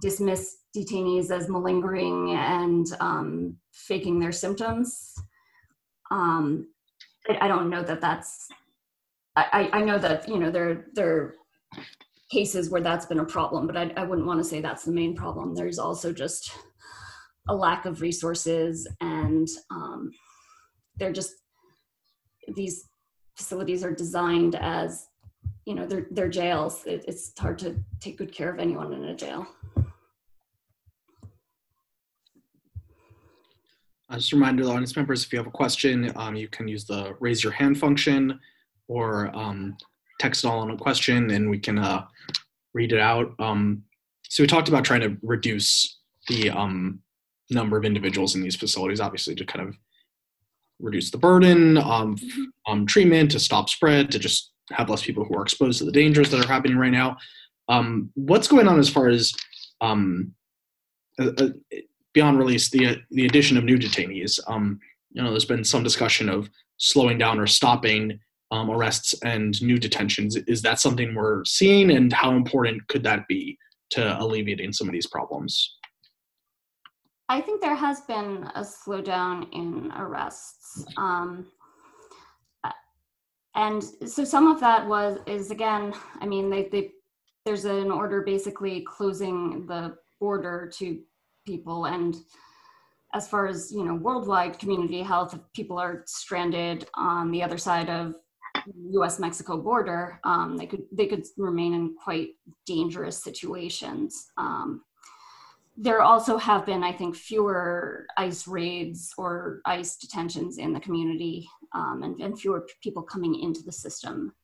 dismiss 0.00 0.56
detainees 0.76 1.30
as 1.30 1.48
malingering 1.48 2.32
and 2.32 2.86
um, 3.00 3.56
faking 3.72 4.18
their 4.18 4.32
symptoms. 4.32 5.14
Um, 6.10 6.68
I, 7.28 7.46
I, 7.46 7.48
don't 7.48 7.70
know 7.70 7.82
that 7.82 8.00
that's. 8.00 8.48
I, 9.34 9.70
I 9.72 9.82
know 9.82 9.98
that 9.98 10.28
you 10.28 10.38
know 10.38 10.50
there 10.50 10.86
there 10.94 11.34
cases 12.30 12.70
where 12.70 12.80
that's 12.80 13.06
been 13.06 13.20
a 13.20 13.24
problem, 13.24 13.66
but 13.66 13.76
I, 13.76 13.92
I 13.96 14.04
wouldn't 14.04 14.26
want 14.26 14.40
to 14.40 14.44
say 14.44 14.60
that's 14.60 14.84
the 14.84 14.92
main 14.92 15.14
problem. 15.14 15.54
There's 15.54 15.78
also 15.78 16.12
just 16.12 16.52
a 17.48 17.54
lack 17.54 17.86
of 17.86 18.00
resources, 18.00 18.86
and 19.00 19.48
um, 19.70 20.10
they're 20.96 21.12
just 21.12 21.32
these 22.54 22.88
facilities 23.36 23.84
are 23.84 23.94
designed 23.94 24.54
as 24.56 25.08
you 25.64 25.74
know 25.74 25.86
they're 25.86 26.06
they're 26.10 26.28
jails. 26.28 26.84
It, 26.86 27.04
it's 27.08 27.32
hard 27.38 27.58
to 27.60 27.76
take 28.00 28.18
good 28.18 28.32
care 28.32 28.52
of 28.52 28.58
anyone 28.58 28.92
in 28.92 29.04
a 29.04 29.14
jail. 29.14 29.46
Uh, 34.12 34.16
just 34.16 34.32
a 34.32 34.36
reminder, 34.36 34.62
the 34.62 34.70
audience 34.70 34.94
members, 34.94 35.24
if 35.24 35.32
you 35.32 35.38
have 35.38 35.46
a 35.46 35.50
question, 35.50 36.12
um, 36.16 36.36
you 36.36 36.46
can 36.46 36.68
use 36.68 36.84
the 36.84 37.16
raise 37.18 37.42
your 37.42 37.52
hand 37.52 37.78
function 37.78 38.38
or 38.86 39.34
um, 39.34 39.74
text 40.20 40.44
all 40.44 40.58
on 40.58 40.70
a 40.70 40.76
question 40.76 41.30
and 41.30 41.48
we 41.48 41.58
can 41.58 41.78
uh, 41.78 42.04
read 42.74 42.92
it 42.92 43.00
out. 43.00 43.32
Um, 43.38 43.84
so 44.28 44.42
we 44.42 44.46
talked 44.46 44.68
about 44.68 44.84
trying 44.84 45.00
to 45.00 45.16
reduce 45.22 46.00
the 46.28 46.50
um, 46.50 47.00
number 47.50 47.78
of 47.78 47.86
individuals 47.86 48.34
in 48.34 48.42
these 48.42 48.54
facilities, 48.54 49.00
obviously 49.00 49.34
to 49.34 49.46
kind 49.46 49.66
of 49.66 49.74
reduce 50.78 51.10
the 51.10 51.16
burden 51.16 51.78
um, 51.78 52.18
um, 52.66 52.84
treatment, 52.84 53.30
to 53.30 53.40
stop 53.40 53.70
spread, 53.70 54.10
to 54.10 54.18
just 54.18 54.52
have 54.72 54.90
less 54.90 55.02
people 55.02 55.24
who 55.24 55.34
are 55.34 55.42
exposed 55.42 55.78
to 55.78 55.86
the 55.86 55.92
dangers 55.92 56.28
that 56.30 56.44
are 56.44 56.48
happening 56.48 56.76
right 56.76 56.92
now. 56.92 57.16
Um, 57.70 58.10
what's 58.12 58.48
going 58.48 58.68
on 58.68 58.78
as 58.78 58.90
far 58.90 59.08
as 59.08 59.32
um, 59.80 60.34
uh, 61.18 61.30
uh, 61.38 61.48
beyond 62.14 62.38
release, 62.38 62.70
the 62.70 62.98
the 63.10 63.26
addition 63.26 63.56
of 63.56 63.64
new 63.64 63.78
detainees? 63.78 64.38
Um, 64.46 64.80
you 65.10 65.22
know, 65.22 65.30
there's 65.30 65.44
been 65.44 65.64
some 65.64 65.82
discussion 65.82 66.28
of 66.28 66.48
slowing 66.78 67.18
down 67.18 67.38
or 67.38 67.46
stopping 67.46 68.18
um, 68.50 68.70
arrests 68.70 69.14
and 69.24 69.60
new 69.62 69.78
detentions. 69.78 70.36
Is 70.36 70.62
that 70.62 70.80
something 70.80 71.14
we're 71.14 71.44
seeing, 71.44 71.90
and 71.90 72.12
how 72.12 72.32
important 72.32 72.86
could 72.88 73.02
that 73.04 73.26
be 73.28 73.58
to 73.90 74.20
alleviating 74.20 74.72
some 74.72 74.88
of 74.88 74.92
these 74.92 75.06
problems? 75.06 75.76
I 77.28 77.40
think 77.40 77.62
there 77.62 77.76
has 77.76 78.02
been 78.02 78.50
a 78.54 78.60
slowdown 78.60 79.48
in 79.52 79.90
arrests. 79.96 80.84
Um, 80.96 81.46
and 83.54 83.82
so 83.82 84.24
some 84.24 84.50
of 84.50 84.60
that 84.60 84.86
was 84.86 85.18
is 85.26 85.50
again, 85.50 85.94
I 86.20 86.26
mean, 86.26 86.50
they, 86.50 86.68
they 86.70 86.90
there's 87.44 87.64
an 87.64 87.90
order 87.90 88.22
basically 88.22 88.82
closing 88.82 89.66
the 89.66 89.96
border 90.20 90.70
to 90.74 91.00
people 91.46 91.86
and 91.86 92.16
as 93.14 93.28
far 93.28 93.46
as 93.46 93.70
you 93.72 93.84
know 93.84 93.94
worldwide 93.94 94.58
community 94.58 95.02
health 95.02 95.34
if 95.34 95.40
people 95.54 95.78
are 95.78 96.02
stranded 96.06 96.86
on 96.94 97.30
the 97.30 97.42
other 97.42 97.58
side 97.58 97.90
of 97.90 98.14
U.S. 98.92 99.18
Mexico 99.18 99.56
border, 99.56 100.20
um, 100.24 100.56
they 100.56 100.66
could 100.66 100.82
they 100.92 101.06
could 101.06 101.24
remain 101.36 101.74
in 101.74 101.94
quite 102.02 102.30
dangerous 102.66 103.22
situations. 103.22 104.30
Um, 104.36 104.82
there 105.76 106.02
also 106.02 106.36
have 106.36 106.66
been, 106.66 106.84
I 106.84 106.92
think, 106.92 107.16
fewer 107.16 108.06
ICE 108.18 108.46
raids 108.46 109.12
or 109.16 109.60
ICE 109.64 109.96
detentions 109.96 110.58
in 110.58 110.72
the 110.72 110.80
community, 110.80 111.48
um, 111.74 112.02
and, 112.02 112.20
and, 112.20 112.38
fewer 112.38 112.66
people 112.82 113.02
coming 113.02 113.40
into 113.40 113.62
the 113.62 113.72
system 113.72 114.34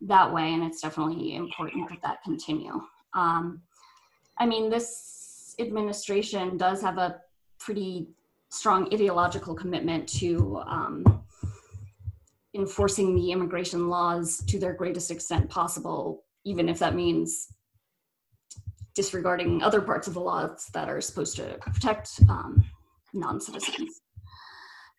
that 0.00 0.32
way. 0.32 0.54
And 0.54 0.62
it's 0.62 0.80
definitely 0.80 1.34
important 1.34 1.88
that 1.88 2.02
that 2.02 2.22
continue. 2.22 2.80
Um, 3.14 3.62
I 4.38 4.46
mean, 4.46 4.70
this 4.70 5.19
administration 5.60 6.56
does 6.56 6.80
have 6.82 6.98
a 6.98 7.20
pretty 7.58 8.08
strong 8.50 8.92
ideological 8.92 9.54
commitment 9.54 10.08
to 10.08 10.60
um, 10.66 11.22
enforcing 12.54 13.14
the 13.14 13.30
immigration 13.30 13.88
laws 13.88 14.42
to 14.46 14.58
their 14.58 14.72
greatest 14.72 15.10
extent 15.10 15.48
possible, 15.48 16.24
even 16.44 16.68
if 16.68 16.78
that 16.78 16.94
means 16.94 17.48
disregarding 18.94 19.62
other 19.62 19.80
parts 19.80 20.08
of 20.08 20.14
the 20.14 20.20
laws 20.20 20.66
that 20.74 20.88
are 20.88 21.00
supposed 21.00 21.36
to 21.36 21.56
protect 21.60 22.20
um, 22.28 22.64
non-citizens. 23.14 24.00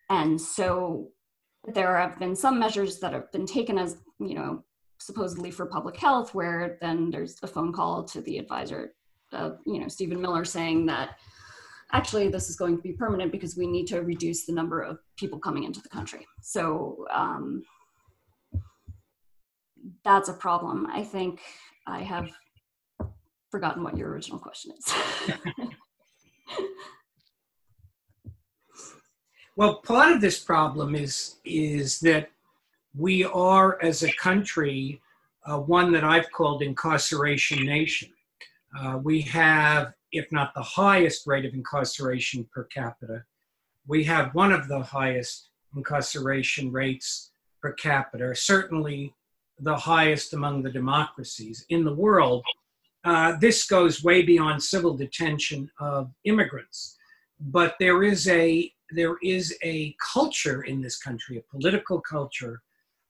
And 0.08 0.40
so 0.40 1.08
there 1.74 1.96
have 1.96 2.18
been 2.18 2.34
some 2.34 2.58
measures 2.58 2.98
that 3.00 3.12
have 3.12 3.30
been 3.32 3.46
taken 3.46 3.78
as, 3.78 3.98
you 4.18 4.34
know, 4.34 4.64
supposedly 4.98 5.50
for 5.50 5.66
public 5.66 5.96
health, 5.96 6.34
where 6.34 6.78
then 6.80 7.10
there's 7.10 7.38
a 7.42 7.46
phone 7.46 7.72
call 7.72 8.04
to 8.04 8.20
the 8.22 8.38
advisor, 8.38 8.94
uh, 9.32 9.52
you 9.66 9.80
know, 9.80 9.88
Stephen 9.88 10.20
Miller 10.20 10.44
saying 10.44 10.86
that 10.86 11.16
actually 11.92 12.28
this 12.28 12.48
is 12.48 12.56
going 12.56 12.76
to 12.76 12.82
be 12.82 12.92
permanent 12.92 13.32
because 13.32 13.56
we 13.56 13.66
need 13.66 13.86
to 13.86 14.00
reduce 14.00 14.46
the 14.46 14.52
number 14.52 14.80
of 14.80 14.98
people 15.16 15.38
coming 15.38 15.64
into 15.64 15.80
the 15.80 15.88
country. 15.88 16.26
So 16.40 17.06
um, 17.10 17.64
that's 20.04 20.28
a 20.28 20.34
problem. 20.34 20.86
I 20.90 21.02
think 21.04 21.40
I 21.86 22.00
have 22.02 22.30
forgotten 23.50 23.82
what 23.82 23.96
your 23.96 24.10
original 24.10 24.38
question 24.38 24.72
is. 24.78 24.94
well, 29.56 29.76
part 29.76 30.12
of 30.12 30.20
this 30.20 30.38
problem 30.40 30.94
is 30.94 31.36
is 31.44 32.00
that 32.00 32.30
we 32.96 33.24
are, 33.24 33.80
as 33.82 34.02
a 34.02 34.12
country, 34.14 35.00
uh, 35.46 35.58
one 35.58 35.92
that 35.92 36.04
I've 36.04 36.30
called 36.30 36.62
incarceration 36.62 37.64
nation. 37.64 38.10
Uh, 38.78 38.98
we 39.02 39.20
have 39.20 39.92
if 40.12 40.30
not 40.30 40.54
the 40.54 40.62
highest 40.62 41.26
rate 41.26 41.44
of 41.44 41.54
incarceration 41.54 42.46
per 42.52 42.64
capita. 42.64 43.24
We 43.86 44.04
have 44.04 44.34
one 44.34 44.52
of 44.52 44.68
the 44.68 44.80
highest 44.80 45.48
incarceration 45.74 46.70
rates 46.70 47.32
per 47.60 47.72
capita, 47.72 48.34
certainly 48.36 49.14
the 49.58 49.76
highest 49.76 50.34
among 50.34 50.62
the 50.62 50.70
democracies 50.70 51.64
in 51.70 51.84
the 51.84 51.94
world. 51.94 52.44
Uh, 53.04 53.36
this 53.40 53.66
goes 53.66 54.04
way 54.04 54.22
beyond 54.22 54.62
civil 54.62 54.96
detention 54.96 55.70
of 55.80 56.10
immigrants, 56.24 56.96
but 57.40 57.74
there 57.80 58.02
is 58.02 58.28
a 58.28 58.72
there 58.94 59.16
is 59.22 59.56
a 59.62 59.96
culture 60.12 60.64
in 60.64 60.82
this 60.82 60.98
country, 60.98 61.38
a 61.38 61.50
political 61.50 61.98
culture, 61.98 62.60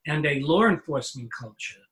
and 0.07 0.25
a 0.25 0.39
law 0.41 0.67
enforcement 0.67 1.29
culture 1.37 1.83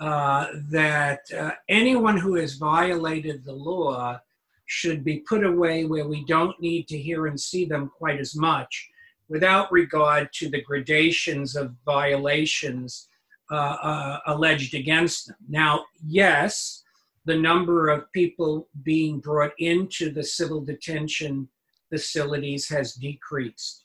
uh, 0.00 0.46
that 0.70 1.20
uh, 1.38 1.50
anyone 1.68 2.16
who 2.16 2.34
has 2.34 2.54
violated 2.54 3.44
the 3.44 3.52
law 3.52 4.18
should 4.64 5.04
be 5.04 5.18
put 5.18 5.44
away 5.44 5.84
where 5.84 6.08
we 6.08 6.24
don't 6.24 6.58
need 6.60 6.88
to 6.88 6.96
hear 6.96 7.26
and 7.26 7.38
see 7.38 7.64
them 7.64 7.90
quite 7.98 8.18
as 8.18 8.34
much 8.34 8.88
without 9.28 9.70
regard 9.70 10.32
to 10.32 10.48
the 10.48 10.62
gradations 10.62 11.54
of 11.54 11.74
violations 11.84 13.08
uh, 13.50 13.54
uh, 13.82 14.18
alleged 14.26 14.74
against 14.74 15.26
them. 15.26 15.36
Now, 15.48 15.84
yes, 16.06 16.82
the 17.26 17.36
number 17.36 17.88
of 17.88 18.10
people 18.12 18.68
being 18.82 19.20
brought 19.20 19.52
into 19.58 20.10
the 20.10 20.24
civil 20.24 20.60
detention 20.60 21.48
facilities 21.90 22.68
has 22.68 22.94
decreased. 22.94 23.84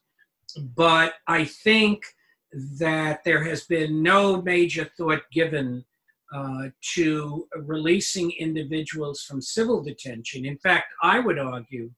But 0.76 1.16
I 1.28 1.43
think 1.45 2.05
that 2.80 3.24
there 3.26 3.43
has 3.43 3.66
been 3.66 4.01
no 4.01 4.41
major 4.41 4.89
thought 4.97 5.24
given 5.32 5.84
uh, 6.34 6.69
to 6.95 7.47
releasing 7.55 8.32
individuals 8.32 9.23
from 9.23 9.41
civil 9.41 9.82
detention. 9.84 10.45
In 10.45 10.57
fact, 10.57 10.88
I 11.01 11.19
would 11.19 11.39
argue 11.39 11.91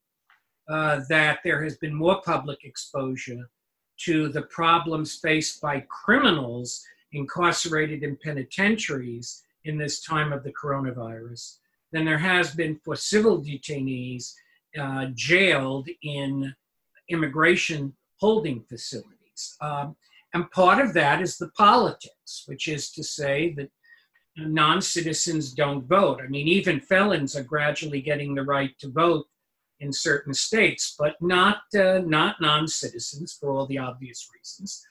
uh, 0.70 1.02
that 1.10 1.40
there 1.44 1.64
has 1.64 1.78
been 1.78 1.94
more 1.94 2.22
public 2.24 2.60
exposure 2.64 3.50
to 4.06 4.30
the 4.30 4.44
problems 4.44 5.16
faced 5.16 5.62
by 5.62 5.86
criminals 5.90 6.84
incarcerated 7.14 8.04
in 8.04 8.18
penitentiaries 8.24 9.44
in 9.64 9.78
this 9.78 10.02
time 10.04 10.34
of 10.34 10.44
the 10.44 10.54
coronavirus 10.54 11.58
than 11.92 12.06
there 12.06 12.18
has 12.18 12.54
been 12.54 12.80
for 12.84 12.96
civil 12.96 13.42
detainees 13.42 14.34
uh, 14.80 15.08
jailed 15.16 15.88
in 16.04 16.54
immigration 17.10 17.94
holding 18.18 18.62
facilities. 18.64 19.56
Um, 19.62 19.96
and 20.34 20.52
part 20.52 20.84
of 20.84 20.94
that 20.94 21.22
is 21.22 21.38
the 21.38 21.50
politics, 21.50 22.44
which 22.46 22.68
is 22.68 22.92
to 22.92 23.04
say 23.04 23.54
that 23.58 23.70
non 24.38 24.82
citizens 24.82 25.54
don't 25.54 25.88
vote. 25.88 26.22
I 26.24 26.28
mean, 26.28 26.48
even 26.48 26.80
felons 26.80 27.36
are 27.36 27.44
gradually 27.44 28.02
getting 28.02 28.36
the 28.36 28.44
right 28.44 28.78
to 28.80 28.90
vote 28.90 29.26
in 29.80 29.92
certain 29.92 30.34
states, 30.34 30.96
but 30.98 31.16
not, 31.22 31.62
uh, 31.78 32.02
not 32.06 32.40
non 32.42 32.68
citizens 32.68 33.38
for 33.40 33.52
all 33.52 33.66
the 33.68 33.78
obvious 33.78 34.28
reasons. 34.34 34.86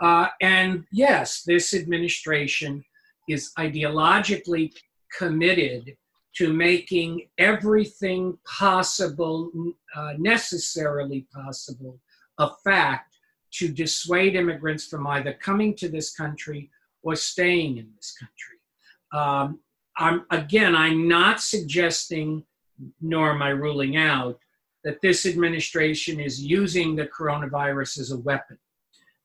Uh, 0.00 0.28
and 0.40 0.84
yes, 0.92 1.42
this 1.42 1.74
administration 1.74 2.84
is 3.28 3.52
ideologically 3.58 4.72
committed 5.16 5.96
to 6.36 6.52
making 6.52 7.28
everything 7.38 8.38
possible, 8.46 9.50
uh, 9.94 10.12
necessarily 10.18 11.26
possible, 11.34 11.98
a 12.38 12.50
fact 12.64 13.16
to 13.52 13.68
dissuade 13.68 14.36
immigrants 14.36 14.86
from 14.86 15.06
either 15.08 15.32
coming 15.34 15.74
to 15.74 15.88
this 15.88 16.14
country 16.14 16.70
or 17.02 17.16
staying 17.16 17.78
in 17.78 17.88
this 17.96 18.14
country. 18.18 18.59
Um, 19.12 19.60
I'm, 19.96 20.24
again, 20.30 20.74
I'm 20.74 21.08
not 21.08 21.40
suggesting, 21.40 22.44
nor 23.00 23.32
am 23.32 23.42
I 23.42 23.50
ruling 23.50 23.96
out, 23.96 24.38
that 24.84 25.00
this 25.02 25.26
administration 25.26 26.20
is 26.20 26.42
using 26.42 26.96
the 26.96 27.06
coronavirus 27.06 27.98
as 28.00 28.12
a 28.12 28.18
weapon. 28.18 28.58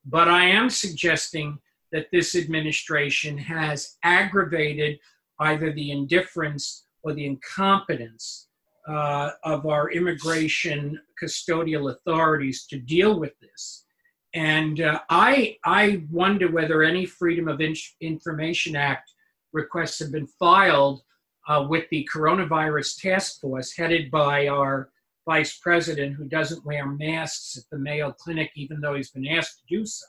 But 0.05 0.27
I 0.27 0.45
am 0.45 0.69
suggesting 0.69 1.59
that 1.91 2.07
this 2.11 2.35
administration 2.35 3.37
has 3.37 3.95
aggravated 4.03 4.99
either 5.39 5.71
the 5.71 5.91
indifference 5.91 6.85
or 7.03 7.13
the 7.13 7.25
incompetence 7.25 8.47
uh, 8.87 9.31
of 9.43 9.65
our 9.65 9.91
immigration 9.91 10.99
custodial 11.21 11.91
authorities 11.91 12.65
to 12.67 12.77
deal 12.77 13.19
with 13.19 13.33
this. 13.39 13.85
And 14.33 14.81
uh, 14.81 14.99
I, 15.09 15.57
I 15.63 16.03
wonder 16.11 16.51
whether 16.51 16.83
any 16.83 17.05
Freedom 17.05 17.47
of 17.47 17.61
Information 18.01 18.75
Act 18.75 19.13
requests 19.55 19.97
have 19.99 20.11
been 20.11 20.27
filed 20.27 21.01
uh, 21.47 21.65
with 21.67 21.85
the 21.89 22.07
coronavirus 22.13 23.01
task 23.01 23.39
force 23.39 23.75
headed 23.75 24.11
by 24.11 24.47
our 24.47 24.89
vice 25.25 25.57
president 25.57 26.15
who 26.15 26.25
doesn't 26.25 26.65
wear 26.65 26.85
masks 26.85 27.57
at 27.57 27.63
the 27.71 27.79
Mayo 27.79 28.11
Clinic, 28.11 28.51
even 28.55 28.79
though 28.79 28.93
he's 28.93 29.11
been 29.11 29.27
asked 29.27 29.59
to 29.59 29.77
do 29.77 29.85
so. 29.85 30.05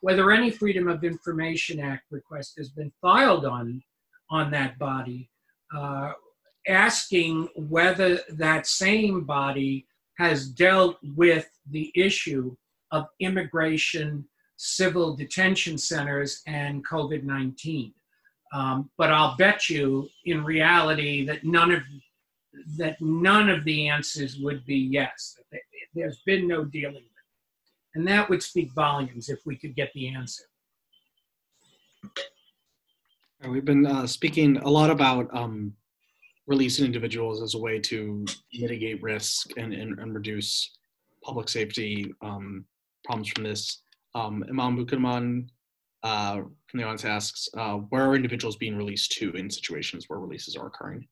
Whether 0.00 0.32
any 0.32 0.50
Freedom 0.50 0.88
of 0.88 1.04
Information 1.04 1.78
Act 1.78 2.04
request 2.10 2.54
has 2.58 2.70
been 2.70 2.92
filed 3.00 3.44
on, 3.44 3.82
on 4.30 4.50
that 4.50 4.78
body, 4.78 5.30
uh, 5.76 6.12
asking 6.66 7.48
whether 7.54 8.20
that 8.30 8.66
same 8.66 9.24
body 9.24 9.86
has 10.18 10.48
dealt 10.48 10.96
with 11.14 11.48
the 11.70 11.92
issue 11.94 12.56
of 12.90 13.06
immigration, 13.20 14.24
civil 14.56 15.14
detention 15.14 15.76
centers, 15.76 16.42
and 16.46 16.86
COVID 16.86 17.22
19. 17.24 17.92
Um, 18.52 18.90
but 18.96 19.12
I'll 19.12 19.36
bet 19.36 19.68
you, 19.68 20.08
in 20.24 20.44
reality, 20.44 21.26
that 21.26 21.44
none 21.44 21.72
of 21.72 21.82
that 22.78 23.00
none 23.00 23.48
of 23.48 23.64
the 23.64 23.88
answers 23.88 24.38
would 24.38 24.64
be 24.64 24.76
yes. 24.76 25.38
There's 25.94 26.22
been 26.24 26.46
no 26.48 26.64
dealing 26.64 26.94
with 26.94 27.02
it, 27.04 27.98
and 27.98 28.06
that 28.08 28.28
would 28.30 28.42
speak 28.42 28.72
volumes 28.72 29.28
if 29.28 29.40
we 29.44 29.56
could 29.56 29.74
get 29.74 29.92
the 29.94 30.08
answer. 30.08 30.44
We've 33.46 33.64
been 33.64 33.86
uh, 33.86 34.06
speaking 34.06 34.56
a 34.58 34.68
lot 34.68 34.90
about 34.90 35.32
um, 35.34 35.74
releasing 36.46 36.84
individuals 36.84 37.42
as 37.42 37.54
a 37.54 37.58
way 37.58 37.78
to 37.80 38.24
mitigate 38.54 39.02
risk 39.02 39.50
and, 39.56 39.72
and, 39.72 39.98
and 39.98 40.14
reduce 40.14 40.76
public 41.22 41.48
safety 41.48 42.12
um, 42.22 42.64
problems 43.04 43.28
from 43.28 43.44
this. 43.44 43.82
Um, 44.14 44.44
Imam 44.48 44.76
Bukaman 44.76 45.48
uh, 46.06 46.36
from 46.68 46.78
the 46.78 46.84
audience 46.84 47.04
asks, 47.04 47.48
uh, 47.56 47.74
where 47.90 48.04
are 48.08 48.14
individuals 48.14 48.56
being 48.56 48.76
released 48.76 49.10
to 49.10 49.32
in 49.32 49.50
situations 49.50 50.04
where 50.06 50.20
releases 50.20 50.54
are 50.54 50.68
occurring? 50.68 51.04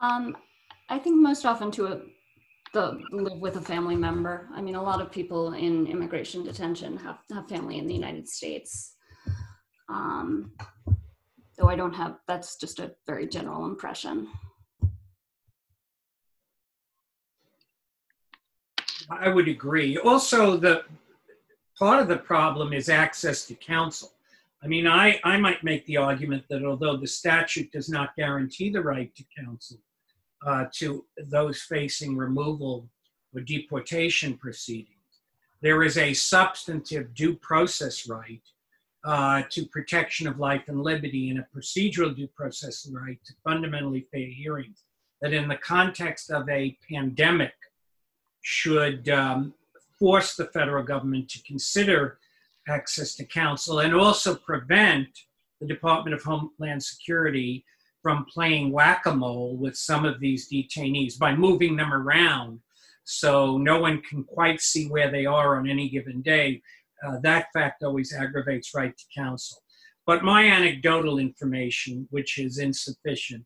Um, 0.00 0.38
I 0.88 0.98
think 0.98 1.20
most 1.20 1.44
often 1.44 1.70
to 1.72 1.86
a, 1.88 2.00
the 2.72 2.98
live 3.10 3.40
with 3.40 3.56
a 3.56 3.60
family 3.60 3.94
member. 3.94 4.48
I 4.54 4.62
mean, 4.62 4.74
a 4.74 4.82
lot 4.82 5.02
of 5.02 5.12
people 5.12 5.52
in 5.52 5.86
immigration 5.86 6.44
detention 6.44 6.96
have, 6.96 7.18
have 7.30 7.46
family 7.46 7.76
in 7.76 7.86
the 7.86 7.94
United 7.94 8.26
States. 8.26 8.94
Um, 9.90 10.52
though 11.58 11.68
I 11.68 11.76
don't 11.76 11.94
have, 11.94 12.16
that's 12.26 12.56
just 12.56 12.80
a 12.80 12.94
very 13.06 13.26
general 13.28 13.66
impression. 13.66 14.28
I 19.10 19.28
would 19.28 19.48
agree. 19.48 19.98
Also, 19.98 20.56
the 20.56 20.84
part 21.78 22.00
of 22.00 22.08
the 22.08 22.16
problem 22.16 22.72
is 22.72 22.88
access 22.88 23.46
to 23.46 23.54
counsel. 23.54 24.12
I 24.62 24.68
mean, 24.68 24.86
I, 24.86 25.20
I 25.22 25.36
might 25.36 25.62
make 25.62 25.84
the 25.86 25.98
argument 25.98 26.44
that 26.48 26.64
although 26.64 26.96
the 26.96 27.06
statute 27.06 27.70
does 27.72 27.88
not 27.88 28.16
guarantee 28.16 28.70
the 28.70 28.82
right 28.82 29.14
to 29.14 29.24
counsel 29.38 29.78
uh, 30.44 30.66
to 30.74 31.04
those 31.28 31.60
facing 31.62 32.16
removal 32.16 32.88
or 33.34 33.42
deportation 33.42 34.36
proceedings, 34.36 34.90
there 35.60 35.82
is 35.82 35.98
a 35.98 36.14
substantive 36.14 37.14
due 37.14 37.36
process 37.36 38.08
right 38.08 38.42
uh, 39.04 39.42
to 39.50 39.66
protection 39.66 40.26
of 40.26 40.38
life 40.38 40.64
and 40.66 40.82
liberty 40.82 41.30
and 41.30 41.38
a 41.38 41.46
procedural 41.56 42.14
due 42.14 42.28
process 42.28 42.88
right 42.92 43.18
to 43.24 43.32
fundamentally 43.44 44.06
fair 44.12 44.26
hearings 44.26 44.82
that 45.22 45.32
in 45.32 45.48
the 45.48 45.56
context 45.56 46.30
of 46.30 46.48
a 46.48 46.76
pandemic 46.90 47.54
should 48.42 49.08
um, 49.08 49.54
force 49.98 50.34
the 50.36 50.46
federal 50.46 50.84
government 50.84 51.28
to 51.30 51.42
consider 51.42 52.18
access 52.68 53.14
to 53.14 53.24
counsel 53.24 53.80
and 53.80 53.94
also 53.94 54.34
prevent 54.34 55.08
the 55.60 55.66
Department 55.66 56.14
of 56.14 56.22
Homeland 56.22 56.82
Security 56.82 57.64
from 58.02 58.26
playing 58.32 58.72
whack 58.72 59.06
a 59.06 59.14
mole 59.14 59.56
with 59.56 59.76
some 59.76 60.04
of 60.04 60.20
these 60.20 60.48
detainees 60.50 61.18
by 61.18 61.34
moving 61.34 61.76
them 61.76 61.92
around 61.92 62.60
so 63.04 63.56
no 63.56 63.80
one 63.80 64.02
can 64.02 64.24
quite 64.24 64.60
see 64.60 64.88
where 64.88 65.10
they 65.10 65.26
are 65.26 65.58
on 65.58 65.68
any 65.68 65.88
given 65.88 66.22
day. 66.22 66.60
Uh, 67.06 67.18
that 67.22 67.46
fact 67.52 67.82
always 67.82 68.12
aggravates 68.12 68.74
right 68.74 68.96
to 68.96 69.04
counsel. 69.16 69.58
But 70.06 70.24
my 70.24 70.44
anecdotal 70.44 71.18
information, 71.18 72.06
which 72.10 72.38
is 72.38 72.58
insufficient, 72.58 73.44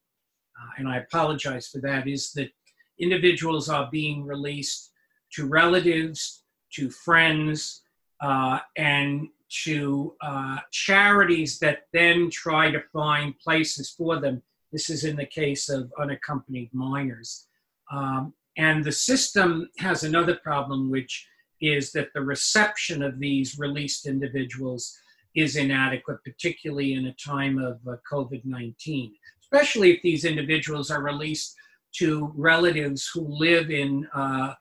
uh, 0.60 0.70
and 0.78 0.88
I 0.88 0.98
apologize 0.98 1.68
for 1.68 1.80
that, 1.82 2.08
is 2.08 2.32
that 2.32 2.50
individuals 2.98 3.68
are 3.68 3.88
being 3.90 4.26
released 4.26 4.92
to 5.32 5.46
relatives 5.46 6.39
to 6.72 6.90
friends, 6.90 7.82
uh, 8.20 8.60
and 8.76 9.28
to 9.64 10.14
uh, 10.22 10.58
charities 10.70 11.58
that 11.58 11.86
then 11.92 12.30
try 12.30 12.70
to 12.70 12.82
find 12.92 13.38
places 13.38 13.90
for 13.90 14.20
them. 14.20 14.42
This 14.72 14.90
is 14.90 15.04
in 15.04 15.16
the 15.16 15.26
case 15.26 15.68
of 15.68 15.92
unaccompanied 15.98 16.72
minors. 16.72 17.46
Um, 17.90 18.34
and 18.56 18.84
the 18.84 18.92
system 18.92 19.68
has 19.78 20.04
another 20.04 20.36
problem, 20.36 20.90
which 20.90 21.26
is 21.60 21.92
that 21.92 22.12
the 22.14 22.20
reception 22.20 23.02
of 23.02 23.18
these 23.18 23.58
released 23.58 24.06
individuals 24.06 24.96
is 25.34 25.56
inadequate, 25.56 26.22
particularly 26.24 26.94
in 26.94 27.06
a 27.06 27.14
time 27.14 27.58
of 27.58 27.78
uh, 27.86 27.96
COVID 28.10 28.44
19, 28.44 29.12
especially 29.42 29.92
if 29.92 30.02
these 30.02 30.24
individuals 30.24 30.90
are 30.90 31.02
released 31.02 31.56
to 31.92 32.32
relatives 32.36 33.10
who 33.12 33.22
live 33.22 33.70
in 33.70 34.06
uh, 34.14 34.54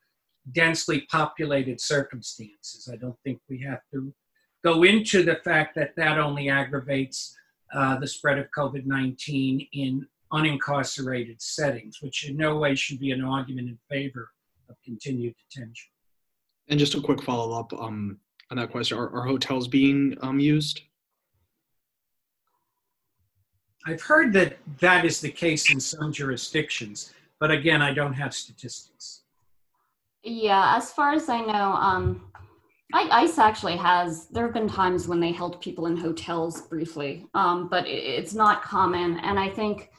densely 0.51 1.01
populated 1.11 1.79
circumstances. 1.79 2.89
I 2.91 2.95
don't 2.95 3.17
think 3.23 3.39
we 3.49 3.59
have 3.61 3.81
to 3.93 4.13
go 4.63 4.83
into 4.83 5.23
the 5.23 5.35
fact 5.43 5.75
that 5.75 5.95
that 5.95 6.19
only 6.19 6.49
aggravates 6.49 7.35
uh, 7.73 7.99
the 7.99 8.07
spread 8.07 8.39
of 8.39 8.47
COVID 8.57 8.85
19 8.85 9.67
in 9.73 10.07
unincarcerated 10.33 11.41
settings, 11.41 12.01
which 12.01 12.27
in 12.27 12.37
no 12.37 12.57
way 12.57 12.75
should 12.75 12.99
be 12.99 13.11
an 13.11 13.23
argument 13.23 13.69
in 13.69 13.77
favor 13.89 14.29
of 14.69 14.75
continued 14.83 15.35
detention. 15.49 15.89
And 16.67 16.79
just 16.79 16.95
a 16.95 17.01
quick 17.01 17.21
follow 17.21 17.59
up 17.59 17.73
um, 17.73 18.19
on 18.51 18.57
that 18.57 18.71
question 18.71 18.97
are, 18.97 19.09
are 19.09 19.25
hotels 19.25 19.67
being 19.67 20.15
um, 20.21 20.39
used? 20.39 20.81
I've 23.85 24.01
heard 24.01 24.33
that 24.33 24.57
that 24.79 25.05
is 25.05 25.21
the 25.21 25.31
case 25.31 25.71
in 25.71 25.79
some 25.79 26.11
jurisdictions, 26.11 27.13
but 27.39 27.49
again, 27.49 27.81
I 27.81 27.93
don't 27.93 28.13
have 28.13 28.33
statistics. 28.33 29.21
Yeah, 30.29 30.77
as 30.77 30.91
far 30.91 31.13
as 31.13 31.27
I 31.27 31.41
know, 31.41 31.73
um, 31.73 32.31
ICE 32.93 33.39
actually 33.39 33.77
has. 33.77 34.27
There 34.27 34.43
have 34.43 34.53
been 34.53 34.69
times 34.69 35.07
when 35.07 35.19
they 35.19 35.31
held 35.31 35.59
people 35.59 35.87
in 35.87 35.97
hotels 35.97 36.61
briefly, 36.67 37.25
um, 37.33 37.67
but 37.67 37.87
it's 37.87 38.35
not 38.35 38.61
common. 38.61 39.19
And 39.21 39.39
I 39.39 39.49
think, 39.49 39.89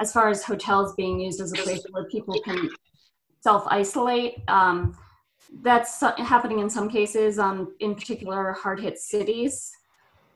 as 0.00 0.10
far 0.10 0.30
as 0.30 0.42
hotels 0.42 0.94
being 0.94 1.20
used 1.20 1.38
as 1.38 1.52
a 1.52 1.56
place 1.56 1.84
where 1.90 2.06
people 2.06 2.40
can 2.46 2.70
self 3.40 3.64
isolate, 3.66 4.36
um, 4.48 4.96
that's 5.60 6.00
happening 6.00 6.60
in 6.60 6.70
some 6.70 6.88
cases. 6.88 7.38
Um, 7.38 7.74
in 7.80 7.94
particular, 7.94 8.52
hard 8.52 8.80
hit 8.80 8.98
cities. 8.98 9.70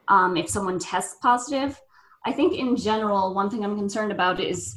Um, 0.09 0.36
if 0.36 0.51
someone 0.51 0.78
tests 0.78 1.16
positive, 1.22 1.80
I 2.26 2.32
think 2.32 2.53
in 2.53 2.76
general, 2.76 3.32
one 3.32 3.49
thing 3.49 3.64
I'm 3.64 3.78
concerned 3.78 4.12
about 4.12 4.40
is, 4.40 4.76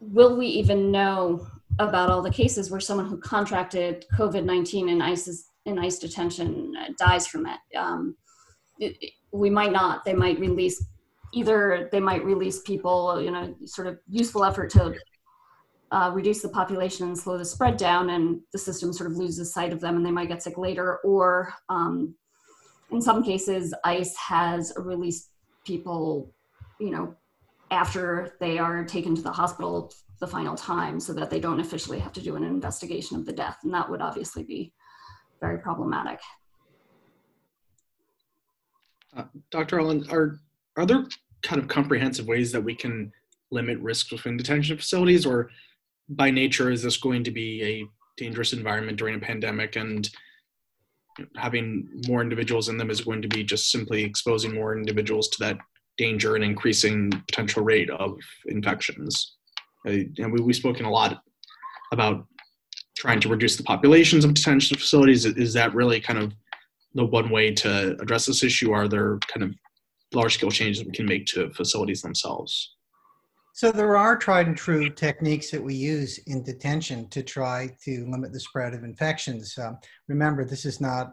will 0.00 0.36
we 0.36 0.46
even 0.48 0.90
know 0.90 1.46
about 1.78 2.10
all 2.10 2.22
the 2.22 2.30
cases 2.30 2.70
where 2.70 2.80
someone 2.80 3.06
who 3.06 3.18
contracted 3.18 4.04
COVID 4.14 4.44
19 4.44 4.88
in 4.88 5.02
ICE 5.02 5.50
in 5.66 5.78
ICE 5.78 5.98
detention 5.98 6.74
dies 6.98 7.26
from 7.26 7.46
it. 7.46 7.58
Um, 7.76 8.16
it, 8.78 8.96
it, 9.00 9.12
we 9.32 9.50
might 9.50 9.72
not. 9.72 10.04
They 10.04 10.14
might 10.14 10.38
release 10.38 10.84
either. 11.32 11.88
They 11.90 12.00
might 12.00 12.24
release 12.24 12.60
people. 12.60 13.20
You 13.20 13.30
know, 13.30 13.54
sort 13.64 13.86
of 13.86 13.98
useful 14.08 14.44
effort 14.44 14.70
to 14.70 14.94
uh, 15.90 16.10
reduce 16.14 16.42
the 16.42 16.48
population 16.48 17.08
and 17.08 17.18
slow 17.18 17.38
the 17.38 17.44
spread 17.44 17.76
down, 17.76 18.10
and 18.10 18.40
the 18.52 18.58
system 18.58 18.92
sort 18.92 19.10
of 19.10 19.16
loses 19.16 19.52
sight 19.52 19.72
of 19.72 19.80
them, 19.80 19.96
and 19.96 20.06
they 20.06 20.10
might 20.10 20.28
get 20.28 20.42
sick 20.42 20.58
later. 20.58 20.98
Or 20.98 21.52
um, 21.68 22.14
in 22.90 23.00
some 23.00 23.22
cases, 23.22 23.74
ICE 23.84 24.14
has 24.16 24.72
released 24.76 25.30
people, 25.64 26.32
you 26.78 26.90
know, 26.90 27.14
after 27.70 28.36
they 28.40 28.58
are 28.58 28.84
taken 28.84 29.14
to 29.16 29.22
the 29.22 29.32
hospital 29.32 29.92
the 30.20 30.26
final 30.26 30.54
time, 30.54 31.00
so 31.00 31.12
that 31.12 31.30
they 31.30 31.40
don't 31.40 31.60
officially 31.60 31.98
have 31.98 32.12
to 32.12 32.20
do 32.20 32.36
an 32.36 32.44
investigation 32.44 33.16
of 33.16 33.26
the 33.26 33.32
death, 33.32 33.58
and 33.64 33.74
that 33.74 33.90
would 33.90 34.00
obviously 34.00 34.42
be 34.42 34.72
very 35.40 35.58
problematic. 35.58 36.20
Uh, 39.16 39.24
Dr. 39.50 39.80
Allen, 39.80 40.06
are 40.10 40.38
are 40.76 40.86
there 40.86 41.04
kind 41.42 41.60
of 41.60 41.68
comprehensive 41.68 42.26
ways 42.26 42.50
that 42.52 42.60
we 42.62 42.74
can 42.74 43.12
limit 43.50 43.78
risks 43.80 44.10
within 44.10 44.36
detention 44.36 44.76
facilities, 44.76 45.26
or 45.26 45.50
by 46.08 46.30
nature 46.30 46.70
is 46.70 46.82
this 46.82 46.96
going 46.96 47.24
to 47.24 47.30
be 47.30 47.62
a 47.62 47.86
dangerous 48.16 48.52
environment 48.52 48.98
during 48.98 49.16
a 49.16 49.20
pandemic 49.20 49.76
and 49.76 50.10
having 51.36 51.88
more 52.08 52.22
individuals 52.22 52.68
in 52.68 52.76
them 52.76 52.90
is 52.90 53.00
going 53.00 53.22
to 53.22 53.28
be 53.28 53.44
just 53.44 53.70
simply 53.70 54.02
exposing 54.02 54.54
more 54.54 54.76
individuals 54.76 55.28
to 55.28 55.38
that 55.38 55.58
danger 55.96 56.34
and 56.34 56.44
increasing 56.44 57.10
potential 57.28 57.62
rate 57.62 57.90
of 57.90 58.18
infections. 58.46 59.33
Uh, 59.86 60.04
and 60.18 60.32
we, 60.32 60.40
we've 60.40 60.56
spoken 60.56 60.86
a 60.86 60.90
lot 60.90 61.22
about 61.92 62.26
trying 62.96 63.20
to 63.20 63.28
reduce 63.28 63.56
the 63.56 63.62
populations 63.62 64.24
of 64.24 64.34
detention 64.34 64.76
facilities. 64.76 65.24
Is 65.24 65.52
that 65.54 65.74
really 65.74 66.00
kind 66.00 66.18
of 66.18 66.32
the 66.94 67.04
one 67.04 67.30
way 67.30 67.52
to 67.52 67.96
address 68.00 68.26
this 68.26 68.42
issue? 68.42 68.72
Are 68.72 68.88
there 68.88 69.18
kind 69.28 69.42
of 69.42 69.54
large 70.12 70.34
scale 70.34 70.50
changes 70.50 70.84
we 70.84 70.92
can 70.92 71.06
make 71.06 71.26
to 71.26 71.50
facilities 71.50 72.02
themselves? 72.02 72.74
So 73.54 73.70
there 73.70 73.96
are 73.96 74.16
tried 74.16 74.48
and 74.48 74.56
true 74.56 74.90
techniques 74.90 75.50
that 75.52 75.62
we 75.62 75.74
use 75.74 76.18
in 76.26 76.42
detention 76.42 77.08
to 77.10 77.22
try 77.22 77.70
to 77.84 78.06
limit 78.10 78.32
the 78.32 78.40
spread 78.40 78.74
of 78.74 78.82
infections. 78.82 79.56
Um, 79.58 79.78
remember, 80.08 80.44
this 80.44 80.64
is 80.64 80.80
not 80.80 81.12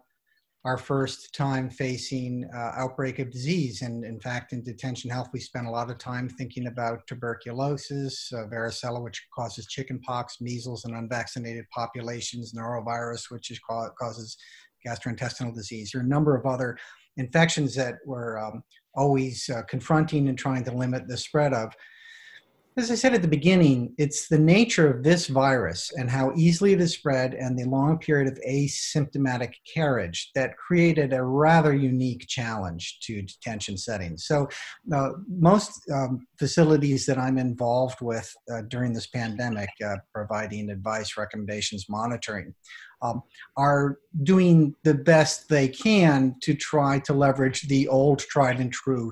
our 0.64 0.78
first 0.78 1.34
time 1.34 1.70
facing 1.70 2.48
uh, 2.56 2.72
outbreak 2.78 3.18
of 3.18 3.32
disease. 3.32 3.82
And 3.82 4.06
in 4.06 4.20
fact, 4.20 4.54
in 4.54 4.64
detention 4.64 5.10
health, 5.10 5.30
we 5.34 5.40
spent 5.40 5.66
a 5.66 5.72
lot 5.72 5.90
of 5.90 5.98
time 5.98 6.30
thinking 6.30 6.68
about 6.68 7.08
tuberculosis, 7.08 8.32
uh, 8.32 8.48
varicella, 8.48 9.02
which 9.04 9.26
causes 9.36 9.66
chickenpox, 9.66 10.38
measles 10.40 10.86
in 10.86 10.94
unvaccinated 10.94 11.66
populations, 11.74 12.54
norovirus, 12.54 13.32
which 13.32 13.50
is 13.50 13.60
causes 14.00 14.38
gastrointestinal 14.86 15.54
disease. 15.54 15.92
There 15.92 16.02
are 16.02 16.06
a 16.06 16.08
number 16.08 16.36
of 16.36 16.46
other 16.46 16.78
infections 17.18 17.76
that 17.76 17.96
we're 18.06 18.38
um, 18.38 18.64
always 18.96 19.50
uh, 19.50 19.64
confronting 19.64 20.28
and 20.28 20.38
trying 20.38 20.64
to 20.66 20.72
limit 20.72 21.08
the 21.08 21.18
spread 21.18 21.54
of. 21.54 21.74
As 22.78 22.90
I 22.90 22.96
said 22.96 23.14
at 23.14 23.22
the 23.22 23.28
beginning, 23.28 23.94
it's 23.98 24.30
the 24.30 24.40
nature 24.40 24.90
of 24.90 25.04
this 25.04 25.28
virus 25.28 25.92
and 25.98 26.10
how 26.10 26.32
easily 26.38 26.72
it 26.72 26.80
is 26.80 26.94
spread 26.94 27.34
and 27.34 27.60
the 27.60 27.66
long 27.66 27.98
period 27.98 28.32
of 28.32 28.40
asymptomatic 28.48 29.52
carriage 29.74 30.32
that 30.36 30.56
created 30.56 31.12
a 31.12 31.22
rather 31.22 31.74
unique 31.74 32.28
challenge 32.30 33.00
to 33.02 33.24
detention 33.24 33.76
settings. 33.78 34.26
So, 34.26 34.48
uh, 34.96 35.10
most 35.28 35.82
um, 35.94 36.26
facilities 36.40 37.06
that 37.08 37.18
I'm 37.18 37.38
involved 37.38 38.00
with 38.00 38.34
uh, 38.50 38.62
during 38.70 38.94
this 38.94 39.08
pandemic, 39.08 39.70
uh, 39.86 39.98
providing 40.14 40.70
advice, 40.70 41.18
recommendations, 41.18 41.88
monitoring, 41.90 42.56
um, 43.02 43.22
are 43.58 43.98
doing 44.24 44.76
the 44.86 44.94
best 44.94 45.50
they 45.50 45.68
can 45.68 46.36
to 46.44 46.54
try 46.54 47.00
to 47.00 47.14
leverage 47.14 47.64
the 47.64 47.90
old 47.90 48.20
tried 48.20 48.62
and 48.62 48.72
true 48.72 49.12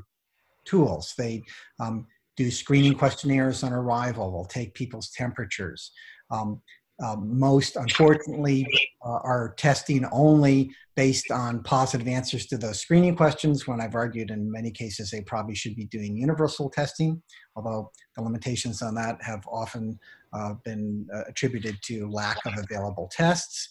tools. 0.64 1.14
They 1.18 1.43
um, 1.82 2.07
do 2.39 2.49
screening 2.49 2.95
questionnaires 2.95 3.63
on 3.63 3.73
arrival. 3.73 4.31
We'll 4.31 4.45
take 4.45 4.73
people's 4.73 5.09
temperatures. 5.09 5.91
Um, 6.31 6.61
um, 7.03 7.37
most, 7.37 7.75
unfortunately, 7.75 8.65
uh, 9.05 9.19
are 9.23 9.53
testing 9.57 10.05
only 10.11 10.71
based 10.95 11.31
on 11.31 11.63
positive 11.63 12.07
answers 12.07 12.45
to 12.47 12.57
those 12.57 12.79
screening 12.79 13.15
questions. 13.17 13.67
When 13.67 13.81
I've 13.81 13.95
argued 13.95 14.31
in 14.31 14.51
many 14.51 14.71
cases 14.71 15.11
they 15.11 15.21
probably 15.21 15.55
should 15.55 15.75
be 15.75 15.85
doing 15.85 16.15
universal 16.15 16.69
testing, 16.69 17.21
although 17.57 17.91
the 18.15 18.21
limitations 18.21 18.81
on 18.81 18.95
that 18.95 19.17
have 19.21 19.43
often 19.47 19.99
uh, 20.31 20.53
been 20.63 21.07
uh, 21.13 21.23
attributed 21.27 21.77
to 21.83 22.09
lack 22.09 22.37
of 22.45 22.53
available 22.57 23.09
tests. 23.11 23.67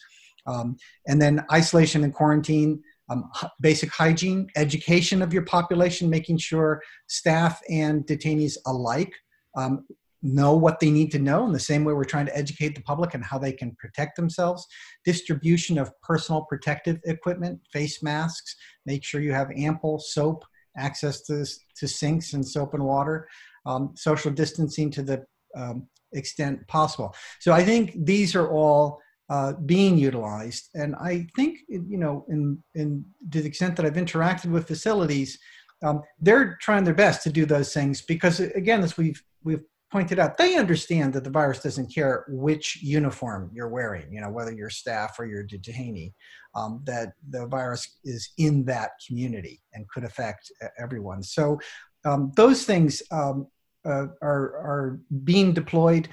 Um, 0.46 0.76
and 1.06 1.20
then 1.20 1.44
isolation 1.52 2.04
and 2.04 2.14
quarantine 2.14 2.82
um, 3.10 3.30
basic 3.60 3.90
hygiene, 3.90 4.48
education 4.56 5.22
of 5.22 5.32
your 5.32 5.44
population, 5.44 6.10
making 6.10 6.38
sure 6.38 6.82
staff 7.06 7.60
and 7.70 8.06
detainees 8.06 8.56
alike 8.66 9.12
um, 9.56 9.84
know 10.22 10.56
what 10.56 10.80
they 10.80 10.90
need 10.90 11.10
to 11.12 11.18
know 11.18 11.46
in 11.46 11.52
the 11.52 11.60
same 11.60 11.84
way 11.84 11.94
we're 11.94 12.04
trying 12.04 12.26
to 12.26 12.36
educate 12.36 12.74
the 12.74 12.82
public 12.82 13.14
and 13.14 13.24
how 13.24 13.38
they 13.38 13.52
can 13.52 13.74
protect 13.78 14.16
themselves. 14.16 14.66
Distribution 15.04 15.78
of 15.78 15.92
personal 16.02 16.42
protective 16.42 16.98
equipment, 17.04 17.60
face 17.72 18.02
masks, 18.02 18.56
make 18.84 19.04
sure 19.04 19.20
you 19.20 19.32
have 19.32 19.50
ample 19.56 19.98
soap, 19.98 20.44
access 20.76 21.22
to, 21.22 21.46
to 21.76 21.88
sinks 21.88 22.32
and 22.32 22.46
soap 22.46 22.74
and 22.74 22.84
water, 22.84 23.28
um, 23.66 23.92
social 23.96 24.30
distancing 24.30 24.90
to 24.90 25.02
the 25.02 25.24
um, 25.56 25.86
extent 26.12 26.66
possible. 26.68 27.14
So 27.40 27.52
I 27.52 27.64
think 27.64 27.94
these 28.04 28.34
are 28.34 28.50
all 28.50 29.00
uh, 29.28 29.52
being 29.66 29.98
utilized. 29.98 30.70
And 30.74 30.94
I 30.96 31.26
think, 31.36 31.58
you 31.68 31.98
know, 31.98 32.24
in, 32.28 32.62
in 32.74 33.04
to 33.30 33.42
the 33.42 33.48
extent 33.48 33.76
that 33.76 33.86
I've 33.86 33.94
interacted 33.94 34.50
with 34.50 34.66
facilities, 34.66 35.38
um, 35.82 36.02
they're 36.20 36.56
trying 36.60 36.84
their 36.84 36.94
best 36.94 37.22
to 37.22 37.30
do 37.30 37.46
those 37.46 37.72
things 37.72 38.02
because, 38.02 38.40
again, 38.40 38.82
as 38.82 38.96
we've 38.96 39.22
we've 39.44 39.62
pointed 39.90 40.18
out, 40.18 40.36
they 40.36 40.56
understand 40.56 41.12
that 41.12 41.24
the 41.24 41.30
virus 41.30 41.60
doesn't 41.60 41.94
care 41.94 42.24
which 42.28 42.82
uniform 42.82 43.50
you're 43.54 43.68
wearing, 43.68 44.12
you 44.12 44.20
know, 44.20 44.30
whether 44.30 44.52
you're 44.52 44.70
staff 44.70 45.18
or 45.18 45.24
you're 45.24 45.46
detainee, 45.46 46.12
um, 46.54 46.82
that 46.84 47.12
the 47.30 47.46
virus 47.46 47.98
is 48.04 48.30
in 48.36 48.64
that 48.64 48.90
community 49.06 49.62
and 49.72 49.88
could 49.88 50.04
affect 50.04 50.52
everyone. 50.78 51.22
So 51.22 51.58
um, 52.04 52.32
those 52.36 52.64
things 52.64 53.02
um, 53.10 53.46
uh, 53.84 54.06
are, 54.20 54.56
are 54.56 55.00
being 55.24 55.52
deployed 55.52 56.08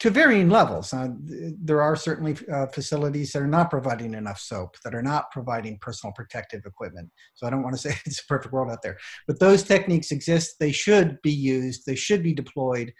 to 0.00 0.10
varying 0.10 0.48
levels. 0.48 0.92
Uh, 0.92 1.08
there 1.18 1.82
are 1.82 1.96
certainly 1.96 2.36
uh, 2.52 2.66
facilities 2.66 3.32
that 3.32 3.42
are 3.42 3.48
not 3.48 3.70
providing 3.70 4.14
enough 4.14 4.38
soap, 4.38 4.76
that 4.84 4.94
are 4.94 5.02
not 5.02 5.30
providing 5.32 5.78
personal 5.80 6.12
protective 6.12 6.64
equipment. 6.64 7.10
So 7.34 7.46
I 7.46 7.50
don't 7.50 7.62
want 7.62 7.74
to 7.74 7.82
say 7.88 7.96
it's 8.04 8.20
a 8.20 8.26
perfect 8.26 8.52
world 8.52 8.70
out 8.70 8.82
there, 8.82 8.98
but 9.26 9.40
those 9.40 9.62
techniques 9.62 10.12
exist. 10.12 10.56
They 10.60 10.72
should 10.72 11.20
be 11.22 11.32
used. 11.32 11.84
They 11.86 11.96
should 11.96 12.22
be 12.22 12.34
deployed. 12.34 12.92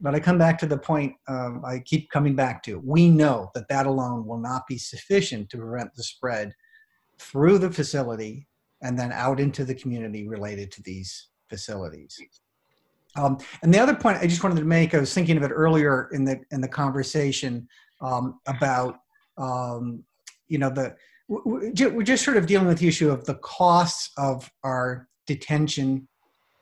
But 0.00 0.14
I 0.14 0.20
come 0.20 0.38
back 0.38 0.58
to 0.58 0.66
the 0.66 0.78
point 0.78 1.14
um, 1.28 1.62
I 1.64 1.78
keep 1.78 2.10
coming 2.10 2.34
back 2.34 2.62
to. 2.64 2.80
We 2.84 3.08
know 3.08 3.50
that 3.54 3.68
that 3.68 3.86
alone 3.86 4.26
will 4.26 4.40
not 4.40 4.66
be 4.66 4.78
sufficient 4.78 5.48
to 5.50 5.58
prevent 5.58 5.94
the 5.94 6.02
spread 6.02 6.52
through 7.18 7.58
the 7.58 7.70
facility 7.70 8.48
and 8.82 8.98
then 8.98 9.12
out 9.12 9.38
into 9.38 9.64
the 9.64 9.74
community 9.74 10.26
related 10.26 10.72
to 10.72 10.82
these 10.82 11.28
facilities. 11.48 12.18
Um, 13.16 13.38
and 13.62 13.72
the 13.72 13.78
other 13.78 13.94
point 13.94 14.18
I 14.18 14.26
just 14.26 14.42
wanted 14.42 14.58
to 14.58 14.64
make, 14.64 14.94
I 14.94 14.98
was 14.98 15.12
thinking 15.12 15.36
of 15.36 15.42
it 15.42 15.50
earlier 15.50 16.08
in 16.12 16.24
the 16.24 16.40
in 16.50 16.60
the 16.60 16.68
conversation 16.68 17.68
um, 18.00 18.40
about 18.46 18.98
um, 19.38 20.04
you 20.48 20.58
know 20.58 20.70
the 20.70 20.96
we're 21.28 22.02
just 22.02 22.24
sort 22.24 22.36
of 22.36 22.46
dealing 22.46 22.66
with 22.66 22.78
the 22.78 22.88
issue 22.88 23.10
of 23.10 23.24
the 23.24 23.36
costs 23.36 24.10
of 24.18 24.50
our 24.64 25.08
detention 25.26 26.08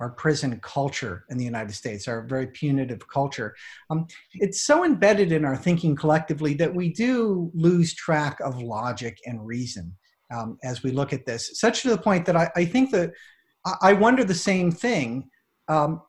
our 0.00 0.10
prison 0.10 0.58
culture 0.62 1.24
in 1.28 1.36
the 1.36 1.44
United 1.44 1.74
States, 1.74 2.08
our 2.08 2.22
very 2.22 2.46
punitive 2.46 3.06
culture. 3.08 3.54
Um, 3.90 4.06
it's 4.32 4.62
so 4.62 4.84
embedded 4.84 5.30
in 5.30 5.44
our 5.44 5.56
thinking 5.56 5.94
collectively 5.94 6.54
that 6.54 6.74
we 6.74 6.92
do 6.92 7.50
lose 7.54 7.94
track 7.94 8.40
of 8.40 8.60
logic 8.62 9.18
and 9.26 9.46
reason 9.46 9.94
um, 10.34 10.58
as 10.64 10.82
we 10.82 10.90
look 10.90 11.12
at 11.12 11.26
this, 11.26 11.60
such 11.60 11.82
to 11.82 11.90
the 11.90 11.98
point 11.98 12.24
that 12.26 12.36
I, 12.36 12.50
I 12.56 12.64
think 12.64 12.90
that 12.92 13.12
I 13.82 13.92
wonder 13.92 14.24
the 14.24 14.34
same 14.34 14.70
thing. 14.70 15.28
Um, 15.68 16.00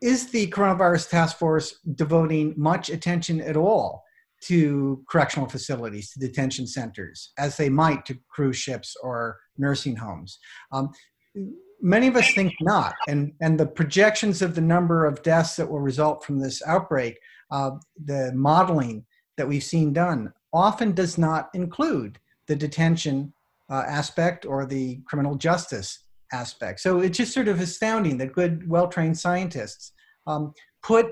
is 0.00 0.30
the 0.30 0.48
coronavirus 0.48 1.10
task 1.10 1.38
force 1.38 1.78
devoting 1.94 2.54
much 2.56 2.90
attention 2.90 3.40
at 3.40 3.56
all 3.56 4.04
to 4.44 5.02
correctional 5.08 5.48
facilities, 5.48 6.12
to 6.12 6.20
detention 6.20 6.66
centers, 6.66 7.32
as 7.38 7.56
they 7.56 7.68
might 7.68 8.06
to 8.06 8.16
cruise 8.28 8.56
ships 8.56 8.96
or 9.02 9.38
nursing 9.56 9.96
homes? 9.96 10.38
Um, 10.72 10.90
many 11.80 12.06
of 12.06 12.16
us 12.16 12.32
think 12.32 12.54
not. 12.60 12.94
And, 13.08 13.32
and 13.40 13.58
the 13.58 13.66
projections 13.66 14.42
of 14.42 14.54
the 14.54 14.60
number 14.60 15.06
of 15.06 15.22
deaths 15.22 15.56
that 15.56 15.68
will 15.68 15.80
result 15.80 16.24
from 16.24 16.38
this 16.38 16.62
outbreak, 16.66 17.18
uh, 17.50 17.72
the 18.04 18.32
modeling 18.34 19.04
that 19.36 19.48
we've 19.48 19.64
seen 19.64 19.92
done, 19.92 20.32
often 20.52 20.92
does 20.92 21.18
not 21.18 21.50
include 21.54 22.18
the 22.46 22.56
detention 22.56 23.32
uh, 23.70 23.84
aspect 23.86 24.46
or 24.46 24.64
the 24.64 25.00
criminal 25.06 25.34
justice 25.34 26.04
aspect. 26.32 26.80
So 26.80 27.00
it's 27.00 27.18
just 27.18 27.34
sort 27.34 27.48
of 27.48 27.60
astounding 27.60 28.18
that 28.18 28.32
good, 28.32 28.68
well 28.68 28.88
trained 28.88 29.18
scientists 29.18 29.92
um, 30.26 30.52
put 30.82 31.10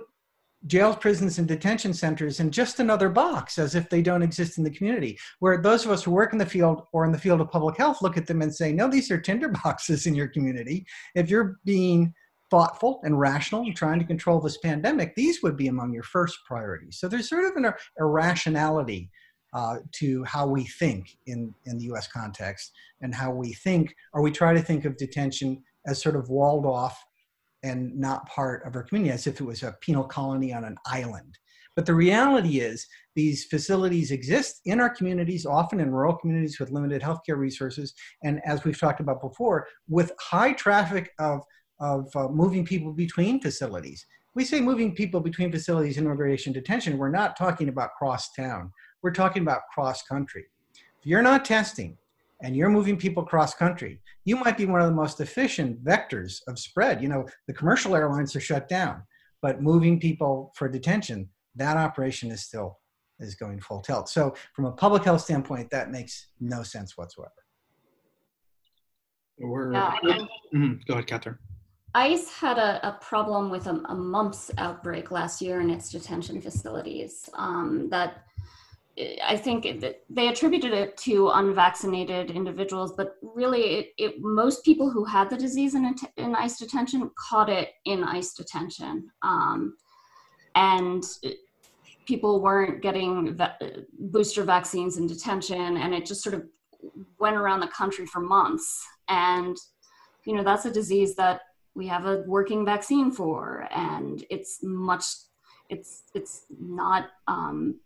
jails, 0.67 0.97
prisons, 0.97 1.39
and 1.39 1.47
detention 1.47 1.93
centers 1.93 2.41
in 2.41 2.51
just 2.51 2.81
another 2.81 3.09
box 3.09 3.59
as 3.59 3.75
if 3.75 3.89
they 3.89 4.03
don't 4.03 4.23
exist 4.23 4.59
in 4.59 4.65
the 4.65 4.71
community. 4.71 5.19
Where 5.39 5.61
those 5.61 5.85
of 5.85 5.91
us 5.91 6.05
who 6.05 6.11
work 6.11 6.33
in 6.33 6.39
the 6.39 6.47
field 6.47 6.83
or 6.93 7.05
in 7.05 7.13
the 7.13 7.19
field 7.19 7.41
of 7.41 7.51
public 7.51 7.77
health 7.77 8.03
look 8.03 8.17
at 8.17 8.27
them 8.27 8.43
and 8.43 8.55
say, 8.55 8.73
no, 8.73 8.89
these 8.89 9.11
are 9.11 9.21
tinder 9.21 9.49
boxes 9.65 10.07
in 10.07 10.15
your 10.15 10.29
community. 10.29 10.85
If 11.15 11.31
you're 11.31 11.59
being 11.65 12.13
thoughtful 12.51 13.01
and 13.03 13.19
rational 13.19 13.63
and 13.63 13.77
trying 13.77 13.99
to 13.99 14.05
control 14.05 14.41
this 14.41 14.59
pandemic, 14.59 15.15
these 15.15 15.43
would 15.43 15.57
be 15.57 15.69
among 15.69 15.93
your 15.93 16.05
first 16.05 16.39
priorities. 16.47 16.99
So 16.99 17.09
there's 17.09 17.29
sort 17.29 17.45
of 17.45 17.57
an 17.57 17.73
irrationality 17.99 19.11
uh, 19.57 19.79
to 19.91 20.23
how 20.25 20.47
we 20.47 20.65
think 20.65 21.17
in, 21.27 21.53
in 21.65 21.79
the 21.79 21.85
US 21.85 22.07
context 22.07 22.73
and 23.01 23.15
how 23.15 23.31
we 23.31 23.55
think, 23.55 23.95
or 24.13 24.21
we 24.21 24.31
try 24.31 24.53
to 24.53 24.61
think 24.61 24.85
of 24.85 24.99
detention 24.99 25.63
as 25.87 26.03
sort 26.03 26.15
of 26.15 26.29
walled 26.29 26.67
off 26.67 27.03
and 27.63 27.97
not 27.99 28.29
part 28.29 28.67
of 28.67 28.77
our 28.77 28.83
community 28.83 29.11
as 29.11 29.27
if 29.27 29.41
it 29.41 29.45
was 29.45 29.63
a 29.63 29.75
penal 29.81 30.05
colony 30.05 30.53
on 30.53 30.65
an 30.65 30.77
island. 30.87 31.39
But 31.75 31.87
the 31.87 31.95
reality 31.95 32.61
is, 32.61 32.87
these 33.15 33.45
facilities 33.45 34.11
exist 34.11 34.61
in 34.67 34.79
our 34.79 34.91
communities, 34.91 35.47
often 35.47 35.81
in 35.81 35.91
rural 35.91 36.17
communities 36.17 36.61
with 36.61 36.71
limited 36.71 37.01
healthcare 37.01 37.39
resources, 37.39 37.95
and 38.25 38.43
as 38.45 38.63
we've 38.63 38.79
talked 38.79 39.01
about 39.01 39.23
before, 39.23 39.67
with 39.89 40.13
high 40.21 40.53
traffic 40.53 41.13
of, 41.19 41.41
of 41.81 42.15
uh, 42.15 42.29
moving 42.29 42.67
people 42.67 42.93
between 42.93 43.41
facilities. 43.41 44.05
We 44.35 44.45
say 44.45 44.61
moving 44.61 44.95
people 44.95 45.21
between 45.21 45.51
facilities 45.51 45.97
in 45.97 46.05
immigration 46.05 46.53
detention, 46.53 46.99
we're 46.99 47.09
not 47.09 47.39
talking 47.39 47.71
about 47.71 47.95
cross 47.99 48.33
town, 48.33 48.71
we're 49.07 49.13
talking 49.13 49.43
about 49.43 49.69
cross 49.73 50.03
country. 50.03 50.47
If 50.75 51.07
you're 51.07 51.23
not 51.23 51.45
testing, 51.45 51.97
and 52.43 52.57
you're 52.57 52.69
moving 52.69 52.97
people 52.97 53.23
cross 53.23 53.55
country, 53.55 54.01
you 54.25 54.35
might 54.35 54.57
be 54.57 54.67
one 54.67 54.81
of 54.81 54.89
the 54.89 54.95
most 54.95 55.21
efficient 55.21 55.83
vectors 55.85 56.41
of 56.49 56.59
spread. 56.59 57.01
You 57.01 57.09
know, 57.09 57.25
the 57.47 57.53
commercial 57.53 57.95
airlines 57.95 58.35
are 58.35 58.41
shut 58.41 58.69
down, 58.69 59.05
but 59.43 59.63
moving 59.63 60.01
people 60.01 60.53
for 60.57 60.69
detention, 60.69 61.29
that 61.55 61.77
operation 61.77 62.33
is 62.33 62.43
still 62.43 62.81
is 63.21 63.37
going 63.37 63.61
full 63.61 63.81
tilt. 63.81 64.09
So 64.09 64.35
from 64.57 64.65
a 64.65 64.73
public 64.73 65.05
health 65.05 65.21
standpoint, 65.21 65.71
that 65.71 65.93
makes 65.93 66.27
no 66.41 66.65
sense 66.65 66.99
whatsoever. 66.99 67.31
We're, 69.39 69.71
mm-hmm. 69.71 70.73
Go 70.89 70.95
ahead, 70.95 71.07
Katherine. 71.07 71.39
ICE 71.95 72.29
had 72.29 72.59
a, 72.59 72.87
a 72.89 72.99
problem 73.01 73.51
with 73.51 73.69
a, 73.69 73.81
a, 73.89 73.95
mumps 73.95 74.51
outbreak 74.59 75.11
last 75.11 75.41
year 75.41 75.61
in 75.61 75.71
its 75.71 75.91
detention 75.91 76.43
facilities 76.43 77.31
um, 77.35 77.89
that 77.89 78.27
I 79.23 79.37
think 79.37 79.85
they 80.09 80.29
attributed 80.29 80.73
it 80.73 80.97
to 80.99 81.29
unvaccinated 81.29 82.31
individuals, 82.31 82.95
but 82.97 83.17
really, 83.21 83.61
it, 83.61 83.93
it, 83.99 84.15
most 84.21 84.65
people 84.65 84.91
who 84.91 85.05
had 85.05 85.29
the 85.29 85.37
disease 85.37 85.75
in, 85.75 85.95
in 86.17 86.35
ICE 86.35 86.59
detention 86.59 87.11
caught 87.19 87.51
it 87.51 87.73
in 87.85 88.03
ICE 88.05 88.33
detention. 88.33 89.11
Um, 89.23 89.77
and 90.55 91.05
people 92.07 92.41
weren't 92.41 92.81
getting 92.81 93.39
booster 93.99 94.45
vaccines 94.45 94.97
in 94.97 95.07
detention, 95.07 95.77
and 95.77 95.95
it 95.95 96.07
just 96.07 96.23
sort 96.23 96.35
of 96.35 96.47
went 97.19 97.37
around 97.37 97.61
the 97.61 97.69
country 97.69 98.07
for 98.07 98.21
months. 98.21 98.87
And, 99.09 99.57
you 100.25 100.35
know, 100.35 100.43
that's 100.43 100.65
a 100.65 100.73
disease 100.73 101.17
that 101.17 101.43
we 101.75 101.87
have 101.89 102.07
a 102.07 102.25
working 102.27 102.65
vaccine 102.65 103.13
for, 103.13 103.69
and 103.75 104.25
it's 104.31 104.61
much, 104.63 105.05
it's, 105.69 106.05
it's 106.15 106.47
not, 106.59 107.09
um, 107.29 107.81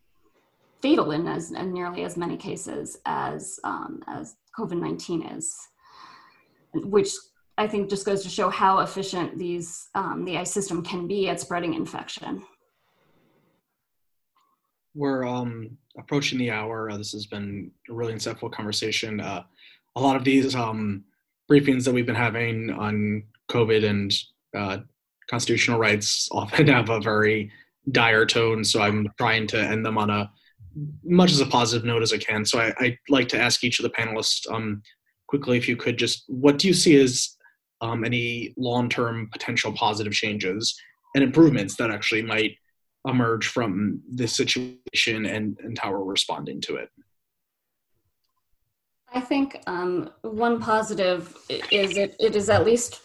fatal 0.83 1.11
in 1.13 1.27
as 1.29 1.53
in 1.53 1.73
nearly 1.73 2.05
as 2.05 2.17
many 2.17 2.37
cases 2.37 2.99
as 3.07 3.59
um, 3.65 4.03
as 4.07 4.37
COVID 4.59 4.81
nineteen 4.81 5.23
is, 5.27 5.57
which 6.75 7.11
I 7.59 7.69
think 7.69 7.91
just 7.91 8.07
goes 8.07 8.23
to 8.23 8.29
show 8.29 8.49
how 8.49 8.79
efficient 8.81 9.39
these 9.39 9.89
um, 9.95 10.25
the 10.25 10.39
ICE 10.39 10.51
system 10.51 10.83
can 10.83 11.07
be 11.07 11.29
at 11.29 11.41
spreading 11.41 11.75
infection. 11.75 12.43
We're 14.95 15.25
um, 15.27 15.77
approaching 15.99 16.39
the 16.39 16.51
hour. 16.51 16.91
Uh, 16.91 16.97
this 16.97 17.13
has 17.13 17.27
been 17.27 17.71
a 17.89 17.93
really 17.93 18.15
insightful 18.15 18.51
conversation. 18.51 19.21
Uh, 19.21 19.45
a 19.97 20.01
lot 20.01 20.17
of 20.17 20.25
these 20.25 20.55
um, 20.55 21.05
briefings 21.51 21.85
that 21.85 21.93
we've 21.93 22.07
been 22.07 22.15
having 22.15 22.71
on 22.71 23.25
COVID 23.51 23.85
and 23.85 24.13
uh, 24.57 24.79
constitutional 25.29 25.79
rights 25.79 26.29
often 26.33 26.67
have 26.69 26.89
a 26.89 27.01
very 27.01 27.51
dire 27.91 28.27
tone. 28.27 28.65
So 28.65 28.83
I'm 28.83 29.09
trying 29.19 29.47
to 29.49 29.61
end 29.61 29.85
them 29.85 29.99
on 29.99 30.11
a 30.11 30.31
much 31.05 31.33
as 31.33 31.41
a 31.41 31.47
positive 31.47 31.85
note 31.85 32.03
as 32.03 32.13
I 32.13 32.19
can. 32.19 32.45
So 32.45 32.61
I, 32.61 32.75
would 32.81 32.99
like 33.09 33.29
to 33.29 33.41
ask 33.41 33.65
each 33.65 33.79
of 33.79 33.85
the 33.85 33.91
panelists 33.91 34.51
um, 34.53 34.83
quickly, 35.27 35.57
if 35.57 35.69
you 35.69 35.77
could 35.77 35.99
just, 35.99 36.25
what 36.29 36.59
do 36.59 36.69
you 36.69 36.75
see 36.75 37.01
as 37.01 37.37
um, 37.81 38.05
any 38.05 38.55
long-term 38.57 39.29
potential 39.33 39.73
positive 39.73 40.13
changes 40.13 40.79
and 41.15 41.25
improvements 41.25 41.77
that 41.77 41.91
actually 41.91 42.23
might 42.23 42.57
emerge 43.07 43.47
from 43.47 44.01
this 44.09 44.37
situation 44.37 45.27
and, 45.27 45.59
and 45.63 45.79
how 45.79 45.91
we're 45.91 46.05
responding 46.05 46.61
to 46.63 46.77
it? 46.77 46.91
I 49.13 49.21
think 49.21 49.61
um, 49.67 50.11
one 50.23 50.61
positive 50.61 51.37
is 51.49 51.97
it, 51.97 52.15
it 52.21 52.37
is 52.37 52.49
at 52.49 52.65
least 52.65 53.01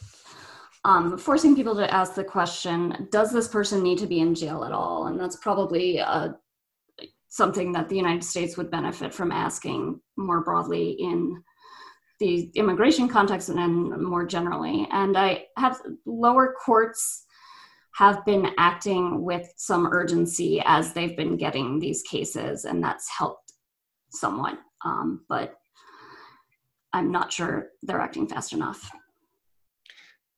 um, 0.84 1.18
forcing 1.18 1.56
people 1.56 1.76
to 1.76 1.92
ask 1.92 2.14
the 2.14 2.24
question, 2.24 3.08
does 3.12 3.32
this 3.32 3.48
person 3.48 3.82
need 3.82 3.98
to 4.00 4.08
be 4.08 4.20
in 4.20 4.36
jail 4.36 4.64
at 4.64 4.72
all? 4.72 5.08
And 5.08 5.20
that's 5.20 5.36
probably 5.38 5.98
a 5.98 6.38
something 7.36 7.74
that 7.74 7.90
the 7.90 7.98
United 7.98 8.24
States 8.24 8.56
would 8.56 8.72
benefit 8.72 9.14
from 9.14 9.30
asking 9.30 10.00
more 10.16 10.42
broadly 10.42 10.92
in 10.92 11.44
the 12.22 12.50
immigration 12.56 13.10
context 13.10 13.50
and 13.50 13.58
then 13.58 14.02
more 14.02 14.26
generally. 14.26 14.88
And 14.90 15.18
I 15.18 15.44
have 15.58 15.82
lower 16.06 16.56
courts 16.66 17.26
have 17.96 18.24
been 18.24 18.52
acting 18.58 19.22
with 19.22 19.54
some 19.58 19.88
urgency 19.88 20.62
as 20.64 20.94
they've 20.94 21.18
been 21.18 21.36
getting 21.36 21.78
these 21.78 22.04
cases, 22.04 22.64
and 22.64 22.82
that's 22.82 23.10
helped 23.10 23.52
somewhat. 24.12 24.58
Um, 24.86 25.26
but 25.28 25.56
I'm 26.94 27.12
not 27.12 27.34
sure 27.34 27.72
they're 27.84 28.00
acting 28.00 28.30
fast 28.30 28.54
enough. 28.54 28.90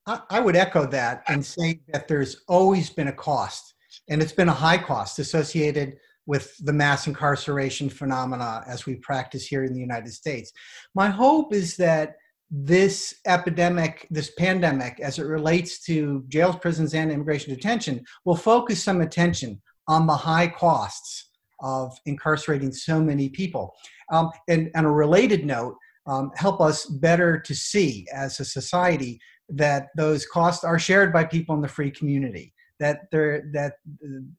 I 0.08 0.40
would 0.40 0.56
echo 0.56 0.88
that 0.88 1.22
and 1.28 1.46
say 1.46 1.82
that 1.90 2.08
there's 2.08 2.42
always 2.48 2.90
been 2.90 3.10
a 3.10 3.14
cost, 3.14 3.76
and 4.10 4.20
it's 4.20 4.32
been 4.32 4.50
a 4.50 4.54
high 4.54 4.80
cost 4.80 5.20
associated 5.20 5.98
with 6.28 6.56
the 6.60 6.74
mass 6.74 7.08
incarceration 7.08 7.90
phenomena 7.90 8.62
as 8.68 8.86
we 8.86 8.96
practice 8.96 9.48
here 9.48 9.64
in 9.64 9.74
the 9.74 9.80
United 9.80 10.14
States. 10.14 10.52
My 10.94 11.10
hope 11.10 11.54
is 11.54 11.76
that 11.78 12.18
this 12.52 13.16
epidemic, 13.26 14.08
this 14.12 14.32
pandemic, 14.38 15.00
as 15.00 15.20
it 15.20 15.24
relates 15.24 15.84
to 15.86 16.24
jails, 16.28 16.58
prisons, 16.58 16.94
and 16.94 17.12
immigration 17.12 17.54
detention, 17.54 18.06
will 18.26 18.36
focus 18.36 18.84
some 18.84 19.02
attention 19.02 19.62
on 19.88 20.06
the 20.06 20.16
high 20.16 20.48
costs 20.48 21.30
of 21.62 21.98
incarcerating 22.06 22.72
so 22.72 23.02
many 23.02 23.30
people. 23.30 23.74
Um, 24.12 24.30
and 24.48 24.70
on 24.76 24.86
a 24.86 24.92
related 24.92 25.46
note, 25.46 25.76
um, 26.06 26.32
help 26.36 26.62
us 26.62 26.86
better 26.86 27.40
to 27.40 27.56
see 27.56 28.08
as 28.14 28.40
a 28.40 28.46
society 28.46 29.20
that 29.50 29.88
those 29.96 30.26
costs 30.26 30.64
are 30.64 30.80
shared 30.80 31.12
by 31.12 31.24
people 31.24 31.56
in 31.56 31.62
the 31.62 31.68
free 31.68 31.92
community. 31.92 32.54
That 32.80 33.10
there, 33.12 33.50
that 33.54 33.74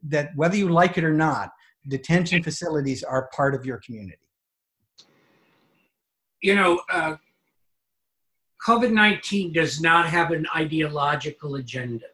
that 0.04 0.30
whether 0.36 0.56
you 0.56 0.68
like 0.68 0.96
it 0.96 1.02
or 1.02 1.12
not, 1.12 1.50
detention 1.88 2.42
facilities 2.42 3.02
are 3.02 3.28
part 3.34 3.54
of 3.54 3.64
your 3.66 3.78
community? 3.78 4.18
You 6.42 6.54
know, 6.54 6.80
uh, 6.92 7.16
COVID 8.66 8.92
19 8.92 9.52
does 9.52 9.80
not 9.80 10.08
have 10.08 10.30
an 10.30 10.46
ideological 10.54 11.56
agenda. 11.56 12.06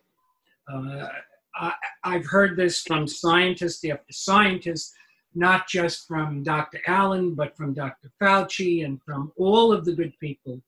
Uh, 0.73 1.09
I, 1.57 1.73
have 2.05 2.27
heard 2.27 2.57
this 2.57 2.81
from 2.83 3.07
scientists 3.07 3.85
after 3.85 4.13
scientists, 4.13 4.93
not 5.35 5.69
just 5.69 6.07
from 6.09 6.43
Dr. 6.43 6.81
Allen, 6.87 7.35
but 7.35 7.57
from 7.57 7.75
Dr. 7.75 8.11
Fauci 8.21 8.85
and 8.85 9.01
from 9.03 9.33
all 9.37 9.73
of 9.73 9.85
the 9.85 9.93
good 9.93 10.13
people 10.19 10.61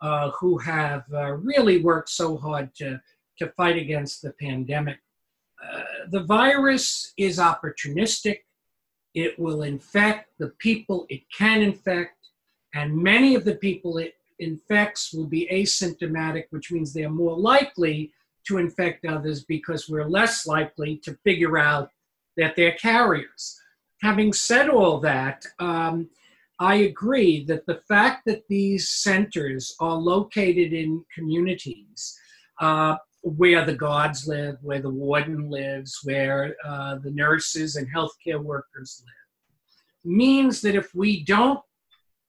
uh, 0.00 0.30
who 0.38 0.58
have 0.58 1.04
uh, 1.12 1.32
really 1.32 1.82
worked 1.82 2.10
so 2.10 2.36
hard 2.36 2.74
to, 2.76 3.00
to 3.38 3.48
fight 3.56 3.76
against 3.76 4.22
the 4.22 4.32
pandemic. 4.40 4.98
Uh, 5.62 5.82
the 6.10 6.24
virus 6.24 7.12
is 7.16 7.38
opportunistic. 7.38 8.40
It 9.14 9.38
will 9.38 9.62
infect 9.62 10.30
the 10.38 10.48
people 10.58 11.06
it 11.08 11.22
can 11.30 11.62
infect, 11.62 12.16
and 12.74 12.96
many 12.96 13.34
of 13.34 13.44
the 13.44 13.54
people 13.56 13.98
it 13.98 14.14
infects 14.38 15.12
will 15.12 15.26
be 15.26 15.48
asymptomatic, 15.52 16.44
which 16.50 16.72
means 16.72 16.92
they're 16.92 17.08
more 17.10 17.38
likely 17.38 18.12
to 18.46 18.58
infect 18.58 19.04
others 19.04 19.44
because 19.44 19.88
we're 19.88 20.08
less 20.08 20.46
likely 20.46 20.96
to 20.98 21.16
figure 21.24 21.58
out 21.58 21.90
that 22.36 22.56
they're 22.56 22.72
carriers. 22.72 23.60
Having 24.02 24.32
said 24.32 24.68
all 24.68 24.98
that, 25.00 25.46
um, 25.60 26.10
I 26.58 26.74
agree 26.76 27.44
that 27.44 27.66
the 27.66 27.80
fact 27.88 28.24
that 28.26 28.46
these 28.48 28.90
centers 28.90 29.74
are 29.80 29.96
located 29.96 30.72
in 30.72 31.04
communities 31.14 32.18
uh, 32.60 32.96
where 33.24 33.64
the 33.64 33.74
guards 33.74 34.28
live, 34.28 34.58
where 34.60 34.82
the 34.82 34.90
warden 34.90 35.48
lives, 35.50 35.98
where 36.04 36.54
uh, 36.64 36.96
the 36.96 37.10
nurses 37.10 37.76
and 37.76 37.88
healthcare 37.92 38.42
workers 38.42 39.02
live, 39.04 40.12
means 40.12 40.60
that 40.60 40.74
if 40.74 40.94
we 40.94 41.24
don't 41.24 41.60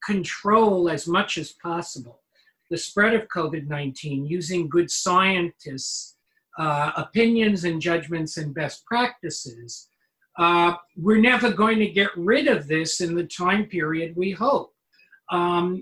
control 0.05 0.89
as 0.89 1.07
much 1.07 1.37
as 1.37 1.51
possible 1.51 2.21
the 2.69 2.77
spread 2.77 3.13
of 3.13 3.27
COVID 3.27 3.67
19 3.67 4.25
using 4.25 4.69
good 4.69 4.89
scientists 4.89 6.15
uh, 6.57 6.91
opinions 6.95 7.65
and 7.65 7.81
judgments 7.81 8.37
and 8.37 8.53
best 8.53 8.85
practices, 8.85 9.89
uh, 10.39 10.73
we're 10.95 11.19
never 11.19 11.51
going 11.51 11.79
to 11.79 11.87
get 11.87 12.09
rid 12.15 12.47
of 12.47 12.67
this 12.67 13.01
in 13.01 13.13
the 13.13 13.25
time 13.25 13.65
period 13.65 14.15
we 14.15 14.31
hope. 14.31 14.73
Um, 15.31 15.81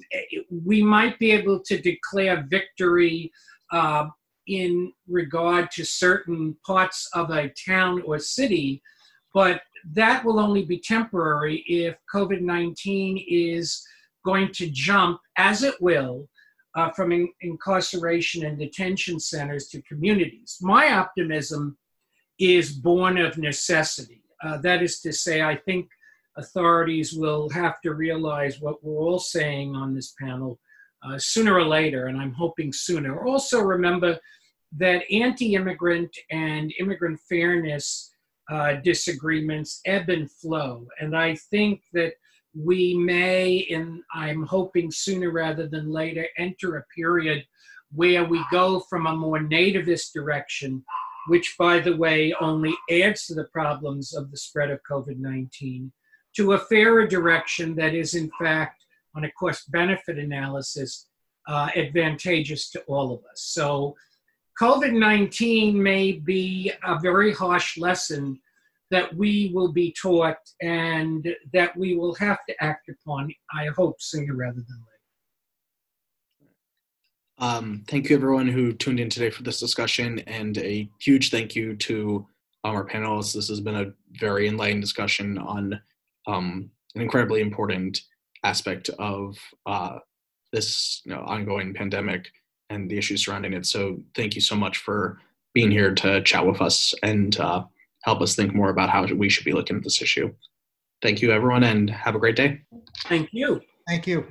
we 0.66 0.82
might 0.82 1.20
be 1.20 1.32
able 1.32 1.60
to 1.60 1.78
declare 1.80 2.48
victory 2.50 3.32
uh, 3.72 4.08
in 4.48 4.92
regard 5.08 5.72
to 5.72 5.86
certain 5.86 6.56
parts 6.66 7.10
of 7.14 7.30
a 7.32 7.50
town 7.50 8.02
or 8.06 8.20
city, 8.20 8.82
but 9.34 9.62
that 9.92 10.24
will 10.24 10.40
only 10.40 10.64
be 10.64 10.80
temporary 10.80 11.64
if 11.68 11.96
COVID 12.14 12.42
19 12.42 13.24
is 13.28 13.86
going 14.26 14.52
to 14.54 14.70
jump, 14.70 15.20
as 15.38 15.64
it 15.64 15.76
will, 15.82 16.30
uh, 16.76 16.90
from 16.92 17.12
in- 17.12 17.34
incarceration 17.42 18.46
and 18.46 18.58
detention 18.58 19.20
centers 19.20 19.68
to 19.68 19.82
communities. 19.84 20.58
My 20.62 20.94
optimism 20.94 21.78
is 22.40 22.72
born 22.72 23.18
of 23.18 23.38
necessity. 23.38 24.24
Uh, 24.44 24.58
that 24.58 24.82
is 24.82 25.00
to 25.02 25.14
say, 25.14 25.42
I 25.42 25.56
think 25.56 25.88
authorities 26.38 27.14
will 27.14 27.50
have 27.50 27.80
to 27.82 27.94
realize 27.94 28.60
what 28.60 28.84
we're 28.84 29.02
all 29.02 29.20
saying 29.20 29.76
on 29.76 29.94
this 29.94 30.14
panel 30.20 30.60
uh, 31.06 31.18
sooner 31.18 31.56
or 31.56 31.66
later, 31.66 32.08
and 32.08 32.20
I'm 32.20 32.34
hoping 32.34 32.72
sooner. 32.74 33.26
Also, 33.26 33.62
remember 33.62 34.20
that 34.78 35.04
anti 35.12 35.56
immigrant 35.56 36.16
and 36.32 36.74
immigrant 36.80 37.20
fairness 37.30 38.14
uh, 38.50 38.74
disagreements 38.84 39.82
ebb 39.86 40.10
and 40.10 40.30
flow. 40.30 40.88
And 41.00 41.16
I 41.16 41.36
think 41.36 41.82
that 41.94 42.14
we 42.56 42.94
may, 42.94 43.66
and 43.72 44.02
I'm 44.14 44.44
hoping 44.44 44.92
sooner 44.92 45.32
rather 45.32 45.68
than 45.68 45.92
later, 45.92 46.28
enter 46.38 46.78
a 46.78 46.86
period 46.96 47.46
where 47.92 48.26
we 48.26 48.44
go 48.52 48.80
from 48.82 49.08
a 49.08 49.16
more 49.16 49.40
nativist 49.40 50.14
direction, 50.14 50.84
which, 51.28 51.56
by 51.58 51.80
the 51.80 51.96
way, 51.96 52.34
only 52.42 52.74
adds 52.92 53.26
to 53.28 53.36
the 53.36 53.46
problems 53.46 54.14
of 54.14 54.30
the 54.32 54.38
spread 54.38 54.72
of 54.72 54.80
COVID 54.90 55.18
19, 55.18 55.92
to 56.36 56.54
a 56.54 56.58
fairer 56.58 57.08
direction 57.08 57.76
that 57.76 57.94
is, 57.94 58.16
in 58.16 58.30
fact, 58.40 58.83
on 59.16 59.26
a 59.26 59.32
cost 59.32 59.72
benefit 59.72 60.18
analysis, 60.18 61.08
uh, 61.48 61.70
advantageous 61.76 62.70
to 62.72 62.82
all 62.82 63.14
of 63.14 63.20
us. 63.32 63.42
So, 63.42 63.96
COVID 64.62 64.94
19 64.94 65.82
may 65.82 66.14
be 66.14 66.72
a 66.84 67.00
very 67.00 67.34
harsh 67.34 67.78
lesson 67.78 68.40
that 68.92 69.14
we 69.16 69.52
will 69.54 69.72
be 69.72 69.96
taught 70.00 70.38
and 70.62 71.36
that 71.52 71.76
we 71.76 71.96
will 71.96 72.14
have 72.16 72.38
to 72.48 72.64
act 72.64 72.90
upon, 72.90 73.34
I 73.52 73.68
hope, 73.76 74.00
sooner 74.00 74.36
rather 74.36 74.62
than 74.62 74.78
later. 74.78 74.94
Um, 77.40 77.84
thank 77.88 78.10
you, 78.10 78.16
everyone 78.16 78.48
who 78.48 78.72
tuned 78.72 79.00
in 79.00 79.10
today 79.10 79.32
for 79.32 79.42
this 79.42 79.60
discussion, 79.60 80.20
and 80.28 80.58
a 80.60 80.88
huge 81.02 81.32
thank 81.32 81.56
you 81.56 81.76
to 81.78 82.28
um, 82.64 82.76
our 82.76 82.86
panelists. 82.86 83.34
This 83.34 83.50
has 83.50 83.60
been 83.60 83.76
a 83.76 83.94
very 84.20 84.48
enlightening 84.48 84.82
discussion 84.82 85.40
on 85.40 85.82
um, 86.28 86.70
an 86.96 87.02
incredibly 87.02 87.42
important 87.42 88.00
aspect 88.44 88.90
of 89.00 89.38
uh, 89.66 90.00
this 90.52 91.02
you 91.06 91.14
know, 91.14 91.22
ongoing 91.22 91.74
pandemic 91.74 92.32
and 92.70 92.90
the 92.90 92.98
issues 92.98 93.26
surrounding 93.26 93.54
it. 93.54 93.66
So, 93.66 94.02
thank 94.16 94.36
you 94.36 94.42
so 94.42 94.56
much 94.56 94.78
for 94.78 95.20
being 95.54 95.72
here 95.72 95.94
to 95.94 96.22
chat 96.24 96.46
with 96.46 96.62
us 96.62 96.94
and 97.04 97.40
uh, 97.40 97.64
help 98.04 98.22
us 98.22 98.36
think 98.36 98.54
more 98.54 98.70
about 98.70 98.90
how 98.90 99.06
we 99.06 99.30
should 99.30 99.46
be 99.46 99.54
looking 99.54 99.78
at 99.78 99.84
this 99.84 100.02
issue. 100.02 100.34
Thank 101.02 101.22
you, 101.22 101.32
everyone, 101.32 101.64
and 101.64 101.90
have 101.90 102.16
a 102.16 102.20
great 102.20 102.36
day. 102.36 102.62
Thank 103.06 103.30
you. 103.32 103.62
Thank 103.88 104.08
you. 104.08 104.26